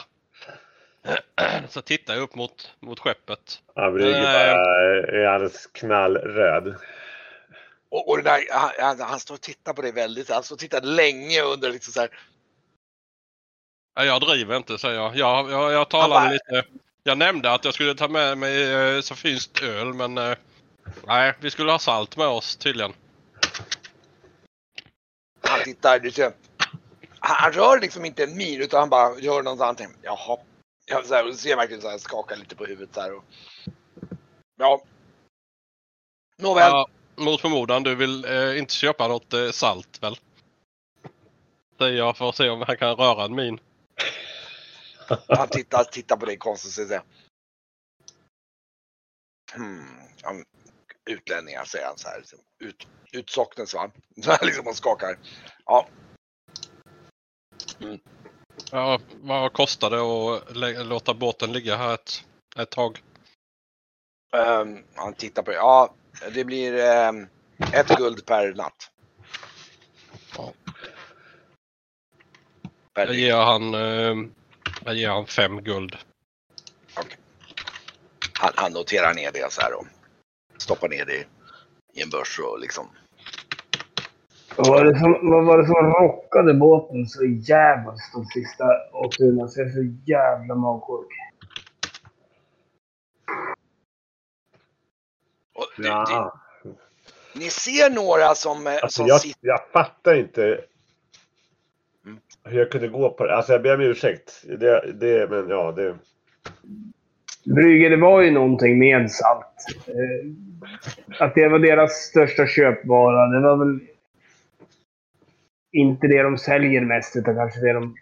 Så 1.68 1.82
tittar 1.82 2.14
jag 2.14 2.22
upp 2.22 2.34
mot, 2.34 2.72
mot 2.80 2.98
skeppet. 2.98 3.62
Ja, 3.74 3.90
Brygge 3.90 4.22
Nej. 4.22 4.22
bara 4.22 5.20
är 5.20 5.26
alldeles 5.26 5.66
knallröd. 5.66 6.74
Och, 7.90 8.08
och 8.08 8.22
där, 8.22 8.40
han, 8.80 9.00
han, 9.00 9.20
står 9.20 9.34
och 9.34 9.40
tittar 9.40 9.72
på 9.72 9.82
dig 9.82 9.92
väldigt, 9.92 10.30
han 10.30 10.42
står 10.42 10.56
och 10.56 10.60
tittar 10.60 10.80
länge 10.80 11.42
under 11.42 11.70
liksom 11.70 11.92
så 11.92 12.00
här. 12.00 12.10
Ja, 13.98 14.04
jag 14.04 14.20
driver 14.20 14.56
inte 14.56 14.78
säger 14.78 14.94
jag. 14.94 15.16
Jag, 15.16 15.50
jag, 15.50 15.72
jag 15.72 15.88
talade 15.90 16.14
bara- 16.14 16.30
lite. 16.32 16.68
Jag 17.02 17.18
nämnde 17.18 17.52
att 17.52 17.64
jag 17.64 17.74
skulle 17.74 17.94
ta 17.94 18.08
med 18.08 18.38
mig 18.38 18.72
eh, 18.72 19.00
så 19.00 19.14
finskt 19.14 19.62
öl 19.62 19.94
men 19.94 20.18
eh, 20.18 20.36
nej, 21.06 21.34
vi 21.40 21.50
skulle 21.50 21.72
ha 21.72 21.78
salt 21.78 22.16
med 22.16 22.26
oss 22.26 22.56
tydligen. 22.56 22.92
Han 25.42 25.60
tittar, 25.64 25.98
du 25.98 26.10
ser, 26.10 26.32
han, 27.18 27.36
han 27.36 27.52
rör 27.52 27.80
liksom 27.80 28.04
inte 28.04 28.24
en 28.24 28.36
min 28.36 28.60
utan 28.62 28.80
han 28.80 28.88
bara 28.88 29.18
gör 29.18 29.42
något 29.42 29.60
annat. 29.60 29.80
Jaha. 30.02 30.38
Ja, 30.86 31.02
så 31.04 31.14
här, 31.14 31.28
och 31.28 31.34
ser 31.34 31.56
verkligen 31.56 31.82
så 31.82 31.88
här, 31.90 31.98
skakar 31.98 32.36
lite 32.36 32.56
på 32.56 32.64
huvudet 32.64 32.94
så 32.94 33.00
här. 33.00 33.16
Och, 33.16 33.24
ja. 34.58 34.82
Nåväl, 36.36 36.70
Ja, 36.70 36.88
mot 37.16 37.40
förmodan, 37.40 37.82
du 37.82 37.94
vill 37.94 38.24
eh, 38.24 38.58
inte 38.58 38.74
köpa 38.74 39.08
något 39.08 39.32
eh, 39.32 39.50
salt 39.50 40.02
väl? 40.02 40.16
Säger 41.78 41.98
jag 41.98 42.16
för 42.16 42.28
att 42.28 42.36
se 42.36 42.48
om 42.48 42.64
han 42.66 42.76
kan 42.76 42.96
röra 42.96 43.24
en 43.24 43.34
min. 43.34 43.60
Han 45.28 45.48
tittar, 45.48 45.84
tittar 45.84 46.16
på 46.16 46.26
dig 46.26 46.36
konstigt 46.36 46.68
och 46.68 46.88
säger 46.88 47.02
hmm, 49.54 50.08
utlänningar 51.08 51.64
säger 51.64 51.86
han 51.86 51.98
så 51.98 52.08
här. 52.08 52.18
Liksom, 52.18 52.38
ut, 52.58 52.86
utsocknes 53.12 53.74
va? 53.74 53.90
Så 54.22 54.30
här 54.30 54.46
liksom 54.46 54.66
och 54.66 54.76
skakar. 54.76 55.18
Ja. 55.64 55.88
Ja, 58.70 59.00
vad 59.20 59.52
kostar 59.52 59.90
det 59.90 60.80
att 60.80 60.86
låta 60.86 61.14
båten 61.14 61.52
ligga 61.52 61.76
här 61.76 61.94
ett, 61.94 62.24
ett 62.56 62.70
tag? 62.70 63.02
Um, 64.32 64.84
han 64.94 65.14
tittar 65.14 65.42
på 65.42 65.52
Ja, 65.52 65.94
det 66.32 66.44
blir 66.44 66.74
ehm, 66.74 67.28
ett 67.72 67.96
guld 67.96 68.26
per 68.26 68.54
natt. 68.54 68.90
Ja. 70.36 70.52
Per 72.94 73.06
Jag 73.06 73.14
ger 73.14 73.36
han, 73.36 73.74
eh, 73.74 74.30
jag 74.84 74.94
ger 74.94 75.08
han 75.08 75.26
fem 75.26 75.62
guld. 75.62 75.96
han, 78.38 78.52
han 78.54 78.72
noterar 78.72 79.14
ner 79.14 79.32
det 79.32 79.52
så 79.52 79.60
här 79.60 79.74
och 79.74 79.86
stoppar 80.58 80.88
ner 80.88 81.04
det 81.04 81.24
i 81.94 82.02
en 82.02 82.10
börs 82.10 82.40
och 82.40 82.60
liksom. 82.60 82.88
Vad 84.56 84.68
var, 84.68 84.84
det 84.84 84.98
som, 84.98 85.30
vad 85.30 85.44
var 85.44 85.58
det 85.58 85.66
som 85.66 85.74
rockade 85.74 86.54
båten 86.54 87.06
så 87.06 87.24
jävligt 87.24 88.12
de 88.14 88.24
sista 88.26 88.64
årtiondena? 88.92 89.48
Så 89.48 89.60
jag 89.60 89.68
är 89.68 89.72
så 89.72 89.94
jävla 90.04 90.54
magsjuk. 90.54 91.08
Ja. 95.76 96.40
ni 97.32 97.50
ser 97.50 97.90
några 97.90 98.34
som, 98.34 98.66
eh, 98.66 98.72
Alltså, 98.72 98.88
som 98.88 99.06
jag, 99.06 99.20
sitter... 99.20 99.48
jag 99.48 99.60
fattar 99.72 100.14
inte. 100.14 100.64
Hur 102.48 102.58
jag 102.58 102.70
kunde 102.70 102.88
gå 102.88 103.10
på 103.10 103.26
det. 103.26 103.36
Alltså 103.36 103.52
jag 103.52 103.62
ber 103.62 103.74
om 103.74 103.80
ursäkt. 103.80 104.44
Det, 104.58 104.92
det, 104.94 105.30
men 105.30 105.48
ja, 105.48 105.72
det... 105.72 105.94
Brygge, 107.54 107.88
det 107.88 107.96
var 107.96 108.22
ju 108.22 108.30
någonting 108.30 108.78
med 108.78 109.10
salt. 109.10 109.46
Eh, 109.86 111.24
att 111.24 111.34
det 111.34 111.48
var 111.48 111.58
deras 111.58 111.92
största 111.92 112.46
köpvara, 112.46 113.26
det 113.26 113.40
var 113.40 113.56
väl 113.56 113.78
inte 115.72 116.06
det 116.06 116.22
de 116.22 116.38
säljer 116.38 116.80
mest, 116.80 117.16
utan 117.16 117.34
kanske 117.34 117.60
det 117.60 117.72
de 117.72 117.94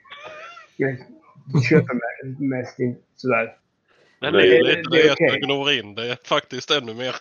köper 1.69 1.95
me- 1.95 2.41
mest. 2.41 2.77
Sådär. 3.17 3.57
Det 4.21 4.27
är 4.27 4.33
Nej, 4.33 4.63
lite 4.63 4.73
det- 4.73 4.83
det, 4.83 5.15
det 5.17 5.29
är 5.29 5.33
att 5.33 5.41
gnor 5.41 5.71
in 5.73 5.95
det 5.95 6.11
är 6.11 6.19
faktiskt 6.29 6.71
ännu 6.71 6.95
mer. 6.95 7.15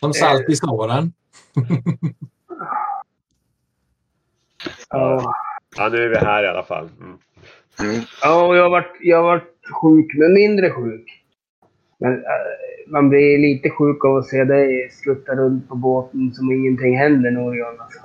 Som 0.00 0.12
salt 0.14 0.48
i 0.48 0.56
såren. 0.56 1.12
Ja. 4.88 5.34
Ja, 5.76 5.88
nu 5.88 6.04
är 6.04 6.08
vi 6.08 6.16
här 6.16 6.44
i 6.44 6.48
alla 6.48 6.62
fall. 6.62 6.88
Mm. 7.00 7.18
Mm. 7.80 8.04
Ja, 8.22 8.46
och 8.46 8.56
jag 8.56 8.62
har 8.62 8.70
varit, 8.70 8.96
jag 9.00 9.16
har 9.16 9.24
varit 9.24 9.54
sjuk, 9.82 10.14
men 10.14 10.32
mindre 10.32 10.70
sjuk. 10.70 11.22
Men 11.98 12.12
äh, 12.12 12.20
man 12.86 13.08
blir 13.08 13.38
lite 13.38 13.70
sjuk 13.70 14.04
av 14.04 14.16
att 14.16 14.26
se 14.26 14.44
dig 14.44 14.90
skutta 14.90 15.34
runt 15.34 15.68
på 15.68 15.74
båten 15.74 16.34
som 16.34 16.52
ingenting 16.52 16.98
händer. 16.98 17.62
Alltså. 17.80 18.00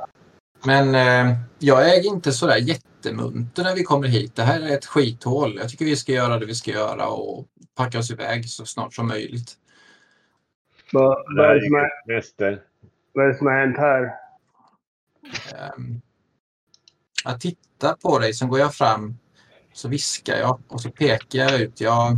Men 0.65 0.95
eh, 0.95 1.37
jag 1.59 1.89
är 1.89 2.05
inte 2.13 2.31
sådär 2.31 2.57
jättemunter 2.57 3.63
när 3.63 3.75
vi 3.75 3.83
kommer 3.83 4.07
hit. 4.07 4.35
Det 4.35 4.43
här 4.43 4.61
är 4.61 4.73
ett 4.73 4.85
skithål. 4.85 5.57
Jag 5.59 5.69
tycker 5.69 5.85
vi 5.85 5.95
ska 5.95 6.11
göra 6.11 6.39
det 6.39 6.45
vi 6.45 6.55
ska 6.55 6.71
göra 6.71 7.07
och 7.07 7.45
packa 7.77 7.99
oss 7.99 8.11
iväg 8.11 8.49
så 8.49 8.65
snart 8.65 8.93
som 8.93 9.07
möjligt. 9.07 9.51
Vad, 10.91 11.23
vad, 11.37 11.45
är 11.45 11.49
är 11.49 11.55
det 11.55 11.61
som 11.61 11.89
mäster. 12.07 12.61
vad 13.13 13.25
är 13.25 13.29
det 13.29 13.37
som 13.37 13.47
har 13.47 13.59
hänt 13.59 13.77
här? 13.77 14.03
Ehm, 15.53 16.01
jag 17.23 17.39
tittar 17.41 17.93
på 17.93 18.19
dig, 18.19 18.33
sen 18.33 18.49
går 18.49 18.59
jag 18.59 18.73
fram, 18.75 19.17
så 19.73 19.87
viskar 19.89 20.35
jag 20.37 20.59
och 20.67 20.81
så 20.81 20.89
pekar 20.91 21.39
jag 21.39 21.61
ut. 21.61 21.81
Jag, 21.81 22.17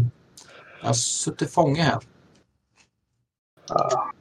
jag 0.81 0.87
har 0.87 0.93
suttit 0.93 1.53
fånge 1.53 1.81
här. 1.81 1.99
Ja. 3.69 4.11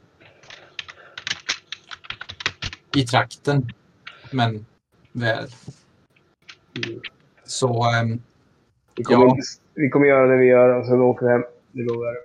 I 2.97 3.07
trakten, 3.07 3.73
men 4.31 4.67
väl. 5.13 5.49
Så 7.45 7.85
ehm, 7.91 8.23
Vi 8.97 9.05
kommer, 9.05 9.27
Ja. 9.27 9.37
vi 9.75 9.89
kommer 9.91 10.07
göra 10.07 10.27
det 10.27 10.37
vi 10.37 10.47
gör 10.47 10.69
och 10.81 10.87
sen 10.87 11.01
åker 11.01 11.27
vi 11.27 11.33
hem. 11.33 11.45
Det 11.73 11.83
lovar 11.83 12.07
jag. 12.07 12.17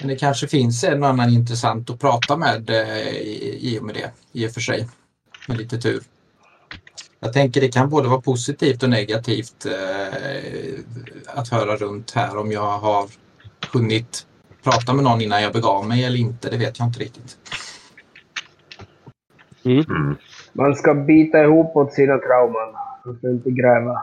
Men 0.00 0.08
det 0.08 0.16
kanske 0.16 0.48
finns 0.48 0.84
en 0.84 1.04
annan 1.04 1.30
intressant 1.30 1.90
att 1.90 2.00
prata 2.00 2.36
med 2.36 2.70
eh, 2.70 3.08
i, 3.08 3.58
i 3.60 3.78
och 3.78 3.84
med 3.84 3.94
det, 3.94 4.10
i 4.32 4.46
och 4.46 4.50
för 4.50 4.60
sig. 4.60 4.88
Med 5.48 5.58
lite 5.58 5.78
tur. 5.78 6.02
Jag 7.20 7.32
tänker 7.32 7.60
det 7.60 7.68
kan 7.68 7.90
både 7.90 8.08
vara 8.08 8.20
positivt 8.20 8.82
och 8.82 8.90
negativt 8.90 9.66
eh, 9.66 10.80
att 11.26 11.48
höra 11.48 11.76
runt 11.76 12.10
här 12.10 12.36
om 12.36 12.52
jag 12.52 12.78
har 12.78 13.08
hunnit 13.72 14.26
prata 14.62 14.92
med 14.92 15.04
någon 15.04 15.20
innan 15.20 15.42
jag 15.42 15.52
begav 15.52 15.88
mig 15.88 16.04
eller 16.04 16.18
inte. 16.18 16.50
Det 16.50 16.56
vet 16.56 16.78
jag 16.78 16.88
inte 16.88 17.00
riktigt. 17.00 17.38
Mm. 19.64 20.16
Man 20.52 20.74
ska 20.74 20.94
bita 20.94 21.44
ihop 21.44 21.76
åt 21.76 21.92
sina 21.92 22.18
trauman. 22.18 22.74
Man 23.04 23.16
ska 23.18 23.28
inte 23.28 23.50
gräva. 23.50 24.02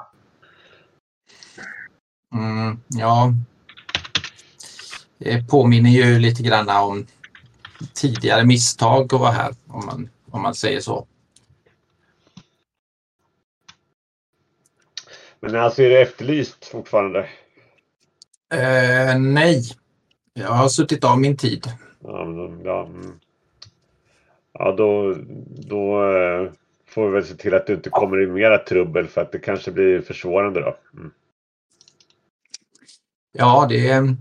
Mm, 2.35 2.79
ja. 2.87 3.33
Det 5.17 5.49
påminner 5.49 5.89
ju 5.89 6.19
lite 6.19 6.43
grann 6.43 6.69
om 6.69 7.07
tidigare 7.93 8.45
misstag 8.45 9.13
att 9.13 9.19
vara 9.19 9.31
här, 9.31 9.55
om 9.67 9.85
man, 9.85 10.09
om 10.31 10.41
man 10.41 10.55
säger 10.55 10.79
så. 10.79 11.07
Men 15.39 15.55
alltså 15.55 15.83
är 15.83 15.89
det 15.89 16.01
efterlyst 16.01 16.65
fortfarande? 16.65 17.19
Eh, 18.53 19.19
nej, 19.19 19.63
jag 20.33 20.47
har 20.47 20.69
suttit 20.69 21.03
av 21.03 21.19
min 21.19 21.37
tid. 21.37 21.67
Ja, 22.03 22.25
ja, 22.63 22.85
mm. 22.85 23.19
ja 24.53 24.71
då, 24.71 25.15
då 25.67 26.13
eh, 26.13 26.51
får 26.87 27.07
vi 27.07 27.13
väl 27.13 27.25
se 27.25 27.35
till 27.35 27.53
att 27.53 27.67
du 27.67 27.73
inte 27.73 27.89
kommer 27.89 28.21
i 28.21 28.27
mera 28.27 28.57
trubbel 28.57 29.07
för 29.07 29.21
att 29.21 29.31
det 29.31 29.39
kanske 29.39 29.71
blir 29.71 30.01
försvårande 30.01 30.59
då. 30.59 30.77
Mm. 30.93 31.11
Ja, 33.31 33.65
det, 33.69 34.15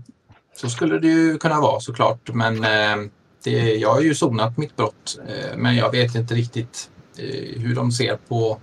så 0.55 0.69
skulle 0.69 0.99
det 0.99 1.07
ju 1.07 1.37
kunna 1.37 1.61
vara 1.61 1.79
såklart. 1.79 2.29
Men 2.33 2.63
eh, 2.63 3.09
det, 3.43 3.75
jag 3.75 3.93
har 3.93 4.01
ju 4.01 4.15
sonat 4.15 4.57
mitt 4.57 4.75
brott. 4.75 5.19
Eh, 5.27 5.57
men 5.57 5.75
jag 5.75 5.91
vet 5.91 6.15
inte 6.15 6.33
riktigt 6.33 6.89
eh, 7.17 7.61
hur 7.61 7.75
de 7.75 7.91
ser 7.91 8.17
på 8.27 8.61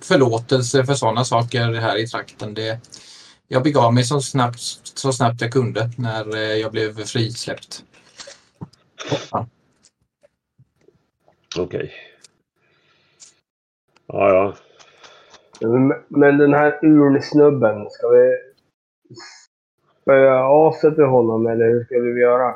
förlåtelse 0.00 0.84
för 0.84 0.94
sådana 0.94 1.24
saker 1.24 1.72
här 1.72 1.96
i 1.96 2.06
trakten. 2.06 2.54
Det, 2.54 2.80
jag 3.48 3.62
begav 3.62 3.94
mig 3.94 4.04
så 4.04 4.20
snabbt, 4.20 4.60
så 4.82 5.12
snabbt 5.12 5.40
jag 5.40 5.52
kunde 5.52 5.90
när 5.96 6.36
eh, 6.36 6.40
jag 6.40 6.72
blev 6.72 7.04
frisläppt. 7.04 7.84
Ja. 9.30 9.46
Okej. 11.58 11.92
Ja, 14.06 14.28
ja. 14.28 14.56
Men, 15.60 15.92
men 16.08 16.38
den 16.38 16.54
här 16.54 16.84
urnsnubben, 16.84 17.90
ska 17.90 18.08
vi 18.08 18.36
spöa 20.06 20.68
aset 20.68 20.98
ur 20.98 21.06
honom 21.06 21.46
eller 21.46 21.66
hur 21.66 21.84
ska 21.84 22.00
vi 22.00 22.20
göra? 22.20 22.54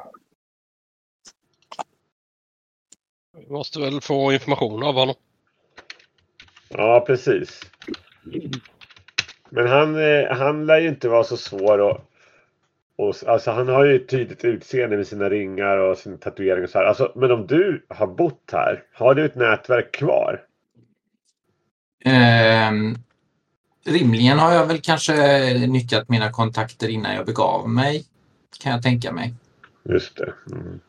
Vi 3.37 3.53
måste 3.53 3.81
väl 3.81 4.01
få 4.01 4.33
information 4.33 4.83
av 4.83 4.95
honom. 4.95 5.15
Ja, 6.69 7.05
precis. 7.07 7.61
Men 9.49 9.67
han, 9.67 9.97
eh, 9.97 10.31
han 10.31 10.67
lär 10.67 10.81
ju 10.81 10.89
inte 10.89 11.09
vara 11.09 11.25
så 11.25 11.37
svår 11.37 11.91
att... 11.91 12.01
Och, 12.97 13.15
alltså 13.27 13.51
han 13.51 13.69
har 13.69 13.85
ju 13.85 13.97
ett 13.97 14.09
tydligt 14.09 14.45
utseende 14.45 14.97
med 14.97 15.07
sina 15.07 15.29
ringar 15.31 15.77
och 15.77 15.99
sin 15.99 16.19
tatuering 16.19 16.65
och 16.65 16.71
så 16.71 16.79
här. 16.79 16.85
Alltså, 16.85 17.13
men 17.15 17.31
om 17.31 17.47
du 17.47 17.87
har 17.89 18.07
bott 18.07 18.51
här, 18.53 18.85
har 18.93 19.15
du 19.15 19.25
ett 19.25 19.35
nätverk 19.35 19.93
kvar? 19.93 20.45
Ehm, 22.05 22.95
rimligen 23.85 24.39
har 24.39 24.53
jag 24.53 24.67
väl 24.67 24.81
kanske 24.81 25.53
nyttjat 25.67 26.09
mina 26.09 26.31
kontakter 26.33 26.89
innan 26.89 27.15
jag 27.15 27.27
begav 27.27 27.69
mig. 27.69 28.05
Kan 28.63 28.73
jag 28.73 28.83
tänka 28.83 29.13
mig. 29.13 29.35
Just 29.89 30.17
det. 30.17 30.35
Mm. 30.53 30.81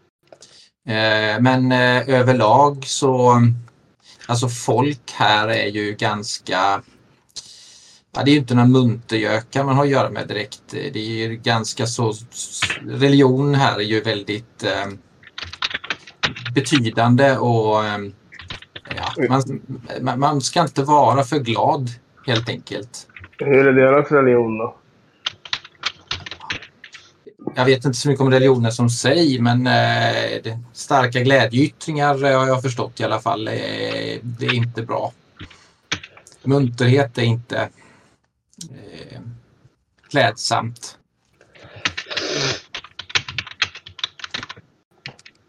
Eh, 0.86 1.42
men 1.42 1.72
eh, 1.72 2.10
överlag 2.10 2.86
så, 2.86 3.42
alltså 4.26 4.50
folk 4.50 5.12
här 5.12 5.48
är 5.48 5.68
ju 5.68 5.94
ganska, 5.94 6.82
ja, 8.14 8.24
det 8.24 8.32
är 8.32 8.34
ju 8.34 8.40
inte 8.40 8.56
några 8.56 8.68
muntergökar 8.68 9.64
man 9.64 9.76
har 9.76 9.84
att 9.84 9.90
göra 9.90 10.10
med 10.10 10.28
direkt. 10.28 10.62
Det 10.70 10.98
är 10.98 11.28
ju 11.28 11.36
ganska 11.36 11.88
så, 11.88 12.14
religion 12.88 13.56
här 13.56 13.76
är 13.76 13.84
ju 13.84 14.02
väldigt 14.02 14.64
eh, 14.64 14.88
betydande 16.56 17.38
och 17.38 17.86
eh, 17.86 18.00
ja, 18.96 19.40
man, 20.02 20.20
man 20.20 20.42
ska 20.42 20.62
inte 20.62 20.84
vara 20.84 21.24
för 21.24 21.40
glad 21.40 21.90
helt 22.32 22.50
enkelt. 22.50 23.08
Hur 23.38 23.68
är 23.68 23.74
deras 23.74 24.12
religion 24.12 24.58
då? 24.58 24.76
jag 27.56 27.66
vet 27.66 27.86
inte 27.86 27.98
så 27.98 28.10
mycket 28.10 28.22
om 28.22 28.32
religioner 28.32 28.70
som 28.70 28.90
sig, 28.90 29.40
men 29.40 29.68
eh, 29.68 30.58
starka 30.74 31.20
glädjeyttringar 31.20 32.24
eh, 32.26 32.40
har 32.40 32.48
jag 32.48 32.62
förstått 32.62 33.00
i 33.00 33.04
alla 33.04 33.20
fall. 33.20 33.48
Eh, 33.48 33.54
det 34.22 34.46
är 34.46 34.54
inte 34.54 34.82
bra. 34.82 35.14
Munterhet 36.44 37.18
är 37.18 37.22
inte 37.22 37.70
eh, 38.72 39.20
klädsamt. 40.10 40.98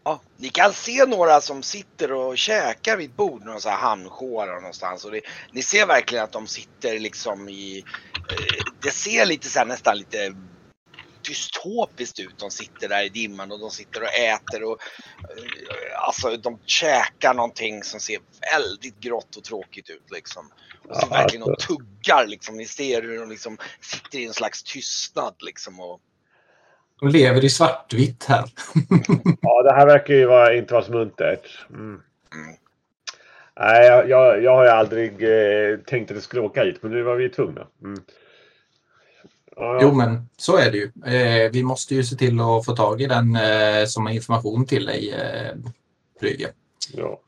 Ja, 0.04 0.20
ni 0.42 0.48
kan 0.48 0.72
se 0.72 1.06
några 1.06 1.40
som 1.40 1.62
sitter 1.62 2.12
och 2.12 2.38
käkar 2.38 2.96
vid 2.96 3.10
ett 3.10 3.16
bord, 3.16 3.44
några 3.44 3.60
så 3.60 3.68
här 3.68 3.96
någonstans. 3.96 5.04
Och 5.04 5.10
det, 5.10 5.20
ni 5.52 5.62
ser 5.62 5.86
verkligen 5.86 6.24
att 6.24 6.32
de 6.32 6.46
sitter 6.46 6.98
liksom 6.98 7.48
i, 7.48 7.84
eh, 8.14 8.64
det 8.82 8.90
ser 8.90 9.26
lite 9.26 9.48
så 9.48 9.58
här 9.58 9.66
nästan 9.66 9.98
lite 9.98 10.34
dystopiskt 11.28 12.20
ut. 12.20 12.38
De 12.38 12.50
sitter 12.50 12.88
där 12.88 13.04
i 13.04 13.08
dimman 13.08 13.52
och 13.52 13.60
de 13.60 13.70
sitter 13.70 14.02
och 14.02 14.14
äter 14.14 14.64
och 14.64 14.78
eh, 15.20 16.06
alltså 16.06 16.36
de 16.36 16.58
käkar 16.66 17.34
någonting 17.34 17.82
som 17.82 18.00
ser 18.00 18.18
väldigt 18.52 19.00
grått 19.00 19.36
och 19.36 19.44
tråkigt 19.44 19.90
ut 19.90 20.10
liksom. 20.10 20.50
Och 20.88 20.96
så 20.96 21.06
Ja, 21.10 21.16
verkligen 21.16 21.42
och 21.42 21.50
alltså. 21.50 21.76
tuggar 21.76 22.26
liksom. 22.26 22.56
Ni 22.56 22.66
ser 22.66 23.02
hur 23.02 23.18
de 23.18 23.30
liksom 23.30 23.58
sitter 23.80 24.18
i 24.18 24.24
en 24.24 24.34
slags 24.34 24.62
tystnad 24.62 25.34
liksom. 25.40 25.80
Och, 25.80 26.00
De 27.02 27.08
lever 27.08 27.44
i 27.44 27.50
svartvitt 27.50 28.24
här. 28.24 28.44
Ja, 29.42 29.62
det 29.62 29.72
här 29.72 29.86
verkar 29.86 30.14
ju 30.14 30.26
vara, 30.26 30.54
inte 30.54 30.74
vara 30.74 30.84
så 30.84 30.92
muntert. 30.92 31.66
Mm. 31.70 32.00
Nej, 33.60 33.86
jag, 33.86 34.08
jag, 34.08 34.42
jag 34.42 34.56
har 34.56 34.64
ju 34.64 34.70
aldrig 34.70 35.12
eh, 35.22 35.78
tänkt 35.78 36.10
att 36.10 36.16
jag 36.16 36.24
skulle 36.24 36.42
åka 36.42 36.64
hit, 36.64 36.78
men 36.82 36.92
nu 36.92 37.02
var 37.02 37.16
vi 37.16 37.28
tvungna. 37.28 37.66
Mm. 37.84 38.00
Ja, 39.56 39.78
Jo, 39.82 39.92
men 39.92 40.28
så 40.36 40.56
är 40.56 40.70
det 40.70 40.76
ju. 40.76 40.90
Eh, 41.16 41.50
vi 41.52 41.62
måste 41.62 41.94
ju 41.94 42.04
se 42.04 42.16
till 42.16 42.40
att 42.40 42.64
få 42.64 42.76
tag 42.76 43.00
i 43.00 43.06
den 43.06 43.36
eh, 43.36 43.84
som 43.86 44.06
har 44.06 44.12
information 44.12 44.66
till 44.66 44.86
dig, 44.86 45.12
eh, 45.12 45.56
Brygge. 46.20 46.52
Ja. 46.94 47.20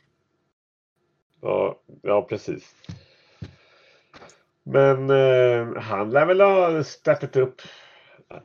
Ja, 1.43 1.79
ja 2.03 2.23
precis. 2.23 2.63
Men 4.63 5.11
eh, 5.11 5.83
han 5.83 6.11
lär 6.11 6.27
väl 6.27 6.41
ha 6.41 6.85
startat 6.85 7.37
upp. 7.37 7.63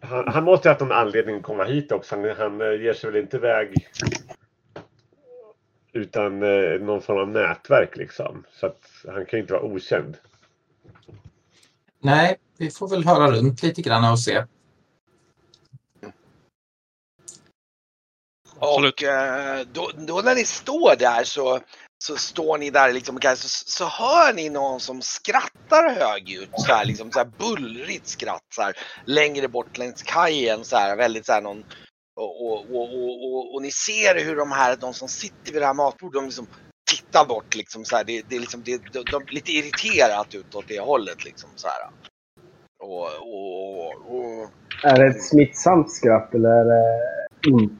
Han, 0.01 0.27
han 0.27 0.43
måste 0.43 0.69
ha 0.69 0.73
haft 0.73 0.81
någon 0.81 0.91
anledning 0.91 1.35
att 1.35 1.43
komma 1.43 1.63
hit 1.63 1.91
också. 1.91 2.15
Han, 2.15 2.35
han 2.37 2.61
eh, 2.61 2.81
ger 2.81 2.93
sig 2.93 3.11
väl 3.11 3.21
inte 3.21 3.37
iväg 3.37 3.87
utan 5.93 6.43
eh, 6.43 6.79
någon 6.81 7.01
form 7.01 7.17
av 7.17 7.27
nätverk 7.27 7.97
liksom. 7.97 8.43
Så 8.51 8.65
att 8.65 8.81
han 9.05 9.25
kan 9.25 9.37
ju 9.37 9.41
inte 9.41 9.53
vara 9.53 9.63
okänd. 9.63 10.17
Nej, 12.01 12.37
vi 12.57 12.71
får 12.71 12.87
väl 12.89 13.05
höra 13.05 13.31
runt 13.31 13.63
lite 13.63 13.81
grann 13.81 14.11
och 14.11 14.19
se. 14.19 14.45
Och 18.59 19.03
eh, 19.03 19.65
då, 19.71 19.91
då 19.97 20.21
när 20.21 20.35
ni 20.35 20.45
står 20.45 20.95
där 20.99 21.23
så, 21.23 21.59
så 22.03 22.17
står 22.17 22.57
ni 22.57 22.69
där 22.69 22.93
liksom, 22.93 23.19
så, 23.21 23.47
så 23.49 23.85
hör 23.85 24.33
ni 24.33 24.49
någon 24.49 24.79
som 24.79 25.01
skrattar 25.01 25.89
högljutt 25.89 26.49
så 26.53 26.73
här, 26.73 26.85
liksom 26.85 27.11
så 27.11 27.19
här 27.19 27.31
bullrigt 27.37 28.07
skratt 28.07 28.45
så 28.55 28.61
här, 28.61 28.73
längre 29.05 29.47
bort 29.47 29.77
längs 29.77 30.03
kajen 30.03 30.63
så 30.63 30.77
här 30.77 30.95
väldigt 30.95 31.25
så 31.25 31.31
här 31.33 31.41
någon 31.41 31.63
och, 32.15 32.45
och, 32.45 32.59
och, 32.75 32.93
och, 32.93 33.33
och, 33.33 33.55
och 33.55 33.61
ni 33.61 33.71
ser 33.71 34.25
hur 34.25 34.35
de 34.35 34.51
här, 34.51 34.75
de 34.75 34.93
som 34.93 35.07
sitter 35.07 35.53
vid 35.53 35.61
det 35.61 35.65
här 35.65 35.73
matbordet, 35.73 36.13
de 36.13 36.25
liksom 36.25 36.47
tittar 36.91 37.25
bort 37.25 37.55
liksom 37.55 37.85
så 37.85 37.95
här. 37.95 38.03
Det, 38.03 38.21
det 38.29 38.35
är 38.35 38.39
liksom, 38.39 38.61
det, 38.65 38.81
de, 38.93 39.03
de 39.11 39.21
är 39.21 39.33
lite 39.33 39.51
irriterat 39.51 40.35
utåt 40.35 40.65
det 40.67 40.79
hållet 40.79 41.25
liksom 41.25 41.49
så 41.55 41.67
här. 41.67 41.89
Och, 42.79 43.05
och, 43.21 43.35
och, 43.35 44.15
och 44.15 44.49
Är 44.83 44.99
det 44.99 45.07
ett 45.07 45.23
smittsamt 45.23 45.91
skratt 45.91 46.33
eller 46.33 46.49
är 46.49 46.65
det 46.65 47.49
inte? 47.49 47.75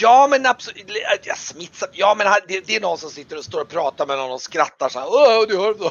Ja 0.00 0.26
men 0.30 0.46
absolut, 0.46 0.90
äh, 0.90 0.94
ja, 1.22 1.34
smittsamt. 1.34 1.92
Ja 1.94 2.14
men 2.14 2.26
här- 2.26 2.44
det, 2.48 2.66
det 2.66 2.76
är 2.76 2.80
någon 2.80 2.98
som 2.98 3.10
sitter 3.10 3.38
och 3.38 3.44
står 3.44 3.60
och 3.60 3.68
pratar 3.68 4.06
med 4.06 4.18
någon 4.18 4.30
och 4.30 4.42
skrattar 4.42 4.88
så 4.88 4.98
här. 4.98 5.08
Åh, 5.08 5.46
du 5.48 5.56
hör 5.58 5.74
så. 5.74 5.90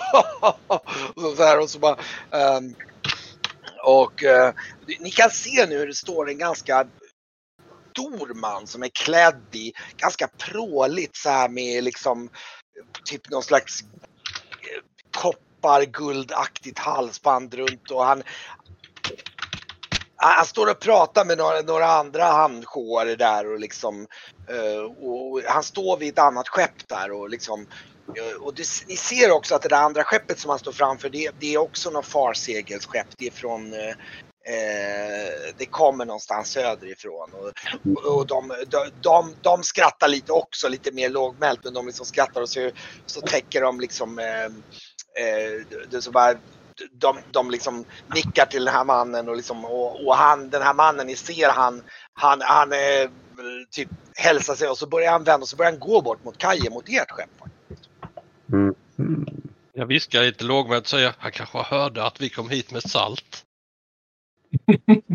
och 1.16 1.22
så, 1.22 1.36
så 1.36 1.44
här 1.44 1.60
och 1.60 1.70
så 1.70 1.80
bara. 1.80 1.98
Um, 2.32 2.76
och 3.84 4.24
uh, 4.24 4.52
ni 5.00 5.12
kan 5.12 5.30
se 5.30 5.66
nu 5.66 5.78
hur 5.78 5.88
det 5.88 5.96
står 5.96 6.30
en 6.30 6.38
ganska 6.38 6.88
stor 7.92 8.34
man 8.34 8.68
som 8.68 8.84
är 8.84 8.90
klädd 8.90 9.56
i 9.56 9.74
ganska 9.98 10.28
pråligt 10.28 11.16
så 11.16 11.30
här 11.30 11.50
med 11.50 11.84
liksom 11.84 12.30
typ 13.06 13.30
någon 13.30 13.44
slags 13.44 13.82
eh, 13.82 14.82
koppar, 15.12 15.84
guldaktigt 15.84 16.80
halsband 16.80 17.54
runt 17.54 17.92
och 17.92 18.06
han 18.06 18.24
han 20.20 20.46
står 20.46 20.72
och 20.72 20.80
pratar 20.80 21.26
med 21.26 21.38
några, 21.38 21.62
några 21.62 21.86
andra 21.86 22.24
hamnsjöare 22.24 23.16
där 23.16 23.54
och 23.54 23.60
liksom 23.60 24.08
eh, 24.50 24.82
och 25.08 25.42
han 25.46 25.64
står 25.64 25.98
vid 25.98 26.14
ett 26.14 26.20
annat 26.20 26.48
skepp 26.48 26.88
där 26.88 27.12
och 27.12 27.30
liksom 27.30 27.68
eh, 28.18 28.42
och 28.42 28.54
du, 28.54 28.64
ni 28.88 28.96
ser 28.96 29.32
också 29.32 29.56
att 29.56 29.62
det 29.62 29.70
där 29.70 29.82
andra 29.82 30.04
skeppet 30.04 30.40
som 30.40 30.50
han 30.50 30.60
står 30.60 30.72
framför 30.72 31.10
det, 31.10 31.32
det 31.40 31.54
är 31.54 31.58
också 31.58 31.90
något 31.90 32.06
farsegelsskepp. 32.06 33.08
Det 33.18 33.28
är 33.28 33.32
från 33.32 33.74
eh, 33.74 33.90
eh, 34.50 35.54
det 35.58 35.66
kommer 35.66 36.06
någonstans 36.06 36.50
söderifrån 36.50 37.30
och, 37.34 37.52
och, 37.98 38.18
och 38.18 38.28
de, 38.28 38.48
de, 38.68 38.90
de, 39.02 39.36
de 39.42 39.64
skrattar 39.64 40.08
lite 40.08 40.32
också, 40.32 40.70
lite 40.70 40.92
mer 40.92 41.10
lågmält 41.10 41.64
men 41.64 41.74
de 41.74 41.86
liksom 41.88 42.06
skrattar 42.06 42.42
och 42.42 42.50
så, 42.50 42.72
så 43.06 43.22
täcker 43.22 43.62
de 43.62 43.80
liksom 43.80 44.20
eh, 44.20 44.46
eh, 45.24 45.62
det 45.92 46.02
så 46.02 46.12
bara 46.12 46.36
de, 46.92 47.18
de 47.32 47.52
liksom 47.52 47.86
nickar 48.16 48.46
till 48.46 48.66
den 48.66 48.74
här 48.74 48.84
mannen 48.84 49.30
och, 49.30 49.36
liksom, 49.36 49.66
och, 49.66 50.08
och 50.08 50.16
han, 50.16 50.50
den 50.50 50.62
här 50.62 50.74
mannen, 50.74 51.08
ni 51.08 51.16
ser 51.16 51.50
han, 51.50 51.84
han, 52.14 52.42
han 52.42 52.74
eh, 52.74 53.10
typ 53.72 53.90
hälsar 54.16 54.56
sig 54.56 54.70
och 54.70 54.78
så 54.78 54.88
börjar 54.88 55.12
han 55.12 55.24
vända 55.24 55.44
och 55.44 55.50
så 55.50 55.56
börjar 55.56 55.72
han 55.72 55.80
gå 55.80 56.02
bort 56.02 56.24
mot 56.24 56.38
kajen 56.38 56.74
mot 56.74 56.90
ert 56.90 57.12
skepp. 57.12 57.30
Mm. 58.54 58.76
Mm. 59.00 59.26
Jag 59.74 59.86
viskar 59.86 60.22
lite 60.22 60.44
lågmält 60.44 60.84
och 60.84 60.90
säger 60.90 61.14
han 61.18 61.32
kanske 61.32 61.58
hörde 61.58 62.04
att 62.04 62.22
vi 62.22 62.30
kom 62.30 62.50
hit 62.50 62.72
med 62.72 62.84
salt. 62.84 63.46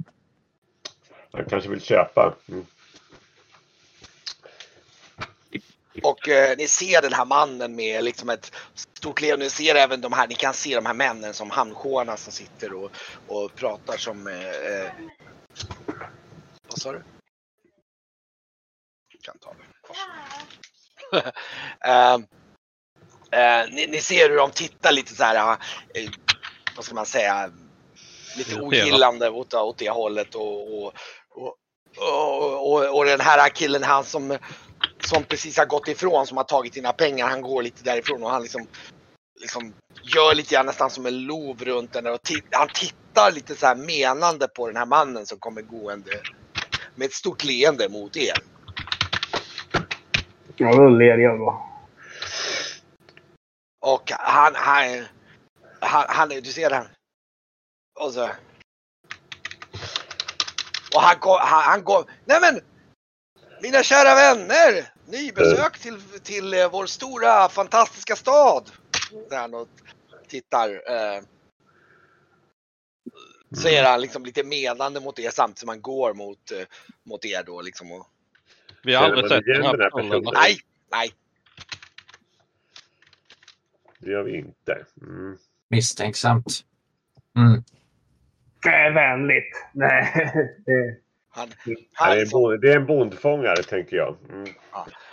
Han 1.33 1.45
kanske 1.49 1.71
vill 1.71 1.81
köpa. 1.81 2.35
Mm. 2.49 2.67
Och 6.03 6.29
eh, 6.29 6.57
ni 6.59 6.69
ser 6.69 7.03
den 7.03 7.13
här 7.13 7.25
mannen 7.25 7.77
med 7.77 8.05
liksom 8.05 8.31
ett 8.31 8.53
stort 8.75 9.21
leende. 9.21 9.45
Ni 9.45 9.51
ser 9.51 9.75
även 9.75 10.01
de 10.01 10.13
här, 10.13 10.29
ni 10.29 10.35
kan 10.35 10.55
se 10.55 10.75
de 10.75 10.87
här 10.87 10.95
männen 10.95 11.35
som 11.35 11.51
hamnsjöarna 11.51 12.17
som 12.17 12.33
sitter 12.33 12.73
och, 12.73 12.91
och 13.29 13.55
pratar 13.55 13.97
som... 13.97 14.27
Eh, 14.27 14.49
eh, 14.49 14.93
vad 16.69 16.79
sa 16.79 16.93
du? 16.93 17.03
Jag 19.13 19.23
kan 19.23 19.39
ta 19.39 19.55
det. 19.55 19.65
Ehm, 21.81 22.27
eh, 23.31 23.71
ni, 23.71 23.87
ni 23.87 24.01
ser 24.01 24.31
hur 24.31 24.37
de 24.37 24.51
tittar 24.51 24.93
lite 24.93 25.15
så 25.15 25.25
här, 25.25 25.57
eh, 25.95 26.11
vad 26.77 26.85
ska 26.85 26.95
man 26.95 27.07
säga, 27.07 27.51
lite 28.37 28.61
ogillande 28.61 29.31
åt, 29.31 29.55
åt 29.55 29.79
det 29.79 29.91
hållet 29.91 30.35
och, 30.35 30.79
och, 30.79 30.93
och, 31.31 31.57
och, 31.97 32.73
och, 32.73 32.97
och 32.99 33.05
den 33.05 33.21
här 33.21 33.49
killen, 33.49 33.83
han 33.83 34.05
som 34.05 34.39
som 35.07 35.25
precis 35.25 35.59
har 35.59 35.67
gått 35.67 35.89
ifrån, 35.89 36.27
som 36.27 36.37
har 36.37 36.45
tagit 36.45 36.73
dina 36.73 36.93
pengar, 36.93 37.29
han 37.29 37.43
går 37.43 37.63
lite 37.63 37.85
därifrån 37.85 38.23
och 38.23 38.31
han 38.31 38.43
liksom, 38.43 38.67
liksom 39.41 39.75
gör 40.03 40.35
lite 40.35 40.55
grann 40.55 40.67
nästan 40.67 40.91
som 40.91 41.07
en 41.07 41.25
lov 41.25 41.65
runt 41.65 41.93
den 41.93 42.07
och 42.07 42.19
han 42.51 42.69
tittar 42.69 43.33
lite 43.33 43.55
så 43.55 43.67
här 43.67 43.75
menande 43.75 44.49
på 44.49 44.67
den 44.67 44.77
här 44.77 44.87
mannen 44.87 45.27
som 45.27 45.39
kommer 45.39 45.63
gående 45.63 46.21
med 46.95 47.07
ett 47.07 47.13
stort 47.13 47.45
leende 47.45 47.89
mot 47.89 48.17
er. 48.17 48.37
Ja, 50.57 50.75
då 50.75 50.89
ler 50.89 51.19
jag 51.19 51.39
då. 51.39 51.71
Och 53.81 54.11
han, 54.11 54.53
han, 54.55 55.05
han, 55.81 56.05
han 56.09 56.29
du 56.29 56.53
ser 56.53 56.71
den. 56.71 56.87
Och 58.01 58.13
så. 58.13 58.31
Och 60.95 61.01
han 61.01 61.17
går, 61.21 61.39
han, 61.39 61.63
han 61.63 61.85
går, 61.85 62.11
nej 62.25 62.39
men! 62.41 62.61
Mina 63.63 63.83
kära 63.83 64.15
vänner! 64.15 64.94
Nybesök 65.07 65.79
till, 65.79 66.01
till 66.23 66.55
eh, 66.55 66.71
vår 66.71 66.87
stora 66.87 67.49
fantastiska 67.49 68.17
stad. 68.17 68.71
Där 69.31 69.39
han 69.39 69.55
och 69.55 69.69
tittar. 70.29 70.69
Eh, 70.71 71.23
Säger 73.63 73.85
han 73.85 74.01
liksom 74.01 74.25
lite 74.25 74.45
menande 74.45 75.01
mot 75.01 75.19
er 75.19 75.31
samtidigt 75.31 75.59
som 75.59 75.69
han 75.69 75.81
går 75.83 76.15
mot, 76.15 76.51
eh, 76.53 76.67
mot 77.03 77.25
er 77.25 77.43
då 77.47 77.63
liksom. 77.63 77.93
Och, 77.93 78.07
Vi 78.83 78.95
har 78.95 79.05
aldrig 79.05 79.29
sett 79.29 79.45
den 79.45 79.63
här 79.63 79.77
personen. 79.77 80.11
personen? 80.11 80.35
nej, 80.35 80.59
nej. 80.91 81.11
Det 83.99 84.11
gör 84.11 84.23
vi 84.23 84.37
inte. 84.39 84.87
Mm. 85.03 85.39
Misstänksamt. 85.69 86.65
Mm. 87.37 87.63
Det 88.63 88.69
är 88.69 88.93
vänligt. 88.93 89.67
Nej, 89.73 90.33
det... 90.67 90.99
Han, 91.35 91.53
han, 91.93 92.11
det, 92.11 92.21
är 92.21 92.23
en 92.23 92.29
bond, 92.29 92.61
det 92.61 92.73
är 92.73 92.77
en 92.77 92.87
bondfångare 92.87 93.63
tänker 93.63 93.97
jag. 93.97 94.17
Mm. 94.31 94.55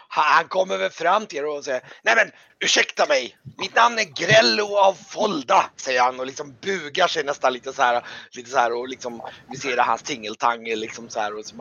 han, 0.08 0.48
kommer 0.48 0.78
väl 0.78 0.90
fram 0.90 1.26
till 1.26 1.38
er 1.38 1.46
och 1.46 1.66
säger 1.66 1.82
Nej 2.04 2.16
men 2.16 2.32
ursäkta 2.60 3.06
mig! 3.06 3.38
Mitt 3.58 3.76
namn 3.76 4.00
är 4.00 4.04
Grello 4.04 4.76
av 4.78 4.94
Folda, 4.94 5.66
säger 5.76 6.02
han 6.02 6.20
och 6.20 6.26
liksom 6.26 6.56
bugar 6.62 7.08
sig 7.08 7.24
nästan 7.24 7.54
lite 7.54 7.74
så 7.74 7.82
här, 7.82 8.06
lite 8.32 8.50
så 8.50 8.58
här 8.58 8.74
och 8.74 8.88
liksom 8.88 9.22
vi 9.50 9.58
ser 9.58 9.78
hans 9.78 10.04
tingeltangel 10.04 10.80
liksom 10.80 11.10
så 11.10 11.20
här 11.20 11.38
och 11.38 11.46
så 11.46 11.56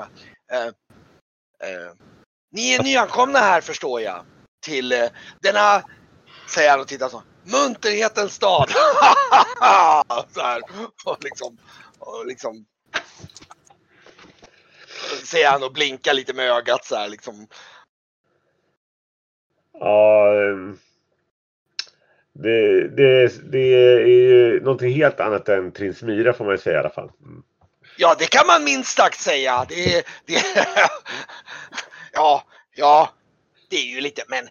eh, 0.52 0.66
eh, 1.68 1.92
Ni 2.52 2.74
är 2.74 2.82
nyankomna 2.82 3.38
här 3.38 3.60
förstår 3.60 4.00
jag 4.00 4.24
till 4.66 4.92
eh, 4.92 5.08
denna, 5.42 5.82
säger 6.54 6.70
han 6.70 6.80
och 6.80 6.88
tittar 6.88 7.08
så, 7.08 7.22
munterhetens 7.44 8.34
stad. 8.34 8.70
så 10.34 10.40
här 10.40 10.60
och 11.04 11.24
liksom, 11.24 11.58
och 11.98 12.26
liksom 12.26 12.66
säger 15.24 15.50
han 15.50 15.62
och 15.62 15.72
blinkar 15.72 16.14
lite 16.14 16.32
med 16.32 16.50
ögat 16.50 16.84
så 16.84 16.96
här 16.96 17.08
liksom. 17.08 17.46
Ja, 19.72 20.34
ehm, 20.34 20.78
det, 22.32 22.88
det, 22.88 23.50
det 23.52 23.74
är 23.74 24.06
ju 24.06 24.60
någonting 24.60 24.92
helt 24.92 25.20
annat 25.20 25.48
än 25.48 25.72
Prins 25.72 26.02
Myra 26.02 26.32
får 26.32 26.44
man 26.44 26.54
ju 26.54 26.58
säga 26.58 26.76
i 26.76 26.80
alla 26.80 26.90
fall. 26.90 27.10
Mm. 27.22 27.42
Ja, 27.96 28.16
det 28.18 28.26
kan 28.26 28.46
man 28.46 28.64
minst 28.64 28.96
sagt 28.96 29.20
säga. 29.20 29.66
Det, 29.68 30.06
det, 30.26 30.42
ja, 32.12 32.44
ja, 32.74 33.10
det 33.68 33.76
är 33.76 33.94
ju 33.94 34.00
lite, 34.00 34.24
men 34.28 34.48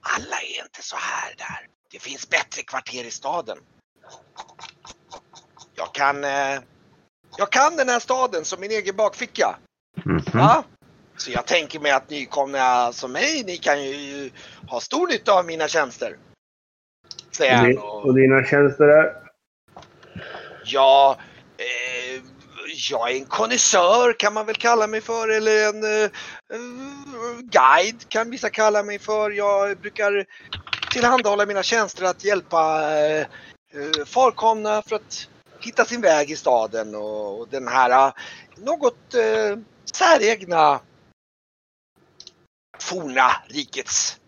alla 0.00 0.36
är 0.36 0.62
inte 0.62 0.82
så 0.82 0.96
här 0.96 1.34
där. 1.38 1.68
Det 1.90 1.98
finns 1.98 2.28
bättre 2.28 2.62
kvarter 2.62 3.04
i 3.04 3.10
staden. 3.10 3.58
Jag 5.74 5.94
kan, 5.94 6.24
eh, 6.24 6.60
jag 7.38 7.50
kan 7.50 7.76
den 7.76 7.88
här 7.88 8.00
staden 8.00 8.44
som 8.44 8.60
min 8.60 8.70
egen 8.70 8.96
bakficka. 8.96 9.56
Mhm. 10.04 10.22
Ja? 10.32 10.64
Så 11.16 11.30
jag 11.30 11.46
tänker 11.46 11.80
mig 11.80 11.92
att 11.92 12.10
nykomna 12.10 12.92
som 12.92 13.12
mig, 13.12 13.44
ni 13.46 13.56
kan 13.56 13.84
ju 13.84 14.30
ha 14.68 14.80
stor 14.80 15.08
nytta 15.08 15.32
av 15.32 15.46
mina 15.46 15.68
tjänster. 15.68 16.16
Säger 17.30 17.52
Och, 17.52 17.58
han 17.58 17.78
och 17.78 18.04
och 18.04 18.14
dina 18.14 18.44
tjänster 18.44 18.84
är? 18.84 19.12
Ja, 20.64 21.16
eh, 21.58 22.22
jag 22.90 23.10
är 23.10 23.16
en 23.16 23.24
konnässör 23.24 24.12
kan 24.18 24.34
man 24.34 24.46
väl 24.46 24.54
kalla 24.54 24.86
mig 24.86 25.00
för 25.00 25.28
eller 25.28 25.68
en 25.68 25.84
eh, 25.84 26.04
eh, 26.04 27.38
guide 27.42 28.08
kan 28.08 28.30
vissa 28.30 28.50
kalla 28.50 28.82
mig 28.82 28.98
för. 28.98 29.30
Jag 29.30 29.78
brukar 29.78 30.26
tillhandahålla 30.90 31.46
mina 31.46 31.62
tjänster 31.62 32.04
att 32.04 32.24
hjälpa 32.24 32.92
eh, 32.98 33.20
eh, 33.20 34.04
farkomna 34.06 34.82
för 34.82 34.96
att 34.96 35.28
hitta 35.64 35.84
sin 35.84 36.00
väg 36.00 36.30
i 36.30 36.36
staden 36.36 36.94
och, 36.94 37.40
och 37.40 37.48
den 37.48 37.68
här 37.68 37.90
eh, 37.90 38.12
något 38.56 39.14
eh, 39.14 39.58
säregna 39.92 40.80
forna 42.78 43.30
rikets 43.48 44.20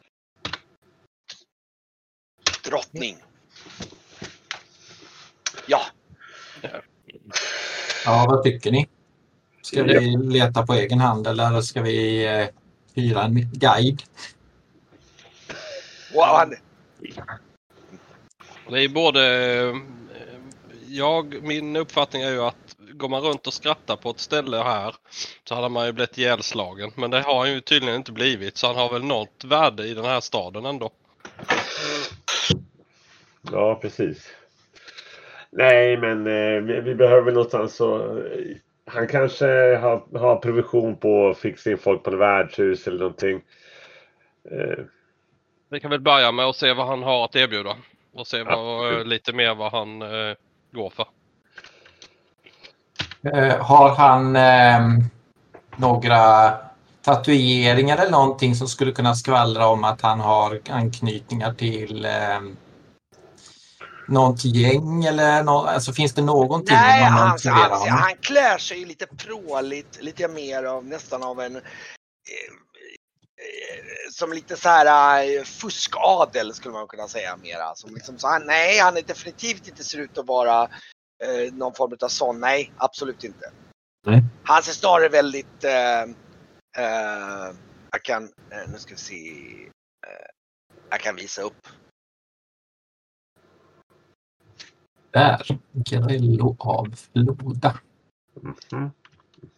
drottning. 2.64 3.16
Ja, 5.66 5.80
Ja, 8.04 8.26
vad 8.28 8.42
tycker 8.42 8.70
ni? 8.70 8.88
Ska 9.62 9.82
vi 9.82 10.16
leta 10.16 10.66
på 10.66 10.72
egen 10.72 11.00
hand 11.00 11.26
eller 11.26 11.60
ska 11.60 11.82
vi 11.82 12.26
eh, 12.26 12.46
hyra 12.94 13.22
en 13.22 13.50
guide? 13.52 14.02
han, 16.36 16.54
Det 18.70 18.84
är 18.84 18.88
både... 18.88 19.20
eh, 20.86 20.92
Jag, 20.96 21.42
min 21.42 21.76
uppfattning 21.76 22.22
är 22.22 22.30
ju 22.30 22.40
att 22.42 22.76
går 22.78 23.08
man 23.08 23.22
runt 23.22 23.46
och 23.46 23.52
skrattar 23.52 23.96
på 23.96 24.10
ett 24.10 24.20
ställe 24.20 24.56
här 24.56 24.94
så 25.44 25.54
hade 25.54 25.68
man 25.68 25.86
ju 25.86 25.92
blivit 25.92 26.18
ihjälslagen. 26.18 26.90
Men 26.94 27.10
det 27.10 27.20
har 27.20 27.38
han 27.38 27.52
ju 27.52 27.60
tydligen 27.60 27.96
inte 27.96 28.12
blivit 28.12 28.56
så 28.56 28.66
han 28.66 28.76
har 28.76 28.92
väl 28.92 29.04
något 29.04 29.44
värde 29.44 29.86
i 29.86 29.94
den 29.94 30.04
här 30.04 30.20
staden 30.20 30.66
ändå. 30.66 30.90
Ja, 33.52 33.78
precis. 33.82 34.30
Nej, 35.50 35.96
men 35.96 36.26
eh, 36.26 36.62
vi, 36.62 36.80
vi 36.80 36.94
behöver 36.94 37.32
någonstans 37.32 37.76
så... 37.76 38.18
Eh, 38.18 38.56
han 38.88 39.08
kanske 39.08 39.46
har, 39.76 40.18
har 40.18 40.36
provision 40.36 40.96
på 40.96 41.28
att 41.28 41.38
fixa 41.38 41.70
in 41.70 41.78
folk 41.78 42.02
på 42.02 42.10
ett 42.10 42.18
värdshus 42.18 42.86
eller 42.86 42.98
någonting. 42.98 43.42
Eh, 44.50 44.84
Vi 45.70 45.80
kan 45.80 45.90
väl 45.90 46.00
börja 46.00 46.32
med 46.32 46.44
att 46.46 46.56
se 46.56 46.72
vad 46.72 46.86
han 46.86 47.02
har 47.02 47.24
att 47.24 47.36
erbjuda. 47.36 47.76
Och 48.14 48.26
se 48.26 48.42
vad, 48.42 48.86
Absolut. 48.86 49.06
lite 49.06 49.32
mer 49.32 49.54
vad 49.54 49.72
han 49.72 50.02
eh, 50.02 50.34
går 50.76 50.90
för. 50.90 51.06
Eh, 53.34 53.64
har 53.64 53.94
han 53.94 54.36
eh, 54.36 55.08
några 55.76 56.52
tatueringar 57.02 57.96
eller 57.96 58.10
någonting 58.10 58.54
som 58.54 58.68
skulle 58.68 58.92
kunna 58.92 59.14
skvallra 59.14 59.66
om 59.66 59.84
att 59.84 60.00
han 60.00 60.20
har 60.20 60.60
anknytningar 60.70 61.54
till 61.54 62.04
eh, 62.04 62.40
något 64.08 64.44
gäng 64.44 65.04
eller 65.04 65.42
nå 65.42 65.66
alltså 65.66 65.92
finns 65.92 66.14
det 66.14 66.22
någonting? 66.22 66.76
Nej, 66.76 67.10
man 67.10 67.12
han, 67.12 67.38
han, 67.44 67.88
han 67.88 68.16
klär 68.20 68.58
sig 68.58 68.84
lite 68.84 69.06
pråligt, 69.06 70.02
lite 70.02 70.28
mer 70.28 70.64
av 70.64 70.84
nästan 70.84 71.22
av 71.22 71.40
en 71.40 71.56
eh, 71.56 71.62
som 74.10 74.32
lite 74.32 74.56
så 74.56 74.68
här 74.68 75.22
eh, 75.38 75.42
fuskadel 75.42 76.54
skulle 76.54 76.72
man 76.72 76.86
kunna 76.86 77.08
säga 77.08 77.36
mera. 77.36 77.74
Som 77.74 77.94
liksom, 77.94 78.18
så 78.18 78.28
han, 78.28 78.46
nej, 78.46 78.78
han 78.78 78.96
är 78.96 79.02
definitivt 79.02 79.68
inte 79.68 79.84
ser 79.84 79.98
ut 79.98 80.18
att 80.18 80.26
vara 80.26 80.62
eh, 81.24 81.52
någon 81.52 81.74
form 81.74 81.96
av 82.02 82.08
sån. 82.08 82.40
Nej, 82.40 82.72
absolut 82.76 83.24
inte. 83.24 83.50
Nej. 84.06 84.22
Han 84.44 84.62
ser 84.62 84.72
snarare 84.72 85.08
väldigt, 85.08 85.64
eh, 85.64 86.02
eh, 86.78 87.54
jag 87.90 88.02
kan, 88.02 88.24
eh, 88.24 88.70
nu 88.72 88.78
ska 88.78 88.94
vi 88.94 89.00
se, 89.00 89.16
eh, 90.06 90.26
jag 90.90 91.00
kan 91.00 91.16
visa 91.16 91.42
upp. 91.42 91.68
Där, 95.10 95.46
Grello 95.72 96.56
av 96.58 96.94
Floda. 96.94 97.74
mhm. 98.70 98.90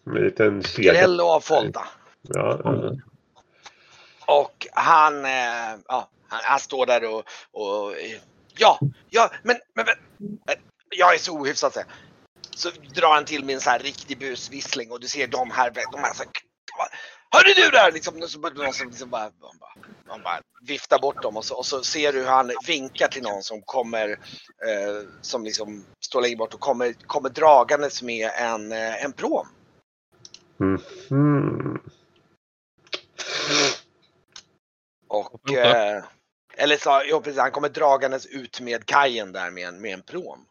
Med 0.04 0.16
en 0.16 0.24
liten 0.24 0.62
kedja. 0.62 0.92
Grell 0.92 1.20
och 1.20 1.30
avfolta. 1.30 1.80
Ja, 2.22 2.60
ja. 2.64 2.92
Och 4.28 4.66
han, 4.72 5.24
eh, 5.24 5.78
ja, 5.88 6.10
han, 6.28 6.40
han 6.44 6.60
står 6.60 6.86
där 6.86 7.04
och, 7.04 7.24
och 7.52 7.94
ja, 8.56 8.78
ja, 9.10 9.30
men, 9.42 9.56
men, 9.74 9.86
men 10.46 10.56
jag 10.90 11.14
är 11.14 11.18
så 11.18 11.32
ohyfsad 11.32 11.72
så, 11.72 11.80
så 12.56 12.70
drar 12.94 13.14
han 13.14 13.24
till 13.24 13.44
med 13.44 13.54
en 13.54 13.60
så 13.60 13.70
här 13.70 13.78
riktig 13.78 14.18
busvissling 14.18 14.90
och 14.90 15.00
du 15.00 15.08
ser 15.08 15.26
de 15.26 15.50
här, 15.50 15.70
de 15.92 16.00
här 16.00 16.14
så 16.14 16.22
här, 16.22 16.32
Hörru 17.30 17.54
du 17.54 17.70
där! 17.70 17.92
Liksom, 17.92 18.28
så 18.28 18.38
någon 18.38 18.72
som 18.72 18.88
liksom 18.88 19.10
bara, 19.10 19.22
man 19.22 19.58
bara, 19.60 19.86
man 20.08 20.22
bara 20.22 20.40
viftar 20.66 20.98
bort 20.98 21.22
dem 21.22 21.36
och 21.36 21.44
så, 21.44 21.54
och 21.54 21.66
så 21.66 21.82
ser 21.82 22.12
du 22.12 22.18
hur 22.18 22.26
han 22.26 22.52
vinkar 22.66 23.08
till 23.08 23.22
någon 23.22 23.42
som 23.42 23.62
kommer, 23.62 24.10
eh, 24.10 25.08
som 25.20 25.44
liksom 25.44 25.84
står 26.00 26.22
längre 26.22 26.36
bort 26.36 26.54
och 26.54 26.60
kommer, 26.60 26.92
kommer 26.92 27.28
dragandes 27.28 28.02
med 28.02 28.30
en, 28.38 28.72
eh, 28.72 29.04
en 29.04 29.12
pråm. 29.12 29.46
Mhm. 30.58 31.78
Och, 35.08 35.52
eh, 35.52 36.02
eller 36.56 36.76
så, 36.76 37.02
ja, 37.08 37.20
precis, 37.20 37.40
han 37.40 37.50
kommer 37.50 37.68
dragandes 37.68 38.26
ut 38.26 38.60
med 38.60 38.86
kajen 38.86 39.32
där 39.32 39.50
med 39.50 39.68
en, 39.68 39.80
med 39.80 39.94
en 39.94 40.02
pråm. 40.02 40.44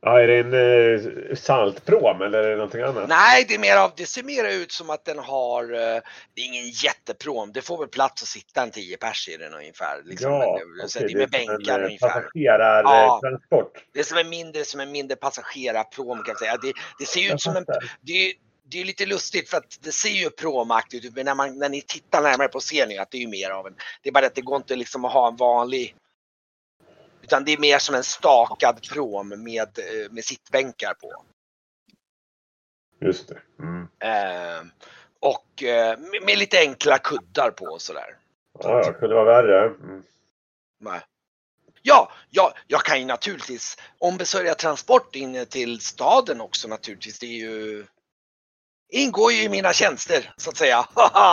Ja, 0.00 0.20
är 0.20 0.26
det 0.26 0.38
en 0.38 0.54
eh, 0.54 1.36
saltpråm 1.36 2.22
eller 2.22 2.38
är 2.38 2.50
det 2.50 2.56
någonting 2.56 2.82
annat? 2.82 3.08
Nej, 3.08 3.44
det, 3.48 3.54
är 3.54 3.58
mer 3.58 3.76
av, 3.76 3.92
det 3.96 4.06
ser 4.06 4.22
mer 4.22 4.44
ut 4.44 4.72
som 4.72 4.90
att 4.90 5.04
den 5.04 5.18
har, 5.18 5.64
eh, 5.64 6.00
det 6.34 6.40
är 6.40 6.46
ingen 6.46 6.68
jättepråm, 6.68 7.52
det 7.52 7.62
får 7.62 7.78
väl 7.78 7.88
plats 7.88 8.22
att 8.22 8.28
sitta 8.28 8.62
en 8.62 8.70
10 8.70 8.96
pers 8.96 9.28
i 9.28 9.36
den 9.36 9.54
ungefär. 9.54 10.02
Liksom, 10.04 10.32
ja, 10.32 10.60
Men, 10.78 10.88
så 10.88 10.98
okej, 10.98 11.14
det 11.14 11.14
är 11.14 11.18
med 11.18 11.30
som 11.30 11.40
en, 11.40 11.56
bänkar 11.56 11.80
eh, 11.80 11.84
ungefär. 11.84 12.08
Passagerartransport. 12.08 13.72
Ja. 13.74 13.80
Det 13.92 14.00
är 14.00 14.04
som 14.04 14.18
en 14.18 14.28
mindre, 14.28 14.64
som 14.64 14.80
en 14.80 14.92
mindre 14.92 15.16
passagerarpråm 15.16 16.18
kan 16.18 16.32
jag 16.32 16.38
säga. 16.38 16.56
Det, 16.62 16.72
det 16.98 17.06
ser 17.06 17.34
ut 17.34 17.40
som 17.40 17.56
en, 17.56 17.64
det 18.00 18.34
det 18.70 18.80
är 18.80 18.84
lite 18.84 19.06
lustigt 19.06 19.50
för 19.50 19.56
att 19.56 19.78
det 19.80 19.92
ser 19.92 20.08
ju 20.08 20.30
pråmaktigt 20.30 21.04
ut 21.04 21.14
men 21.14 21.24
när, 21.24 21.34
man, 21.34 21.58
när 21.58 21.68
ni 21.68 21.82
tittar 21.82 22.22
närmare 22.22 22.48
på 22.48 22.60
ser 22.60 22.86
ni 22.86 22.98
att 22.98 23.10
det 23.10 23.18
är 23.18 23.20
ju 23.20 23.28
mer 23.28 23.50
av 23.50 23.66
en, 23.66 23.76
det 24.02 24.08
är 24.08 24.12
bara 24.12 24.26
att 24.26 24.34
det 24.34 24.40
går 24.40 24.56
inte 24.56 24.76
liksom 24.76 25.04
att 25.04 25.12
ha 25.12 25.28
en 25.28 25.36
vanlig 25.36 25.96
utan 27.22 27.44
det 27.44 27.52
är 27.52 27.58
mer 27.58 27.78
som 27.78 27.94
en 27.94 28.04
stakad 28.04 28.82
pråm 28.90 29.28
med, 29.28 29.78
eh, 29.78 30.10
med 30.10 30.24
sittbänkar 30.24 30.94
på. 30.94 31.24
Just 33.00 33.28
det. 33.28 33.40
Mm. 33.58 33.88
Eh, 34.00 34.66
och 35.20 35.62
eh, 35.62 35.98
med, 35.98 36.22
med 36.22 36.38
lite 36.38 36.58
enkla 36.58 36.98
kuddar 36.98 37.50
på 37.50 37.64
och 37.64 37.82
sådär. 37.82 38.16
Ja, 38.58 38.82
ja, 38.84 38.92
kunde 38.92 39.14
vara 39.14 39.42
värre. 39.42 39.66
Mm. 39.66 40.02
Nej. 40.80 41.00
Ja, 41.82 42.12
ja, 42.30 42.54
jag 42.66 42.80
kan 42.80 43.00
ju 43.00 43.06
naturligtvis 43.06 43.76
ombesörja 43.98 44.54
transport 44.54 45.16
in 45.16 45.46
till 45.46 45.80
staden 45.80 46.40
också 46.40 46.68
naturligtvis. 46.68 47.18
Det 47.18 47.26
är 47.26 47.38
ju 47.38 47.86
ingår 48.88 49.32
ju 49.32 49.42
i 49.42 49.48
mina 49.48 49.72
tjänster 49.72 50.32
så 50.36 50.50
att 50.50 50.56
säga. 50.56 50.88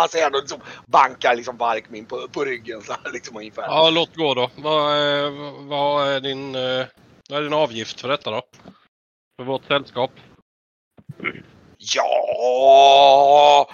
Säger 0.09 0.23
han 0.23 0.33
och 0.33 0.41
liksom 0.41 0.61
bankar 0.85 1.35
liksom 1.35 1.57
Barkmin 1.57 2.05
på, 2.05 2.27
på 2.27 2.45
ryggen 2.45 2.81
så 2.81 2.93
här 2.93 3.11
liksom 3.11 3.37
ungefär. 3.37 3.63
Ja, 3.63 3.89
låt 3.89 4.15
gå 4.15 4.33
då. 4.33 4.51
Vad 4.55 4.97
är, 4.97 5.29
vad 5.67 6.07
är 6.07 6.19
din, 6.19 6.55
eh, 6.55 6.85
vad 7.29 7.39
är 7.39 7.43
din 7.43 7.53
avgift 7.53 8.01
för 8.01 8.07
detta 8.07 8.31
då? 8.31 8.41
För 9.37 9.43
vårt 9.45 9.65
sällskap? 9.65 10.11
Ja! 11.77 13.69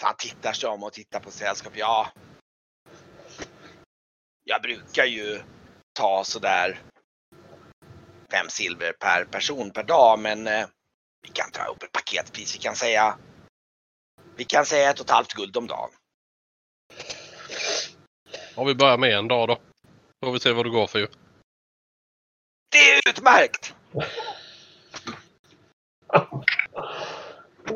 Han 0.00 0.14
tittar 0.18 0.52
sig 0.52 0.68
om 0.68 0.82
och 0.82 0.92
tittar 0.92 1.20
på 1.20 1.30
sällskap. 1.30 1.72
Ja. 1.76 2.08
Jag 4.44 4.62
brukar 4.62 5.04
ju 5.04 5.42
ta 5.92 6.24
sådär 6.24 6.80
fem 8.30 8.46
silver 8.48 8.92
per 8.92 9.24
person 9.24 9.70
per 9.70 9.82
dag 9.82 10.18
men 10.18 10.46
eh, 10.46 10.66
vi 11.22 11.28
kan 11.28 11.50
ta 11.50 11.64
upp 11.64 11.82
ett 11.82 11.92
paketpris. 11.92 12.54
Vi 12.54 12.58
kan 12.58 12.76
säga 12.76 13.18
vi 14.36 14.44
kan 14.44 14.66
säga 14.66 14.90
ett 14.90 15.00
och 15.00 15.06
ett 15.06 15.10
halvt 15.10 15.34
guld 15.34 15.56
om 15.56 15.66
dagen. 15.66 15.90
Om 18.54 18.66
vi 18.66 18.74
börjar 18.74 18.98
med 18.98 19.18
en 19.18 19.28
dag 19.28 19.48
då. 19.48 19.58
Får 20.24 20.32
vi 20.32 20.40
se 20.40 20.52
vad 20.52 20.66
det 20.66 20.70
går 20.70 20.86
för 20.86 20.98
ju. 20.98 21.06
Det 22.70 22.90
är 22.90 23.08
utmärkt! 23.08 23.74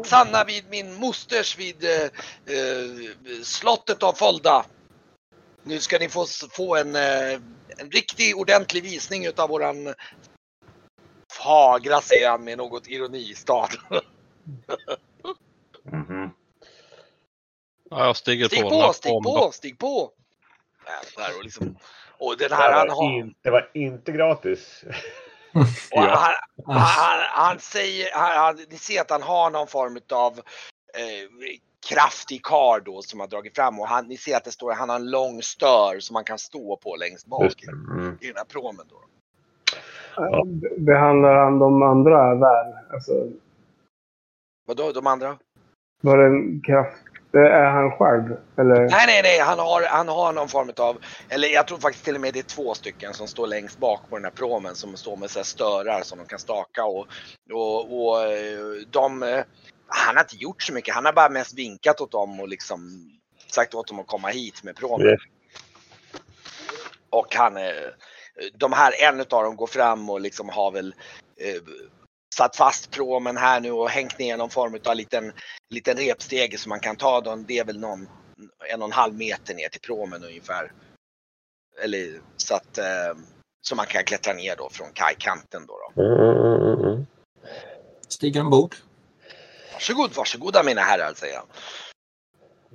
sanna 0.05 0.45
vid 0.45 0.64
min 0.70 0.95
mosters 0.95 1.59
vid 1.59 1.84
eh, 1.84 2.03
eh, 2.57 3.42
slottet 3.42 4.03
av 4.03 4.12
Folda. 4.12 4.64
Nu 5.62 5.80
ska 5.80 5.99
ni 5.99 6.09
få, 6.09 6.26
få 6.51 6.76
en, 6.76 6.97
eh, 6.97 7.32
en 7.78 7.90
riktig 7.90 8.36
ordentlig 8.36 8.82
visning 8.82 9.26
utav 9.26 9.49
våran 9.49 9.95
fagra, 11.45 12.01
säger 12.01 12.30
han 12.30 12.45
med 12.45 12.59
något 12.59 12.86
ironi, 12.88 13.34
stad. 13.34 13.70
Mhm. 15.86 16.30
Ja, 17.90 18.07
jag 18.07 18.16
stiger 18.16 18.47
Stig 18.49 18.62
på 18.62 18.70
på, 18.70 18.92
stig 18.92 19.12
bomben. 19.12 19.32
på, 19.32 19.53
stig 19.53 19.78
på! 19.78 20.11
Där 21.16 21.36
och, 21.38 21.45
liksom, 21.45 21.76
och 22.18 22.36
den 22.38 22.49
Det, 22.49 22.55
här, 22.55 22.72
han 22.72 22.88
var 22.88 22.95
har... 22.95 23.18
in, 23.18 23.34
det 23.42 23.51
var 23.51 23.70
inte 23.74 24.12
gratis. 24.12 24.84
Och 25.55 25.64
Ja. 25.90 26.01
han, 26.01 26.34
han, 26.66 26.82
han, 26.82 27.20
han 27.30 27.59
säger, 27.59 28.09
han, 28.14 28.36
han, 28.36 28.66
ni 28.70 28.78
ser 28.78 29.01
att 29.01 29.11
han 29.11 29.22
har 29.22 29.51
någon 29.51 29.66
form 29.66 29.99
av 30.12 30.32
eh, 30.95 31.28
kraftig 31.88 32.45
kar 32.45 32.80
då 32.80 33.03
som 33.03 33.20
har 33.20 33.26
dragit 33.26 33.57
fram 33.57 33.80
och 33.80 33.88
han, 33.88 34.09
ni 34.09 34.16
ser 34.16 34.36
att 34.36 34.45
det 34.45 34.53
står, 34.53 34.72
han 34.72 34.88
har 34.88 34.97
en 34.97 35.11
lång 35.11 35.42
stör 35.42 36.01
som 36.01 36.14
man 36.14 36.24
kan 36.24 36.38
stå 36.38 36.76
på 36.76 36.97
längst 36.97 37.26
bak 37.26 37.62
i, 37.62 37.66
det. 37.66 37.72
Mm. 37.72 38.18
i 38.20 38.26
den 38.26 38.36
här 38.36 38.45
promen 38.45 38.86
då. 38.90 38.97
Ja. 40.17 40.45
Behandlar 40.79 41.35
han 41.35 41.59
de 41.59 41.83
andra 41.83 42.35
väl? 42.35 42.73
Alltså, 42.91 43.12
Vadå 44.67 44.93
de 44.93 45.07
andra? 45.07 45.37
var 46.05 46.19
det 46.19 46.27
en 46.27 46.61
kraft... 46.61 46.97
Är 47.33 47.71
han 47.71 47.91
själv? 47.91 48.37
Eller? 48.59 48.81
Nej, 48.81 49.05
nej, 49.07 49.21
nej, 49.23 49.39
han 49.41 49.59
har, 49.59 49.83
han 49.83 50.09
har 50.09 50.33
någon 50.33 50.49
form 50.49 50.73
av, 50.79 50.97
eller 51.29 51.49
jag 51.49 51.67
tror 51.69 51.79
faktiskt 51.79 52.05
till 52.05 52.15
och 52.15 52.21
med 52.21 52.33
det 52.35 52.39
är 52.39 52.43
två 52.43 52.75
stycken 52.75 53.15
som 53.15 53.27
står 53.27 53.47
längst 53.47 53.79
bak 53.79 54.01
på 54.11 54.17
den 54.17 54.25
här 54.25 54.33
promen 54.33 54.75
som 54.75 54.97
står 54.97 55.17
med 55.17 55.31
så 55.31 55.39
här 55.39 55.45
störar 55.45 56.01
som 56.03 56.19
de 56.19 56.27
kan 56.27 56.39
staka 56.39 56.85
och, 56.85 57.07
och, 57.53 57.81
och 57.81 58.17
de, 58.91 59.23
han 59.87 60.17
har 60.17 60.23
inte 60.23 60.37
gjort 60.37 60.62
så 60.62 60.73
mycket, 60.73 60.95
han 60.95 61.05
har 61.05 61.12
bara 61.12 61.29
mest 61.29 61.59
vinkat 61.59 62.01
åt 62.01 62.12
dem 62.12 62.41
och 62.41 62.49
liksom 62.49 62.79
sagt 63.47 63.75
åt 63.75 63.89
dem 63.89 64.01
att 64.01 64.07
komma 64.07 64.29
hit 64.29 64.65
med 64.65 64.77
promen. 64.77 65.17
Och 67.11 67.35
han, 67.35 67.57
eh, 67.57 67.91
de 68.55 68.72
här, 68.72 68.93
en 69.03 69.20
av 69.20 69.26
dem 69.26 69.57
går 69.57 69.66
fram 69.66 70.11
och 70.11 70.20
liksom 70.20 70.49
har 70.49 70.70
väl 70.70 70.95
eh, 71.37 71.62
satt 72.35 72.57
fast 72.57 72.91
promen 72.91 73.37
här 73.37 73.61
nu 73.61 73.70
och 73.70 73.91
hängt 73.91 74.18
ner 74.18 74.37
någon 74.37 74.51
form 74.51 74.78
av 74.85 74.97
liten, 74.97 75.32
liten 75.70 75.97
repstege 75.97 76.59
som 76.59 76.70
man 76.70 76.80
kan 76.80 76.97
ta. 76.97 77.20
Den, 77.20 77.45
det 77.45 77.59
är 77.59 77.64
väl 77.64 77.80
någon 77.80 78.09
en 78.72 78.82
och 78.82 78.89
en 78.89 78.93
halv 78.93 79.14
meter 79.14 79.55
ner 79.55 79.68
till 79.68 79.80
promen 79.80 80.24
ungefär. 80.24 80.72
Eller 81.82 82.20
så 82.37 82.55
att 82.55 82.78
eh, 82.78 83.14
så 83.62 83.74
man 83.74 83.87
kan 83.87 84.05
klättra 84.05 84.32
ner 84.32 84.57
då 84.57 84.68
från 84.70 84.93
kajkanten 84.93 85.66
då. 85.66 85.74
då. 85.95 86.03
Mm, 86.03 86.20
mm, 86.20 86.62
mm, 86.62 86.85
mm. 86.85 87.07
Stiger 88.09 88.41
ombord. 88.41 88.74
Varsågod, 89.72 90.14
varsågoda 90.16 90.62
mina 90.62 90.80
herrar, 90.80 91.14
säger 91.14 91.37
han. 91.37 91.47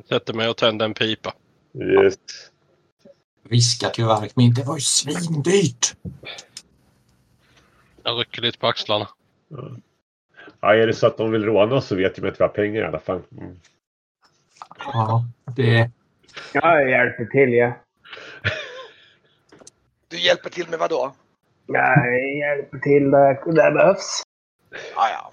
Sätter 0.09 0.33
mig 0.33 0.49
och 0.49 0.57
tänder 0.57 0.85
en 0.85 0.93
pipa. 0.93 1.33
Just. 1.73 2.51
Viskar 3.43 3.89
till 3.89 4.05
Varkmin. 4.05 4.53
Det 4.53 4.63
var 4.63 4.75
ju 4.75 4.81
svindyrt. 4.81 5.95
Jag 8.03 8.19
rycker 8.19 8.41
lite 8.41 8.57
på 8.57 8.67
axlarna. 8.67 9.07
Ja, 10.61 10.73
är 10.75 10.87
det 10.87 10.93
så 10.93 11.07
att 11.07 11.17
de 11.17 11.31
vill 11.31 11.45
råna 11.45 11.75
oss 11.75 11.87
så 11.87 11.95
vet 11.95 12.15
de 12.15 12.27
att 12.27 12.39
vi 12.39 12.43
har 12.43 12.49
pengar 12.49 12.81
i 12.81 12.85
alla 12.85 12.99
fall. 12.99 13.21
Mm. 13.37 13.59
Ja, 14.77 15.25
det... 15.55 15.91
Jag 16.53 16.89
hjälper 16.89 17.25
till, 17.25 17.53
ja. 17.53 17.73
Du 20.07 20.19
hjälper 20.19 20.49
till 20.49 20.69
med 20.69 20.79
vad 20.79 20.89
då? 20.89 21.13
Jag 21.65 22.37
hjälper 22.37 22.79
till 22.79 23.11
där 23.11 23.65
det 23.65 23.71
behövs. 23.71 24.23
Ja, 24.95 25.09
ja. 25.09 25.31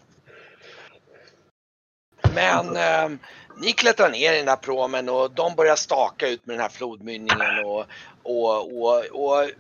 Men 2.35 2.77
eh, 2.77 3.19
ni 3.61 3.73
klättrar 3.73 4.11
ner 4.11 4.33
i 4.33 4.39
den 4.39 4.49
här 4.49 4.57
promen 4.57 5.09
och 5.09 5.31
de 5.31 5.55
börjar 5.55 5.77
staka 5.77 6.29
ut 6.29 6.47
med 6.47 6.55
den 6.55 6.63
här 6.63 6.69
flodmynningen 6.69 7.65
och, 7.65 7.85
och, 8.23 8.83
och, 8.83 9.05
och, 9.05 9.51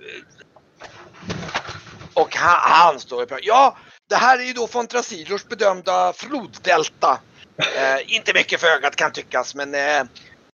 och 2.14 2.36
han, 2.36 2.58
han 2.60 3.00
står 3.00 3.22
och 3.22 3.28
pratar. 3.28 3.46
Ja, 3.46 3.76
det 4.08 4.16
här 4.16 4.38
är 4.38 4.42
ju 4.42 4.52
då 4.52 4.66
von 4.66 4.86
Trasilors 4.86 5.44
bedömda 5.44 6.12
floddelta. 6.12 7.20
Eh, 7.58 8.16
inte 8.16 8.34
mycket 8.34 8.60
för 8.60 8.66
ögat 8.66 8.96
kan 8.96 9.12
tyckas, 9.12 9.54
men 9.54 9.74
eh, 9.74 10.04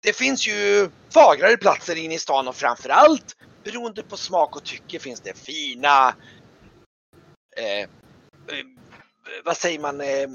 det 0.04 0.14
finns 0.14 0.48
ju 0.48 0.90
fagrare 1.14 1.58
platser 1.58 1.96
inne 1.96 2.16
i 2.16 2.20
stan 2.20 2.48
och 2.48 2.56
framförallt 2.56 3.36
beroende 3.64 4.04
på 4.04 4.18
smak 4.18 4.56
och 4.56 4.64
tycke 4.64 5.00
finns 5.00 5.22
det 5.22 5.38
fina 5.38 6.16
eh, 7.58 7.80
eh, 7.80 7.88
vad 9.46 9.58
säger 9.58 9.80
man, 9.80 10.02
eh, 10.02 10.28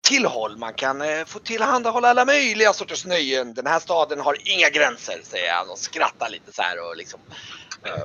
tillhåll. 0.00 0.56
Man 0.56 0.74
kan 0.74 1.02
eh, 1.02 1.24
få 1.24 1.38
tillhandahålla 1.38 2.08
alla 2.08 2.24
möjliga 2.24 2.72
sorters 2.72 3.06
nöjen. 3.06 3.54
Den 3.54 3.66
här 3.66 3.80
staden 3.80 4.20
har 4.20 4.36
inga 4.44 4.68
gränser, 4.68 5.20
säger 5.22 5.52
han 5.52 5.70
och 5.70 5.78
skrattar 5.78 6.30
lite 6.30 6.52
så 6.52 6.62
här 6.62 6.88
och 6.88 6.96
liksom. 6.96 7.20
Eh. 7.84 8.04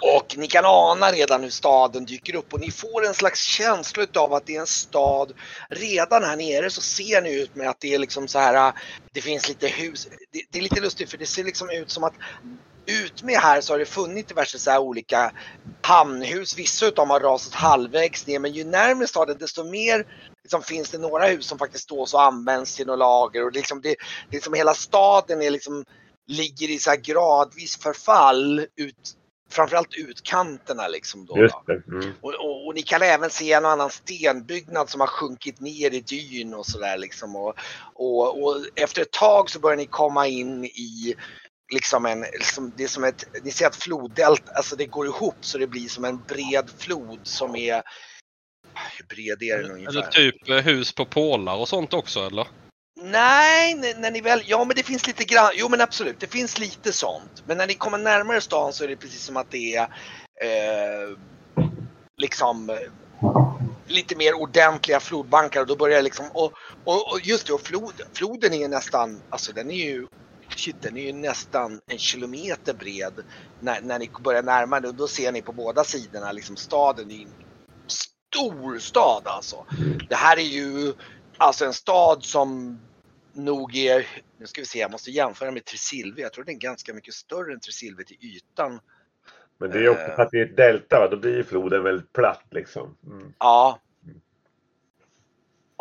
Och 0.00 0.34
ni 0.36 0.46
kan 0.46 0.64
ana 0.64 1.12
redan 1.12 1.42
hur 1.42 1.50
staden 1.50 2.04
dyker 2.04 2.34
upp 2.34 2.52
och 2.52 2.60
ni 2.60 2.70
får 2.70 3.06
en 3.06 3.14
slags 3.14 3.44
känsla 3.44 4.06
av 4.14 4.34
att 4.34 4.46
det 4.46 4.56
är 4.56 4.60
en 4.60 4.66
stad. 4.66 5.32
Redan 5.70 6.24
här 6.24 6.36
nere 6.36 6.70
så 6.70 6.80
ser 6.80 7.22
ni 7.22 7.40
ut 7.40 7.54
med 7.54 7.68
att 7.68 7.80
det 7.80 7.94
är 7.94 7.98
liksom 7.98 8.28
så 8.28 8.38
här. 8.38 8.68
Eh, 8.68 8.74
det 9.12 9.20
finns 9.20 9.48
lite 9.48 9.68
hus. 9.68 10.08
Det, 10.30 10.42
det 10.50 10.58
är 10.58 10.62
lite 10.62 10.80
lustigt 10.80 11.10
för 11.10 11.18
det 11.18 11.26
ser 11.26 11.44
liksom 11.44 11.70
ut 11.70 11.90
som 11.90 12.04
att 12.04 12.14
ut 12.86 13.22
med 13.22 13.38
här 13.38 13.60
så 13.60 13.72
har 13.72 13.78
det 13.78 13.86
funnits 13.86 14.28
diverse 14.28 14.58
så 14.58 14.78
olika 14.78 15.32
hamnhus. 15.82 16.58
Vissa 16.58 16.86
utav 16.86 16.94
dem 17.02 17.10
har 17.10 17.20
rasat 17.20 17.54
halvvägs 17.54 18.26
ner 18.26 18.38
men 18.38 18.52
ju 18.52 18.64
närmare 18.64 19.06
staden 19.06 19.38
desto 19.38 19.64
mer 19.64 20.06
liksom, 20.42 20.62
finns 20.62 20.90
det 20.90 20.98
några 20.98 21.26
hus 21.26 21.46
som 21.46 21.58
faktiskt 21.58 21.84
står 21.84 22.06
så 22.06 22.18
används 22.18 22.76
till 22.76 22.86
något 22.86 22.98
lager 22.98 23.44
och 23.44 23.52
liksom 23.52 23.80
det, 23.80 23.96
liksom 24.30 24.54
hela 24.54 24.74
staden 24.74 25.42
är 25.42 25.50
liksom 25.50 25.84
ligger 26.26 26.70
i 26.70 26.78
så 26.78 26.90
här 26.90 26.96
gradvis 26.96 27.76
förfall 27.76 28.66
ut 28.76 29.16
framförallt 29.52 29.94
utkanterna 29.94 30.88
liksom 30.88 31.26
då. 31.26 31.36
Mm. 31.36 32.12
Och, 32.20 32.34
och, 32.34 32.66
och 32.66 32.74
ni 32.74 32.82
kan 32.82 33.02
även 33.02 33.30
se 33.30 33.52
en 33.52 33.64
och 33.64 33.70
annan 33.70 33.90
stenbyggnad 33.90 34.90
som 34.90 35.00
har 35.00 35.06
sjunkit 35.06 35.60
ner 35.60 35.94
i 35.94 36.00
dyn 36.00 36.54
och 36.54 36.66
sådär 36.66 36.98
liksom. 36.98 37.36
Och, 37.36 37.54
och, 37.94 38.42
och 38.42 38.56
efter 38.76 39.02
ett 39.02 39.12
tag 39.12 39.50
så 39.50 39.60
börjar 39.60 39.76
ni 39.76 39.86
komma 39.86 40.26
in 40.26 40.64
i 40.64 41.14
liksom 41.72 42.06
en, 42.06 42.20
liksom, 42.20 42.72
det 42.76 42.84
är 42.84 42.88
som 42.88 43.04
ett, 43.04 43.24
ni 43.44 43.50
ser 43.50 43.66
att 43.66 43.76
floddeltat, 43.76 44.56
alltså 44.56 44.76
det 44.76 44.86
går 44.86 45.06
ihop 45.06 45.36
så 45.40 45.58
det 45.58 45.66
blir 45.66 45.88
som 45.88 46.04
en 46.04 46.22
bred 46.28 46.70
flod 46.78 47.20
som 47.22 47.56
är, 47.56 47.82
hur 48.98 49.06
bred 49.06 49.42
är 49.42 49.56
den 49.56 49.64
Eller 49.64 49.74
ungefär? 49.74 50.10
typ 50.10 50.48
eh, 50.48 50.56
hus 50.56 50.92
på 50.92 51.04
pålar 51.04 51.56
och 51.56 51.68
sånt 51.68 51.94
också 51.94 52.20
eller? 52.26 52.46
Nej, 53.00 53.74
när, 53.74 54.10
ni 54.10 54.20
väl, 54.20 54.42
ja 54.46 54.64
men 54.64 54.76
det 54.76 54.82
finns 54.82 55.06
lite 55.06 55.24
grann, 55.24 55.50
jo 55.54 55.68
men 55.68 55.80
absolut, 55.80 56.20
det 56.20 56.26
finns 56.26 56.58
lite 56.58 56.92
sånt. 56.92 57.42
Men 57.46 57.56
när 57.56 57.66
ni 57.66 57.74
kommer 57.74 57.98
närmare 57.98 58.40
stan 58.40 58.72
så 58.72 58.84
är 58.84 58.88
det 58.88 58.96
precis 58.96 59.22
som 59.22 59.36
att 59.36 59.50
det 59.50 59.76
är 59.76 59.82
eh, 60.42 61.16
liksom 62.16 62.78
lite 63.86 64.16
mer 64.16 64.34
ordentliga 64.34 65.00
flodbankar 65.00 65.60
och 65.60 65.66
då 65.66 65.76
börjar 65.76 65.96
det 65.96 66.02
liksom, 66.02 66.26
och, 66.34 66.52
och, 66.84 67.12
och 67.12 67.20
just 67.22 67.46
det, 67.46 67.52
och 67.52 67.60
flod, 67.60 67.92
floden 68.12 68.52
är 68.52 68.68
nästan, 68.68 69.22
alltså 69.30 69.52
den 69.52 69.70
är 69.70 69.84
ju, 69.84 70.06
shit 70.58 70.82
den 70.82 70.96
är 70.96 71.02
ju 71.02 71.12
nästan 71.12 71.80
en 71.86 71.98
kilometer 71.98 72.74
bred 72.74 73.12
när, 73.60 73.80
när 73.80 73.98
ni 73.98 74.10
börjar 74.24 74.42
närma 74.42 74.76
er 74.76 74.80
då 74.80 75.08
ser 75.08 75.32
ni 75.32 75.42
på 75.42 75.52
båda 75.52 75.84
sidorna 75.84 76.32
liksom 76.32 76.56
staden 76.56 77.10
är 77.10 77.14
ju 77.14 77.22
en 77.22 77.32
stor 77.86 78.78
stad 78.78 79.22
alltså. 79.24 79.66
Det 80.08 80.14
här 80.14 80.36
är 80.36 80.42
ju 80.42 80.92
alltså 81.38 81.64
en 81.64 81.72
stad 81.72 82.24
som 82.24 82.80
nog 83.32 83.76
är, 83.76 84.06
nu 84.38 84.46
ska 84.46 84.60
vi 84.60 84.66
se, 84.66 84.78
jag 84.78 84.90
måste 84.90 85.10
jämföra 85.10 85.50
med 85.50 85.64
Tresilve. 85.64 86.22
Jag 86.22 86.32
tror 86.32 86.44
den 86.44 86.54
är 86.54 86.58
ganska 86.58 86.94
mycket 86.94 87.14
större 87.14 87.52
än 87.52 87.60
Tresilve 87.60 88.04
till 88.04 88.16
ytan. 88.20 88.80
Men 89.58 89.70
det 89.70 89.78
är 89.78 89.88
också 89.88 90.04
för 90.16 90.22
att 90.22 90.30
det 90.30 90.40
är 90.40 90.46
ett 90.46 90.56
delta, 90.56 91.00
va? 91.00 91.08
då 91.10 91.16
blir 91.16 91.36
ju 91.36 91.44
floden 91.44 91.82
väldigt 91.82 92.12
platt 92.12 92.46
liksom. 92.50 92.96
Mm. 93.06 93.32
Ja. 93.38 93.78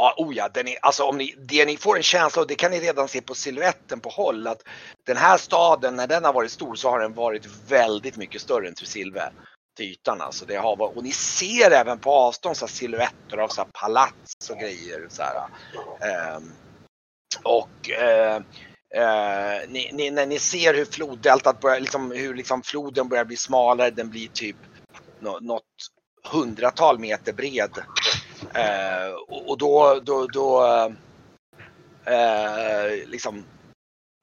Ja, 0.02 0.14
oh 0.18 0.36
ja, 0.36 0.50
den 0.50 0.68
är, 0.68 0.78
alltså 0.82 1.04
om 1.04 1.18
ni, 1.18 1.36
det 1.38 1.66
ni 1.66 1.78
får 1.78 1.98
en 1.98 2.04
känsla 2.04 2.42
av, 2.42 2.48
det 2.48 2.56
kan 2.56 2.72
ni 2.72 2.80
redan 2.80 3.08
se 3.08 3.22
på 3.22 3.36
siluetten 3.36 4.00
på 4.00 4.10
håll, 4.10 4.48
att 4.48 4.64
den 5.06 5.18
här 5.18 5.38
staden, 5.38 5.96
när 5.96 6.08
den 6.08 6.24
har 6.24 6.34
varit 6.34 6.52
stor 6.52 6.76
så 6.76 6.90
har 6.90 7.00
den 7.00 7.14
varit 7.14 7.46
väldigt 7.68 8.18
mycket 8.18 8.42
större 8.42 8.68
än 8.68 8.76
Tresilve 8.76 9.32
till 9.78 9.86
ytan. 9.86 10.22
Alltså 10.22 10.46
det 10.46 10.56
har 10.56 10.98
och 10.98 11.04
ni 11.04 11.12
ser 11.12 11.72
även 11.72 12.00
på 12.00 12.12
avstånd 12.12 12.58
så 12.58 12.66
här 12.66 12.72
silhuetter 12.72 13.38
av 13.38 13.48
så 13.48 13.62
här 13.62 13.70
palats 13.74 14.50
och 14.50 14.58
grejer. 14.58 15.08
Så 15.10 15.24
här. 15.24 15.36
Ehm, 16.02 16.52
och 17.44 17.90
eh, 17.90 18.36
eh, 18.96 19.70
ni, 19.70 19.90
ni, 19.94 20.12
när 20.12 20.26
ni 20.26 20.40
ser 20.40 20.74
hur 20.74 20.86
floddeltat 20.86 21.60
börjar, 21.60 21.80
liksom, 21.80 22.12
hur 22.12 22.36
liksom 22.36 22.64
floden 22.64 23.10
börjar 23.10 23.26
bli 23.26 23.38
smalare, 23.38 23.90
den 23.90 24.10
blir 24.10 24.28
typ 24.28 24.58
något 25.42 25.64
hundratal 26.24 27.00
meter 27.00 27.34
bred. 27.34 27.72
Eh, 28.56 29.12
och, 29.28 29.50
och 29.50 29.58
då, 29.58 30.00
då, 30.04 30.28
då 30.28 30.64
eh, 32.06 33.08
liksom 33.08 33.46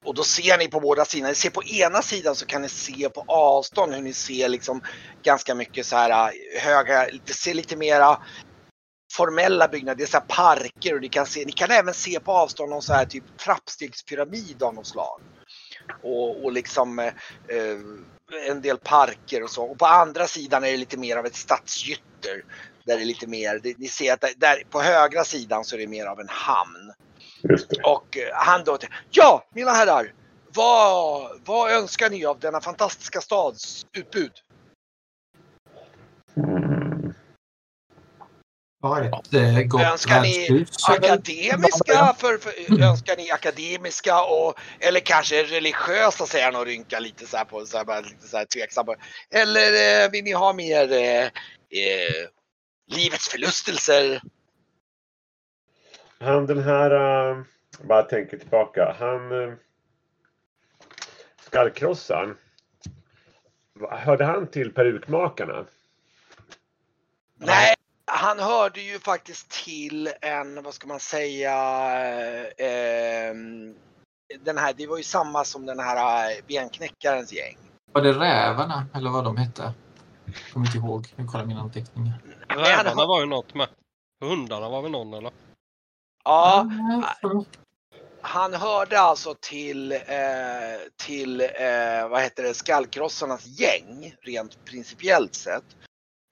och 0.05 0.15
då 0.15 0.25
ser 0.25 0.59
ni 0.59 0.69
på 0.69 0.81
båda 0.81 1.05
sidorna. 1.05 1.29
Ni 1.29 1.35
ser 1.35 1.51
på 1.51 1.65
ena 1.65 2.03
sidan 2.03 2.35
så 2.35 2.47
kan 2.47 2.63
ni 2.63 2.69
se 2.69 3.09
på 3.09 3.25
avstånd 3.27 3.95
hur 3.95 4.03
ni 4.03 4.13
ser 4.13 4.49
liksom 4.49 4.83
ganska 5.23 5.55
mycket 5.55 5.87
så 5.87 5.97
här 5.97 6.11
eh, 6.11 6.63
höga, 6.63 7.09
det 7.27 7.33
ser 7.33 7.55
lite 7.55 7.77
mera 7.77 8.19
formella 9.13 9.69
byggnader, 9.69 9.97
det 9.97 10.05
är 10.05 10.07
så 10.07 10.19
här 10.19 10.25
parker 10.29 10.95
och 10.95 11.01
ni 11.01 11.09
kan, 11.09 11.27
se, 11.27 11.45
ni 11.45 11.53
kan 11.53 11.71
även 11.71 11.95
se 11.95 12.21
på 12.21 12.33
avstånd 12.33 12.71
någon 12.71 12.83
så 12.83 12.93
här 12.93 13.05
typ 13.05 13.39
trappstegspyramid 13.39 14.63
av 14.63 14.75
något 14.75 14.87
slag. 14.87 15.21
Och, 16.03 16.45
och 16.45 16.53
liksom 16.53 16.99
eh, 16.99 17.07
eh 17.49 17.79
en 18.49 18.63
del 18.63 18.79
parker 18.79 19.43
och 19.43 19.51
så. 19.51 19.65
Och 19.65 19.79
på 19.79 19.87
andra 19.87 20.27
sidan 20.27 20.65
är 20.65 20.71
det 20.71 20.77
lite 20.77 20.97
mer 20.97 21.17
av 21.17 21.27
ett 21.27 21.35
stadsgytter. 21.35 22.45
Där 22.89 22.97
det 22.97 23.03
är 23.03 23.07
lite 23.07 23.27
mer, 23.27 23.61
det, 23.63 23.79
ni 23.79 23.89
ser 23.89 24.13
att 24.13 24.21
där, 24.21 24.33
där 24.37 24.63
på 24.71 24.83
högra 24.83 25.25
sidan 25.25 25.65
så 25.65 25.77
är 25.77 25.81
det 25.81 25.87
mer 25.87 26.07
av 26.07 26.21
en 26.21 26.29
hamn. 26.29 26.93
Och 27.85 28.19
eh, 28.19 28.35
han 28.35 28.65
då, 28.65 28.79
ja 29.11 29.45
mina 29.55 29.71
herrar, 29.71 30.13
vad, 30.55 31.31
vad 31.45 31.71
önskar 31.71 32.11
ni 32.11 32.25
av 32.25 32.41
denna 32.41 32.61
fantastiska 32.61 33.21
stads 33.21 33.87
utbud? 33.93 34.33
Mm. 36.37 37.15
Ja, 38.83 39.05
ett 39.05 39.35
eh, 39.35 39.63
gott 39.63 39.83
Önskar 39.83 40.23
ni 40.23 40.67
akademiska, 40.89 42.15
för, 42.19 42.39
för, 42.39 42.83
önskar 42.83 43.17
ni 43.17 43.31
akademiska 43.31 44.23
och, 44.23 44.55
eller 44.81 45.01
kanske 45.01 45.43
religiösa 45.43 46.27
säger 46.27 46.45
han 46.45 46.57
och 46.57 46.67
rynkar 46.67 47.01
lite 47.01 47.27
så 47.27 47.37
här 47.37 47.45
på, 47.45 47.67
så 47.67 47.77
här, 47.77 47.85
bara 47.85 48.01
lite 48.01 48.29
så 48.29 48.37
här 48.37 48.45
tveksam. 48.45 48.87
på. 48.87 48.97
Eller 49.31 50.05
eh, 50.05 50.11
vill 50.11 50.25
ni 50.25 50.33
ha 50.33 50.53
mer 50.53 50.93
eh, 50.93 51.25
eh, 51.25 52.29
livets 52.89 53.29
förlustelser? 53.29 54.21
Han 56.21 56.47
den 56.47 56.63
här, 56.63 56.91
uh, 56.93 57.45
bara 57.83 58.03
tänker 58.03 58.39
tillbaka, 58.39 58.97
han 58.99 59.33
uh, 59.33 59.55
skallkrossaren. 61.41 62.37
Hörde 63.91 64.25
han 64.25 64.47
till 64.47 64.73
perukmakarna? 64.73 65.67
Nej, 67.37 67.75
han 68.05 68.39
hörde 68.39 68.81
ju 68.81 68.99
faktiskt 68.99 69.51
till 69.65 70.11
en, 70.21 70.63
vad 70.63 70.75
ska 70.75 70.87
man 70.87 71.01
säga, 71.01 71.55
eh, 72.57 73.35
den 74.41 74.59
här, 74.59 74.75
det 74.77 74.87
var 74.87 74.97
ju 74.97 75.03
samma 75.03 75.45
som 75.45 75.67
den 75.67 75.79
här 75.79 76.31
eh, 76.31 76.37
benknäckarens 76.49 77.33
gäng. 77.33 77.59
Var 77.93 78.03
det 78.03 78.13
rävarna 78.13 78.87
eller 78.95 79.11
vad 79.11 79.25
de 79.25 79.37
hette? 79.37 79.73
Kommer 80.53 80.67
inte 80.67 80.79
ihåg. 80.79 81.09
Jag 81.17 81.27
kollar 81.27 81.45
mina 81.47 81.61
anteckningar. 81.61 82.21
Rävarna 82.49 83.07
var 83.07 83.21
ju 83.21 83.27
något 83.27 83.55
med. 83.55 83.69
Hundarna 84.21 84.69
var 84.69 84.83
väl 84.83 84.91
någon 84.91 85.15
eller? 85.15 85.31
Ja, 86.25 86.71
han 88.21 88.55
hörde 88.55 89.01
alltså 89.01 89.35
till, 89.41 89.93
eh, 89.93 89.99
till 90.97 91.41
eh, 91.41 92.09
vad 92.11 92.23
heter 92.23 92.43
det, 92.43 92.55
skallkrossarnas 92.55 93.47
gäng 93.47 94.15
rent 94.23 94.65
principiellt 94.65 95.35
sett. 95.35 95.65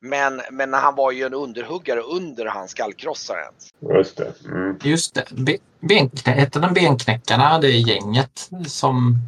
Men, 0.00 0.42
men 0.50 0.72
han 0.72 0.94
var 0.94 1.12
ju 1.12 1.24
en 1.24 1.34
underhuggare 1.34 2.00
under 2.00 2.46
hans 2.46 2.70
skallkrossaren. 2.70 3.52
Just 3.80 4.16
det. 4.16 4.32
Mm. 4.44 4.78
Just 4.82 5.14
det. 5.14 5.24
Be- 5.30 5.58
benknä- 5.80 6.32
hette 6.32 6.60
den 6.60 6.74
Benknäckarna, 6.74 7.58
det 7.58 7.70
gänget 7.70 8.50
som... 8.66 9.18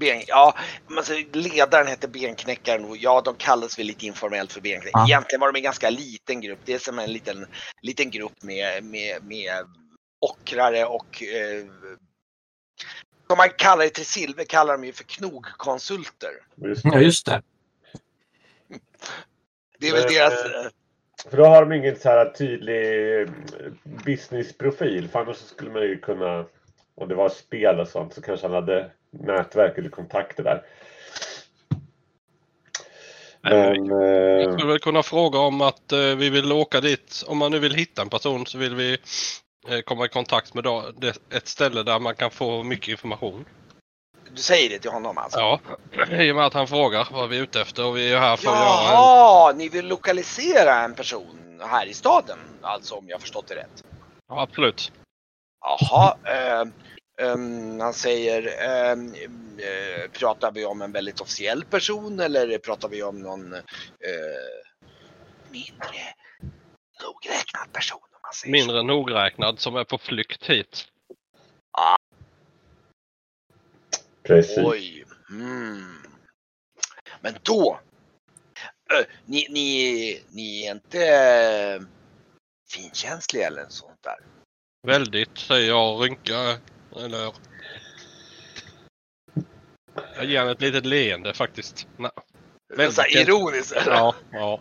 Ben, 0.00 0.22
ja, 0.26 0.54
men 0.88 1.04
så 1.04 1.12
ledaren 1.32 1.86
hette 1.86 2.08
Benknäckaren 2.08 2.84
och 2.84 2.96
ja, 2.96 3.20
de 3.24 3.34
kallas 3.34 3.78
väl 3.78 3.86
lite 3.86 4.06
informellt 4.06 4.52
för 4.52 4.60
Benknäckare. 4.60 5.02
Ja. 5.02 5.08
Egentligen 5.08 5.40
var 5.40 5.52
de 5.52 5.58
en 5.58 5.62
ganska 5.62 5.90
liten 5.90 6.40
grupp. 6.40 6.58
Det 6.64 6.72
är 6.72 6.78
som 6.78 6.98
en 6.98 7.12
liten, 7.12 7.46
liten 7.82 8.10
grupp 8.10 8.42
med, 8.42 8.84
med, 8.84 9.24
med 9.24 9.52
ockrare 10.20 10.84
och 10.84 11.22
eh, 11.22 11.64
som 13.26 13.36
man 13.36 13.48
kallar 13.56 13.84
det 13.84 13.90
till 13.90 14.06
Silver 14.06 14.44
kallar 14.44 14.72
de 14.72 14.84
ju 14.84 14.92
för 14.92 15.04
knogkonsulter. 15.04 16.30
Just 16.56 16.82
det. 16.82 16.88
Ja, 16.92 17.00
just 17.00 17.26
det. 17.26 17.42
Det 19.78 19.88
är 19.88 19.92
väl 19.92 20.04
Men, 20.04 20.12
deras... 20.12 20.32
eh, 20.32 20.60
eh, 20.60 20.70
För 21.30 21.36
då 21.36 21.44
har 21.44 21.66
de 21.66 21.72
ingen 21.72 21.96
så 21.96 22.08
här 22.08 22.30
tydlig 22.30 23.20
eh, 23.20 23.28
businessprofil. 24.04 25.08
För 25.08 25.20
annars 25.20 25.36
så 25.36 25.46
skulle 25.46 25.70
man 25.70 25.82
ju 25.82 25.98
kunna, 25.98 26.46
om 26.94 27.08
det 27.08 27.14
var 27.14 27.28
spel 27.28 27.80
och 27.80 27.88
sånt, 27.88 28.14
så 28.14 28.22
kanske 28.22 28.46
han 28.46 28.54
hade 28.54 28.90
nätverk 29.10 29.78
eller 29.78 29.90
kontakter 29.90 30.42
där. 30.44 30.62
Men... 33.42 33.86
Jag 33.86 34.50
Eh, 34.50 34.52
skulle 34.52 34.72
väl 34.72 34.78
kunna 34.78 35.02
fråga 35.02 35.38
om 35.38 35.60
att 35.60 35.92
eh, 35.92 35.98
vi 35.98 36.30
vill 36.30 36.52
åka 36.52 36.80
dit. 36.80 37.24
Om 37.26 37.38
man 37.38 37.50
nu 37.50 37.58
vill 37.58 37.74
hitta 37.74 38.02
en 38.02 38.08
person 38.08 38.46
så 38.46 38.58
vill 38.58 38.74
vi 38.74 38.98
eh, 39.68 39.80
komma 39.80 40.04
i 40.04 40.08
kontakt 40.08 40.54
med 40.54 40.66
ett 41.34 41.48
ställe 41.48 41.82
där 41.82 41.98
man 41.98 42.14
kan 42.14 42.30
få 42.30 42.62
mycket 42.62 42.88
information. 42.88 43.44
Du 44.30 44.42
säger 44.42 44.70
det 44.70 44.78
till 44.78 44.90
honom 44.90 45.18
alltså? 45.18 45.38
Ja, 45.38 45.60
i 46.10 46.32
och 46.32 46.36
med 46.36 46.46
att 46.46 46.54
han 46.54 46.66
frågar 46.66 47.08
vad 47.12 47.28
vi 47.28 47.38
är 47.38 47.42
ute 47.42 47.60
efter 47.60 47.86
och 47.86 47.96
vi 47.96 48.12
är 48.12 48.18
här 48.18 48.36
för 48.36 48.50
att 48.50 48.58
göra 48.58 48.88
en... 48.88 48.94
Jaha, 48.94 49.52
ni 49.52 49.68
vill 49.68 49.86
lokalisera 49.86 50.74
en 50.74 50.94
person 50.94 51.60
här 51.60 51.86
i 51.86 51.94
staden? 51.94 52.38
Alltså 52.62 52.94
om 52.94 53.08
jag 53.08 53.20
förstått 53.20 53.48
det 53.48 53.54
rätt. 53.54 53.84
Ja, 54.28 54.42
absolut. 54.42 54.92
Jaha, 55.60 56.16
eh, 56.24 56.64
ehm, 57.20 57.80
han 57.80 57.94
säger, 57.94 58.62
ehm, 58.62 59.14
eh, 59.58 60.10
pratar 60.10 60.52
vi 60.52 60.64
om 60.64 60.82
en 60.82 60.92
väldigt 60.92 61.20
officiell 61.20 61.64
person 61.64 62.20
eller 62.20 62.58
pratar 62.58 62.88
vi 62.88 63.02
om 63.02 63.18
någon 63.18 63.54
eh, 63.54 63.60
mindre 65.50 66.00
nogräknad 67.02 67.72
person? 67.72 68.00
Om 68.02 68.20
man 68.22 68.32
säger 68.32 68.58
så? 68.58 68.66
Mindre 68.66 68.82
nogräknad 68.82 69.58
som 69.58 69.76
är 69.76 69.84
på 69.84 69.98
flykt 69.98 70.46
hit. 70.46 70.86
precis. 74.22 74.58
Oj. 74.58 75.04
Mm. 75.30 76.02
Men 77.20 77.34
då. 77.42 77.80
Ö, 78.92 79.04
ni, 79.24 79.46
ni, 79.50 80.22
ni 80.30 80.66
är 80.66 80.70
inte 80.70 81.86
finkänsliga 82.70 83.46
eller 83.46 83.66
sånt 83.68 84.02
där? 84.02 84.18
Väldigt, 84.86 85.38
säger 85.38 85.68
jag 85.68 85.94
och 85.94 86.00
rynkar. 86.00 86.58
Eller... 86.96 87.32
Jag 90.16 90.24
ger 90.24 90.38
honom 90.38 90.52
ett 90.52 90.60
litet 90.60 90.86
leende 90.86 91.34
faktiskt. 91.34 91.86
Nej. 91.96 92.10
Väldigt. 92.76 92.94
Så 92.94 93.02
här 93.02 93.22
ironiskt. 93.22 93.76
Ja, 93.86 94.14
ja. 94.32 94.60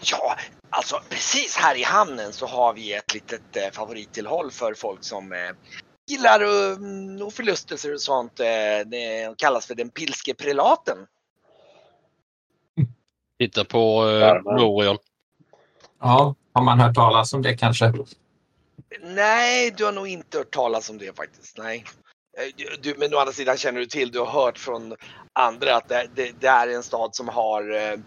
Ja, 0.00 0.36
alltså 0.70 1.00
precis 1.08 1.56
här 1.56 1.74
i 1.74 1.82
hamnen 1.82 2.32
så 2.32 2.46
har 2.46 2.74
vi 2.74 2.94
ett 2.94 3.14
litet 3.14 3.56
eh, 3.56 3.70
favorittillhåll 3.72 4.50
för 4.50 4.74
folk 4.74 5.04
som 5.04 5.32
eh, 5.32 5.38
gillar 6.10 6.42
um, 6.42 7.22
och 7.22 7.32
förlustelser 7.32 7.94
och 7.94 8.00
sånt. 8.00 8.40
Eh, 8.40 8.46
det 8.86 9.34
kallas 9.38 9.66
för 9.66 9.74
den 9.74 9.90
pilske 9.90 10.34
prelaten. 10.34 10.98
Titta 13.38 13.64
på 13.64 14.08
eh. 14.08 14.54
Norion. 14.56 14.98
Ja, 16.00 16.34
har 16.52 16.62
man 16.62 16.80
hört 16.80 16.94
talas 16.94 17.32
om 17.32 17.42
det 17.42 17.56
kanske? 17.56 17.92
Nej, 19.02 19.70
du 19.76 19.84
har 19.84 19.92
nog 19.92 20.08
inte 20.08 20.38
hört 20.38 20.50
talas 20.54 20.90
om 20.90 20.98
det 20.98 21.16
faktiskt. 21.16 21.58
Nej. 21.58 21.84
Eh, 22.38 22.66
du- 22.82 22.94
men 22.98 23.14
å 23.14 23.18
andra 23.18 23.32
sidan 23.32 23.56
känner 23.56 23.80
du 23.80 23.86
till, 23.86 24.10
du 24.10 24.18
har 24.18 24.26
hört 24.26 24.58
från 24.58 24.94
andra 25.32 25.76
att 25.76 25.88
det, 25.88 26.06
det, 26.14 26.32
det 26.40 26.46
är 26.46 26.68
en 26.68 26.82
stad 26.82 27.14
som 27.14 27.28
har 27.28 27.74
eh, 27.74 27.98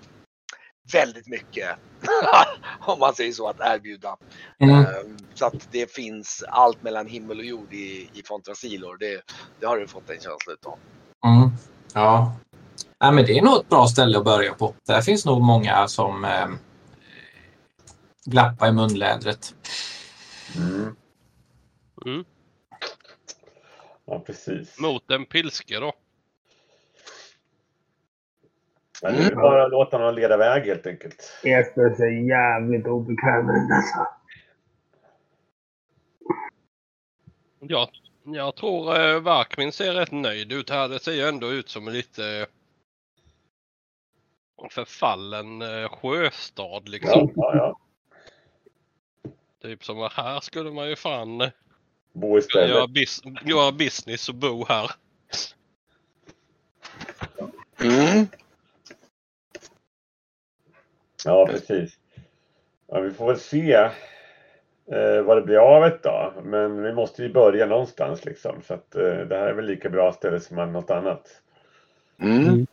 väldigt 0.94 1.28
mycket, 1.28 1.70
om 2.82 3.00
man 3.00 3.16
säger 3.16 3.32
så, 3.34 3.48
att 3.48 3.60
erbjuda. 3.60 4.18
Mm. 4.60 4.76
Eh, 4.80 4.86
Så 5.34 5.46
att 5.46 5.68
det 5.72 5.92
finns 5.92 6.44
allt 6.48 6.84
mellan 6.84 7.08
himmel 7.08 7.40
och 7.40 7.46
jord 7.46 7.74
i, 7.74 8.10
i 8.14 8.24
Fontrasilor. 8.26 8.98
Det, 8.98 9.22
det 9.60 9.66
har 9.66 9.78
du 9.78 9.88
fått 9.88 10.10
en 10.10 10.16
känsla 10.22 10.54
utav. 10.54 10.78
Mm. 11.26 11.50
Ja. 11.94 12.36
ja, 13.00 13.12
men 13.12 13.26
det 13.26 13.38
är 13.38 13.42
nog 13.42 13.58
ett 13.60 13.70
bra 13.70 13.88
ställe 13.88 14.18
att 14.18 14.24
börja 14.26 14.54
på. 14.54 14.74
Där 14.88 15.02
finns 15.02 15.26
nog 15.26 15.42
många 15.42 15.88
som 15.88 16.26
eh, 16.26 16.48
glappar 18.26 18.68
i 18.68 18.72
munlädret. 18.72 19.54
Mm. 20.58 20.96
Mm. 22.06 22.26
Ja, 24.06 24.20
precis. 24.20 24.80
Mot 24.80 25.12
en 25.12 25.26
pilske 25.26 25.80
då. 25.80 25.94
Men 29.02 29.14
nu 29.16 29.22
är 29.22 29.30
det 29.30 29.36
bara 29.36 29.66
att 29.66 29.72
låta 29.72 29.98
honom 29.98 30.16
leda 30.16 30.38
väg 30.38 30.66
helt 30.66 30.88
enkelt. 30.88 31.40
Espen 31.44 31.96
ser 31.96 32.28
jävligt 32.30 32.88
obekväm 32.88 33.50
ut 33.50 33.72
alltså. 33.72 34.08
Ja, 37.60 37.90
jag 38.24 38.56
tror 38.56 39.00
eh, 39.00 39.20
Varkmin 39.20 39.72
ser 39.72 39.94
rätt 39.94 40.12
nöjd 40.12 40.52
ut 40.52 40.70
här. 40.70 40.88
Det 40.88 41.00
ser 41.00 41.12
ju 41.12 41.22
ändå 41.22 41.52
ut 41.52 41.70
som 41.70 41.88
en 41.88 41.94
lite 41.94 42.48
eh, 44.62 44.70
förfallen 44.70 45.62
eh, 45.62 45.90
sjöstad 45.90 46.90
liksom. 46.90 47.32
Ja, 47.36 47.54
ja, 47.54 47.56
ja. 47.56 47.80
Typ 49.62 49.86
som 49.86 50.02
att 50.02 50.14
här 50.14 50.40
skulle 50.40 50.72
man 50.72 50.90
ju 50.90 50.96
fan 50.96 51.42
eh, 51.42 51.50
Bo 52.14 52.38
istället. 52.38 52.70
göra, 52.70 52.88
bis 52.88 53.22
göra 53.46 53.72
business 53.72 54.30
och 54.30 54.36
bo 54.36 54.66
här. 54.66 54.92
Mm. 57.84 58.28
Ja, 61.26 61.48
precis. 61.48 61.98
Ja, 62.88 63.00
vi 63.00 63.12
får 63.12 63.28
väl 63.28 63.40
se 63.40 63.74
eh, 64.92 65.22
vad 65.26 65.38
det 65.38 65.42
blir 65.42 65.58
av 65.58 65.82
det 65.82 66.00
då. 66.04 66.34
Men 66.44 66.84
vi 66.84 66.94
måste 66.94 67.24
ju 67.24 67.34
börja 67.34 67.66
någonstans 67.66 68.26
liksom. 68.26 68.62
Så 68.68 68.74
att 68.74 68.96
eh, 68.96 69.02
det 69.18 69.38
här 69.38 69.48
är 69.48 69.54
väl 69.54 69.66
lika 69.66 69.90
bra 69.90 70.14
ställe 70.14 70.40
som 70.40 70.58
något 70.74 70.90
annat. 70.90 71.42
Mm. 72.22 72.68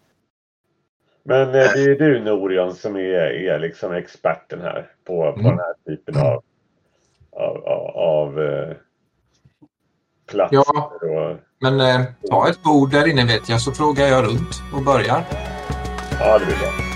Men 1.22 1.40
eh, 1.48 1.52
det 1.52 1.82
är 1.82 1.88
ju 1.88 1.94
du 1.94 2.20
Norion 2.20 2.74
som 2.74 2.96
är, 2.96 3.00
är 3.00 3.58
liksom 3.58 3.92
experten 3.92 4.60
här 4.60 4.92
på, 5.04 5.32
på 5.32 5.40
Mm. 5.40 5.44
den 5.44 5.58
här 5.58 5.74
typen 5.86 6.16
av 6.16 6.42
av, 7.36 7.56
av, 7.96 8.40
eh, 8.40 8.76
platser. 10.30 10.56
Ja. 10.56 11.40
Men 11.60 11.80
eh, 11.80 12.06
ta 12.30 12.48
ett 12.48 12.62
bord 12.62 12.90
där 12.90 13.08
inne 13.08 13.24
vet 13.24 13.48
jag 13.48 13.60
så 13.60 13.72
frågar 13.72 14.06
jag 14.06 14.24
runt 14.24 14.62
och 14.74 14.82
börjar. 14.82 15.24
ja, 16.20 16.38
det 16.38 16.46
blir 16.46 16.56
bra. 16.56 16.95